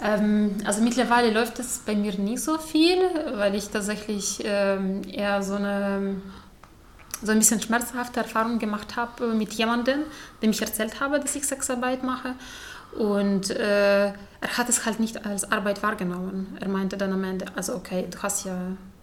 ähm, 0.02 0.56
also 0.64 0.82
mittlerweile 0.82 1.32
läuft 1.32 1.58
das 1.58 1.82
bei 1.84 1.94
mir 1.94 2.16
nicht 2.18 2.42
so 2.42 2.58
viel, 2.58 2.98
weil 3.36 3.54
ich 3.54 3.68
tatsächlich 3.68 4.42
ähm, 4.44 5.02
eher 5.10 5.42
so 5.42 5.54
eine 5.54 6.16
so 7.22 7.32
ein 7.32 7.38
bisschen 7.38 7.60
schmerzhafte 7.60 8.20
Erfahrung 8.20 8.58
gemacht 8.58 8.96
habe 8.96 9.28
mit 9.28 9.52
jemandem, 9.54 10.00
dem 10.42 10.50
ich 10.50 10.60
erzählt 10.60 11.00
habe, 11.00 11.20
dass 11.20 11.34
ich 11.34 11.46
Sexarbeit 11.46 12.02
mache. 12.02 12.34
Und 12.96 13.50
äh, 13.50 14.06
er 14.06 14.58
hat 14.58 14.68
es 14.68 14.86
halt 14.86 15.00
nicht 15.00 15.26
als 15.26 15.50
Arbeit 15.50 15.82
wahrgenommen. 15.82 16.56
Er 16.60 16.68
meinte 16.68 16.96
dann 16.96 17.12
am 17.12 17.24
Ende, 17.24 17.46
also 17.56 17.74
okay, 17.74 18.06
du 18.10 18.22
hast 18.22 18.44
ja, 18.44 18.56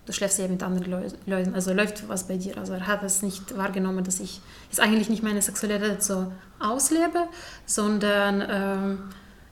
du 0.05 0.13
schläfst 0.13 0.39
ja 0.39 0.47
mit 0.47 0.63
anderen 0.63 1.09
Leuten, 1.25 1.53
also 1.53 1.73
läuft 1.73 2.07
was 2.07 2.27
bei 2.27 2.37
dir. 2.37 2.57
Also 2.57 2.73
er 2.73 2.87
hat 2.87 3.03
es 3.03 3.21
nicht 3.21 3.57
wahrgenommen, 3.57 4.03
dass 4.03 4.19
ich 4.19 4.39
jetzt 4.69 4.79
eigentlich 4.79 5.09
nicht 5.09 5.23
meine 5.23 5.41
Sexualität 5.41 6.03
so 6.03 6.31
auslebe, 6.59 7.27
sondern 7.65 8.43
ähm, 8.49 8.99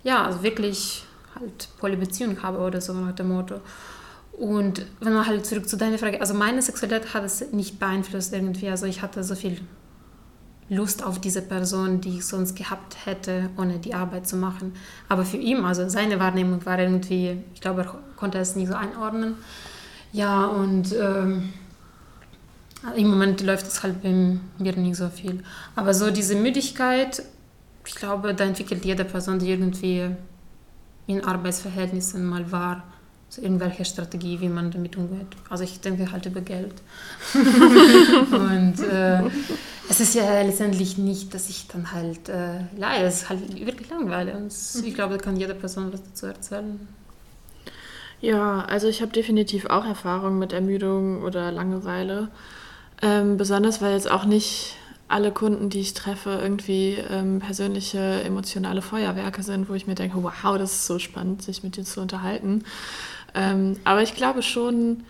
ja, 0.04 0.26
also 0.26 0.42
wirklich 0.44 1.04
halt 1.36 1.70
Polybeziehung 1.80 2.42
habe 2.42 2.60
oder 2.60 2.80
so 2.80 2.94
nach 2.94 3.16
dem 3.16 3.30
Motto. 3.30 3.60
Und 4.32 4.86
wenn 5.02 5.14
man 5.14 5.28
halt 5.28 5.46
zurück 5.46 5.68
zu 5.68 5.76
deiner 5.76 5.98
Frage, 5.98 6.22
also 6.22 6.34
meine 6.34 6.62
Sexualität 6.62 7.14
hat 7.14 7.26
es 7.26 7.52
nicht 7.52 7.78
beeinflusst 7.78 8.32
irgendwie. 8.32 8.70
Also 8.70 8.86
ich 8.86 9.02
hatte 9.02 9.22
so 9.22 9.36
viel 9.36 9.60
Lust 10.70 11.04
auf 11.04 11.20
diese 11.20 11.42
Person, 11.42 12.00
die 12.00 12.18
ich 12.18 12.26
sonst 12.26 12.56
gehabt 12.56 13.06
hätte, 13.06 13.50
ohne 13.58 13.80
die 13.80 13.96
Arbeit 13.96 14.28
zu 14.28 14.36
machen. 14.36 14.74
Aber 15.08 15.26
für 15.26 15.38
ihn, 15.38 15.66
also 15.66 15.90
seine 15.90 16.20
Wahrnehmung 16.20 16.64
war 16.66 16.80
irgendwie, 16.80 17.38
ich 17.54 17.62
glaube, 17.62 17.82
er 17.82 17.96
konnte 18.16 18.38
es 18.38 18.56
nicht 18.56 18.68
so 18.68 18.76
einordnen. 18.76 19.36
Ja, 20.12 20.46
und 20.46 20.94
ähm, 20.94 21.54
im 22.96 23.08
Moment 23.10 23.42
läuft 23.42 23.68
es 23.68 23.82
halt 23.84 24.02
bei 24.04 24.10
mir 24.12 24.76
nicht 24.76 24.96
so 24.96 25.10
viel. 25.10 25.44
Aber 25.76 25.94
so 25.94 26.12
diese 26.12 26.36
Müdigkeit, 26.36 27.24
ich 27.86 27.96
glaube, 27.96 28.34
da 28.36 28.44
entwickelt 28.44 28.86
jede 28.86 29.06
Person, 29.06 29.40
die 29.40 29.50
irgendwie 29.50 30.10
in 31.08 31.24
Arbeitsverhältnissen 31.24 32.26
mal 32.26 32.52
war, 32.52 32.84
irgendwelche 33.38 33.86
Strategie, 33.86 34.42
wie 34.42 34.50
man 34.50 34.72
damit 34.72 34.98
umgeht. 34.98 35.28
Also 35.50 35.64
ich 35.64 35.80
denke 35.80 36.12
halt 36.12 36.26
über 36.26 36.42
Geld. 36.42 36.74
und 37.34 38.80
äh, 38.80 39.22
es 39.90 40.00
ist 40.00 40.16
ja 40.16 40.42
letztendlich 40.42 40.98
nicht, 40.98 41.34
dass 41.34 41.50
ich 41.50 41.68
dann 41.68 41.92
halt 41.92 42.30
äh, 42.30 42.62
leide. 42.76 43.06
Es 43.06 43.24
ist 43.24 43.30
halt 43.30 43.66
wirklich 43.66 43.90
langweilig. 43.90 44.36
Und 44.36 44.54
ich 44.86 44.96
glaube, 44.96 45.18
da 45.18 45.24
kann 45.24 45.38
jede 45.38 45.54
Person 45.54 45.94
was 45.94 46.02
dazu 46.04 46.26
erzählen. 46.26 46.88
Ja, 48.22 48.66
also 48.66 48.88
ich 48.88 49.02
habe 49.02 49.12
definitiv 49.12 49.68
auch 49.68 49.86
Erfahrung 49.86 50.40
mit 50.40 50.52
Ermüdung 50.52 51.22
oder 51.24 51.52
Langeweile. 51.52 52.30
Ähm, 53.02 53.38
besonders 53.38 53.82
weil 53.82 53.94
jetzt 53.94 54.12
auch 54.12 54.26
nicht 54.26 54.76
alle 55.08 55.32
Kunden, 55.32 55.70
die 55.70 55.80
ich 55.80 55.96
treffe, 55.96 56.38
irgendwie 56.42 56.98
ähm, 57.10 57.40
persönliche 57.40 58.22
emotionale 58.24 58.82
Feuerwerke 58.82 59.42
sind, 59.42 59.68
wo 59.68 59.74
ich 59.74 59.88
mir 59.88 59.96
denke, 59.96 60.22
wow, 60.22 60.58
das 60.58 60.72
ist 60.72 60.86
so 60.86 61.00
spannend, 61.00 61.42
sich 61.42 61.64
mit 61.64 61.78
dir 61.78 61.84
zu 61.84 62.00
unterhalten. 62.00 62.64
Ähm, 63.36 63.78
aber 63.84 64.02
ich 64.02 64.16
glaube 64.16 64.42
schon, 64.42 65.04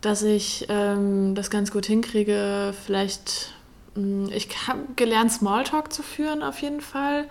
dass 0.00 0.22
ich 0.22 0.66
ähm, 0.68 1.34
das 1.34 1.50
ganz 1.50 1.70
gut 1.70 1.86
hinkriege. 1.86 2.74
Vielleicht, 2.84 3.52
mh, 3.94 4.02
hm, 4.28 4.32
ich 4.32 4.48
habe 4.66 4.80
gelernt, 4.96 5.32
Smalltalk 5.32 5.92
zu 5.92 6.02
führen 6.02 6.42
auf 6.42 6.60
jeden 6.60 6.80
Fall 6.80 7.26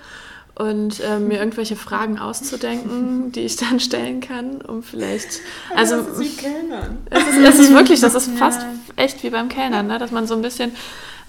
und 0.55 0.99
äh, 1.01 1.20
mir 1.20 1.39
irgendwelche 1.39 1.76
Fragen 1.76 2.18
auszudenken, 2.18 3.32
die 3.36 3.41
ich 3.41 3.55
dann 3.55 3.80
stellen 3.80 4.22
kann, 4.22 4.61
um 4.61 4.84
vielleicht. 4.84 5.41
Also, 5.76 5.97
das 5.97 6.07
ist 6.07 6.20
wie 6.20 6.36
Kellnern. 6.36 6.97
Es 7.09 7.28
ist, 7.28 7.38
es 7.38 7.59
ist 7.59 7.74
wirklich, 7.74 7.99
das 7.99 8.15
ist 8.15 8.30
fast 8.38 8.61
echt 8.95 9.24
wie 9.24 9.30
beim 9.30 9.49
Kellnern, 9.49 9.88
ne? 9.88 9.99
dass 9.99 10.11
man 10.11 10.28
so 10.28 10.36
ein 10.36 10.41
bisschen. 10.41 10.72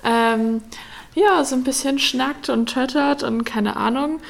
Ähm, 0.04 0.62
ja, 1.14 1.44
so 1.44 1.56
ein 1.56 1.64
bisschen 1.64 1.98
schnackt 1.98 2.48
und 2.48 2.66
töttert 2.72 3.24
und 3.24 3.44
keine 3.44 3.76
Ahnung. 3.76 4.20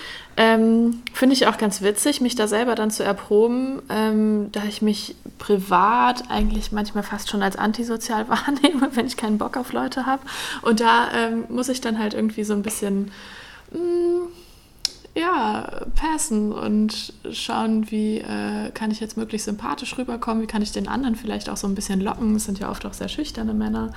Ähm, 0.41 1.03
Finde 1.12 1.34
ich 1.34 1.49
auch 1.49 1.59
ganz 1.59 1.82
witzig, 1.82 2.20
mich 2.20 2.36
da 2.36 2.47
selber 2.47 2.76
dann 2.76 2.93
zu 2.93 3.03
erproben, 3.03 3.82
ähm, 3.89 4.53
da 4.53 4.62
ich 4.68 4.82
mich 4.82 5.16
privat 5.36 6.30
eigentlich 6.30 6.70
manchmal 6.70 7.03
fast 7.03 7.28
schon 7.28 7.43
als 7.43 7.57
antisozial 7.57 8.28
wahrnehme, 8.28 8.89
wenn 8.95 9.09
ich 9.09 9.16
keinen 9.16 9.39
Bock 9.39 9.57
auf 9.57 9.72
Leute 9.72 10.07
habe. 10.07 10.22
Und 10.62 10.78
da 10.78 11.09
ähm, 11.12 11.45
muss 11.49 11.68
ich 11.68 11.80
dann 11.80 11.99
halt 11.99 12.14
irgendwie 12.14 12.45
so 12.45 12.53
ein 12.53 12.62
bisschen 12.62 13.11
mh, 13.72 13.80
mm, 13.80 14.28
ja, 15.16 15.86
passen 15.97 16.53
und 16.53 17.12
schauen, 17.32 17.91
wie 17.91 18.18
äh, 18.18 18.70
kann 18.72 18.93
ich 18.93 19.01
jetzt 19.01 19.16
möglichst 19.16 19.47
sympathisch 19.47 19.99
rüberkommen, 19.99 20.41
wie 20.41 20.47
kann 20.47 20.62
ich 20.62 20.70
den 20.70 20.86
anderen 20.86 21.16
vielleicht 21.16 21.51
auch 21.51 21.57
so 21.57 21.66
ein 21.66 21.74
bisschen 21.74 22.01
locken. 22.01 22.36
Es 22.36 22.45
sind 22.45 22.61
ja 22.61 22.70
oft 22.70 22.86
auch 22.86 22.93
sehr 22.93 23.09
schüchterne 23.09 23.55
Männer. 23.55 23.91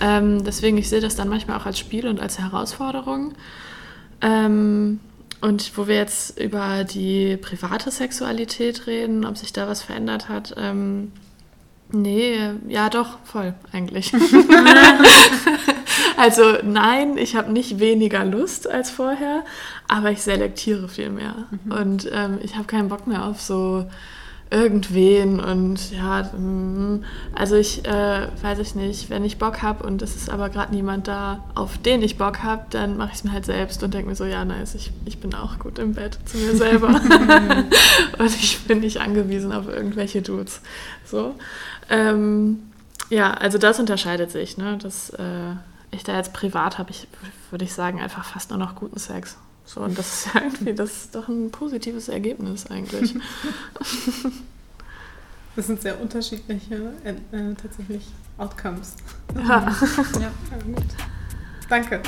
Ähm, 0.00 0.44
deswegen, 0.44 0.78
ich 0.78 0.88
sehe 0.88 1.00
das 1.00 1.16
dann 1.16 1.28
manchmal 1.28 1.58
auch 1.58 1.66
als 1.66 1.80
Spiel 1.80 2.06
und 2.06 2.20
als 2.20 2.38
Herausforderung. 2.38 3.34
Ähm, 4.20 5.00
und 5.42 5.76
wo 5.76 5.88
wir 5.88 5.96
jetzt 5.96 6.38
über 6.38 6.84
die 6.84 7.36
private 7.36 7.90
Sexualität 7.90 8.86
reden, 8.86 9.26
ob 9.26 9.36
sich 9.36 9.52
da 9.52 9.66
was 9.66 9.82
verändert 9.82 10.28
hat, 10.28 10.54
ähm, 10.56 11.10
nee, 11.90 12.38
ja 12.68 12.88
doch, 12.88 13.18
voll 13.24 13.52
eigentlich. 13.72 14.12
also 16.16 16.58
nein, 16.62 17.18
ich 17.18 17.34
habe 17.34 17.52
nicht 17.52 17.80
weniger 17.80 18.24
Lust 18.24 18.70
als 18.70 18.90
vorher, 18.90 19.44
aber 19.88 20.12
ich 20.12 20.22
selektiere 20.22 20.88
viel 20.88 21.10
mehr. 21.10 21.48
Mhm. 21.50 21.72
Und 21.72 22.10
ähm, 22.12 22.38
ich 22.42 22.54
habe 22.54 22.66
keinen 22.66 22.88
Bock 22.88 23.08
mehr 23.08 23.26
auf 23.26 23.40
so 23.40 23.86
irgendwen 24.52 25.40
und 25.40 25.90
ja, 25.92 26.22
mm, 26.24 27.04
also 27.34 27.56
ich 27.56 27.86
äh, 27.86 28.28
weiß 28.42 28.58
ich 28.58 28.74
nicht, 28.74 29.08
wenn 29.08 29.24
ich 29.24 29.38
Bock 29.38 29.62
habe 29.62 29.84
und 29.84 30.02
es 30.02 30.14
ist 30.14 30.28
aber 30.28 30.50
gerade 30.50 30.74
niemand 30.74 31.08
da, 31.08 31.42
auf 31.54 31.78
den 31.78 32.02
ich 32.02 32.18
Bock 32.18 32.42
habe, 32.42 32.66
dann 32.70 32.98
mache 32.98 33.10
ich 33.12 33.16
es 33.16 33.24
mir 33.24 33.32
halt 33.32 33.46
selbst 33.46 33.82
und 33.82 33.94
denke 33.94 34.10
mir 34.10 34.14
so, 34.14 34.26
ja, 34.26 34.44
nice, 34.44 34.74
ich, 34.74 34.92
ich 35.06 35.18
bin 35.18 35.34
auch 35.34 35.58
gut 35.58 35.78
im 35.78 35.94
Bett 35.94 36.18
zu 36.26 36.36
mir 36.36 36.54
selber 36.54 36.88
und 38.18 38.26
ich 38.26 38.60
bin 38.66 38.80
nicht 38.80 39.00
angewiesen 39.00 39.52
auf 39.52 39.68
irgendwelche 39.68 40.20
Dudes. 40.20 40.60
So. 41.06 41.34
Ähm, 41.88 42.62
ja, 43.08 43.32
also 43.32 43.56
das 43.58 43.80
unterscheidet 43.80 44.30
sich, 44.30 44.58
ne? 44.58 44.78
Das, 44.80 45.10
äh, 45.10 45.54
ich 45.90 46.04
da 46.04 46.16
jetzt 46.16 46.32
privat 46.32 46.78
habe, 46.78 46.90
ich, 46.90 47.06
würde 47.50 47.64
ich 47.64 47.72
sagen, 47.72 48.00
einfach 48.00 48.24
fast 48.24 48.50
nur 48.50 48.58
noch 48.58 48.74
guten 48.74 48.98
Sex. 48.98 49.36
So, 49.64 49.80
und 49.80 49.98
das 49.98 50.26
ist 50.26 50.34
irgendwie, 50.34 50.74
das 50.74 50.90
ist 50.90 51.14
doch 51.14 51.28
ein 51.28 51.50
positives 51.50 52.08
Ergebnis 52.08 52.66
eigentlich. 52.66 53.14
Das 55.54 55.66
sind 55.66 55.82
sehr 55.82 56.00
unterschiedliche 56.00 56.94
äh, 57.04 57.10
äh, 57.10 57.54
tatsächlich 57.54 58.06
Outcomes. 58.38 58.94
Ja. 59.34 59.70
ja. 60.18 60.32
gut. 60.64 60.82
Danke. 61.68 62.02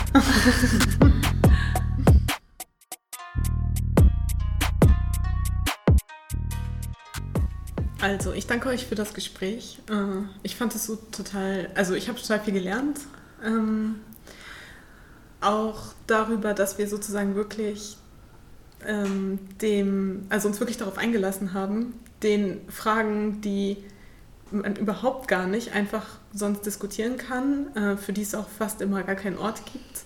Also, 8.01 8.33
ich 8.33 8.47
danke 8.47 8.71
euch 8.71 8.87
für 8.87 8.95
das 8.95 9.13
Gespräch. 9.13 9.79
Äh, 9.91 9.95
ich 10.43 10.57
fand 10.57 10.75
es 10.75 10.87
so 10.87 10.97
total, 10.97 11.71
also 11.75 11.93
ich 11.93 12.09
habe 12.09 12.19
total 12.19 12.41
viel 12.41 12.55
gelernt. 12.55 13.01
Auch 15.45 15.92
darüber, 16.07 16.55
dass 16.55 16.78
wir 16.78 16.88
sozusagen 16.88 17.34
wirklich 17.34 17.97
ähm, 18.86 19.38
dem, 19.61 20.26
also 20.28 20.49
uns 20.49 20.61
wirklich 20.61 20.78
darauf 20.78 20.99
eingelassen 20.99 21.53
haben, 21.53 21.95
den 22.22 22.61
Fragen, 22.68 23.40
die 23.40 23.76
man 24.51 24.76
überhaupt 24.76 25.28
gar 25.28 25.47
nicht 25.47 25.72
einfach 25.72 26.07
sonst 26.32 26.64
diskutieren 26.64 27.16
kann, 27.16 27.74
äh, 27.76 27.97
für 27.97 28.12
die 28.12 28.22
es 28.22 28.34
auch 28.34 28.49
fast 28.49 28.80
immer 28.80 29.03
gar 29.03 29.16
keinen 29.16 29.38
Ort 29.38 29.62
gibt, 29.66 30.05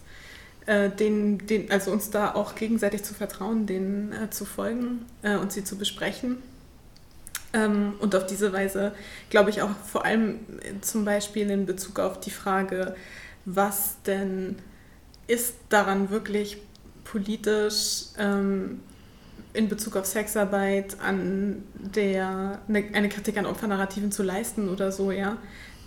äh, 0.66 0.90
den, 0.90 1.46
den, 1.46 1.70
also 1.70 1.90
uns 1.90 2.10
da 2.10 2.34
auch 2.34 2.54
gegenseitig 2.54 3.02
zu 3.04 3.14
vertrauen, 3.14 3.66
denen 3.66 4.12
äh, 4.12 4.30
zu 4.30 4.44
folgen 4.44 5.04
äh, 5.22 5.36
und 5.36 5.52
sie 5.52 5.64
zu 5.64 5.76
besprechen. 5.76 6.38
Ähm, 7.52 7.94
und 8.00 8.14
auf 8.14 8.26
diese 8.26 8.52
Weise, 8.52 8.92
glaube 9.30 9.50
ich, 9.50 9.62
auch 9.62 9.70
vor 9.70 10.04
allem 10.04 10.40
zum 10.80 11.04
Beispiel 11.04 11.50
in 11.50 11.66
Bezug 11.66 11.98
auf 11.98 12.20
die 12.20 12.30
Frage, 12.30 12.94
was 13.44 13.96
denn 14.06 14.56
ist 15.28 15.54
daran 15.68 16.10
wirklich 16.10 16.58
politisch 17.04 18.06
ähm, 18.18 18.80
in 19.52 19.68
Bezug 19.68 19.96
auf 19.96 20.06
Sexarbeit 20.06 20.96
an 21.00 21.62
der 21.74 22.60
eine, 22.68 22.84
eine 22.92 23.08
Kritik 23.08 23.38
an 23.38 23.46
Opfernarrativen 23.46 24.10
zu 24.10 24.22
leisten 24.22 24.68
oder 24.68 24.92
so, 24.92 25.10
ja, 25.12 25.36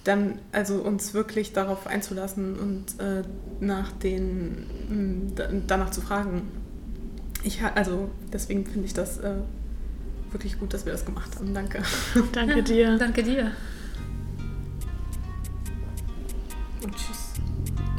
dann 0.04 0.40
also 0.52 0.76
uns 0.76 1.14
wirklich 1.14 1.54
darauf 1.54 1.86
einzulassen 1.86 2.58
und 2.58 3.00
äh, 3.00 3.24
nach 3.60 3.92
den 3.92 4.66
hm, 4.88 5.64
danach 5.68 5.92
zu 5.92 6.02
fragen. 6.02 6.50
Ich 7.44 7.62
also 7.64 8.10
deswegen 8.32 8.66
finde 8.66 8.86
ich 8.86 8.94
das 8.94 9.18
äh, 9.20 9.36
wirklich 10.32 10.60
gut, 10.60 10.74
dass 10.74 10.86
wir 10.86 10.92
das 10.92 11.06
gemacht 11.06 11.36
haben. 11.36 11.54
Danke. 11.54 11.84
Danke 12.32 12.64
dir. 12.64 12.98
Danke 13.00 13.24
dir. 13.24 13.52
Und 16.84 16.96
tschüss. 16.96 17.21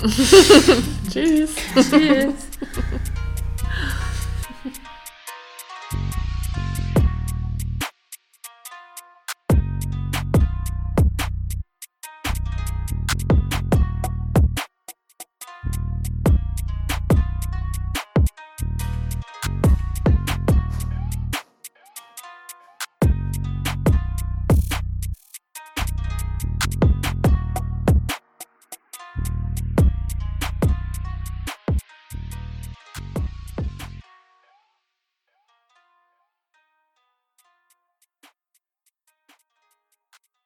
Tschüss. 0.03 1.51
Tschüss. 1.75 2.35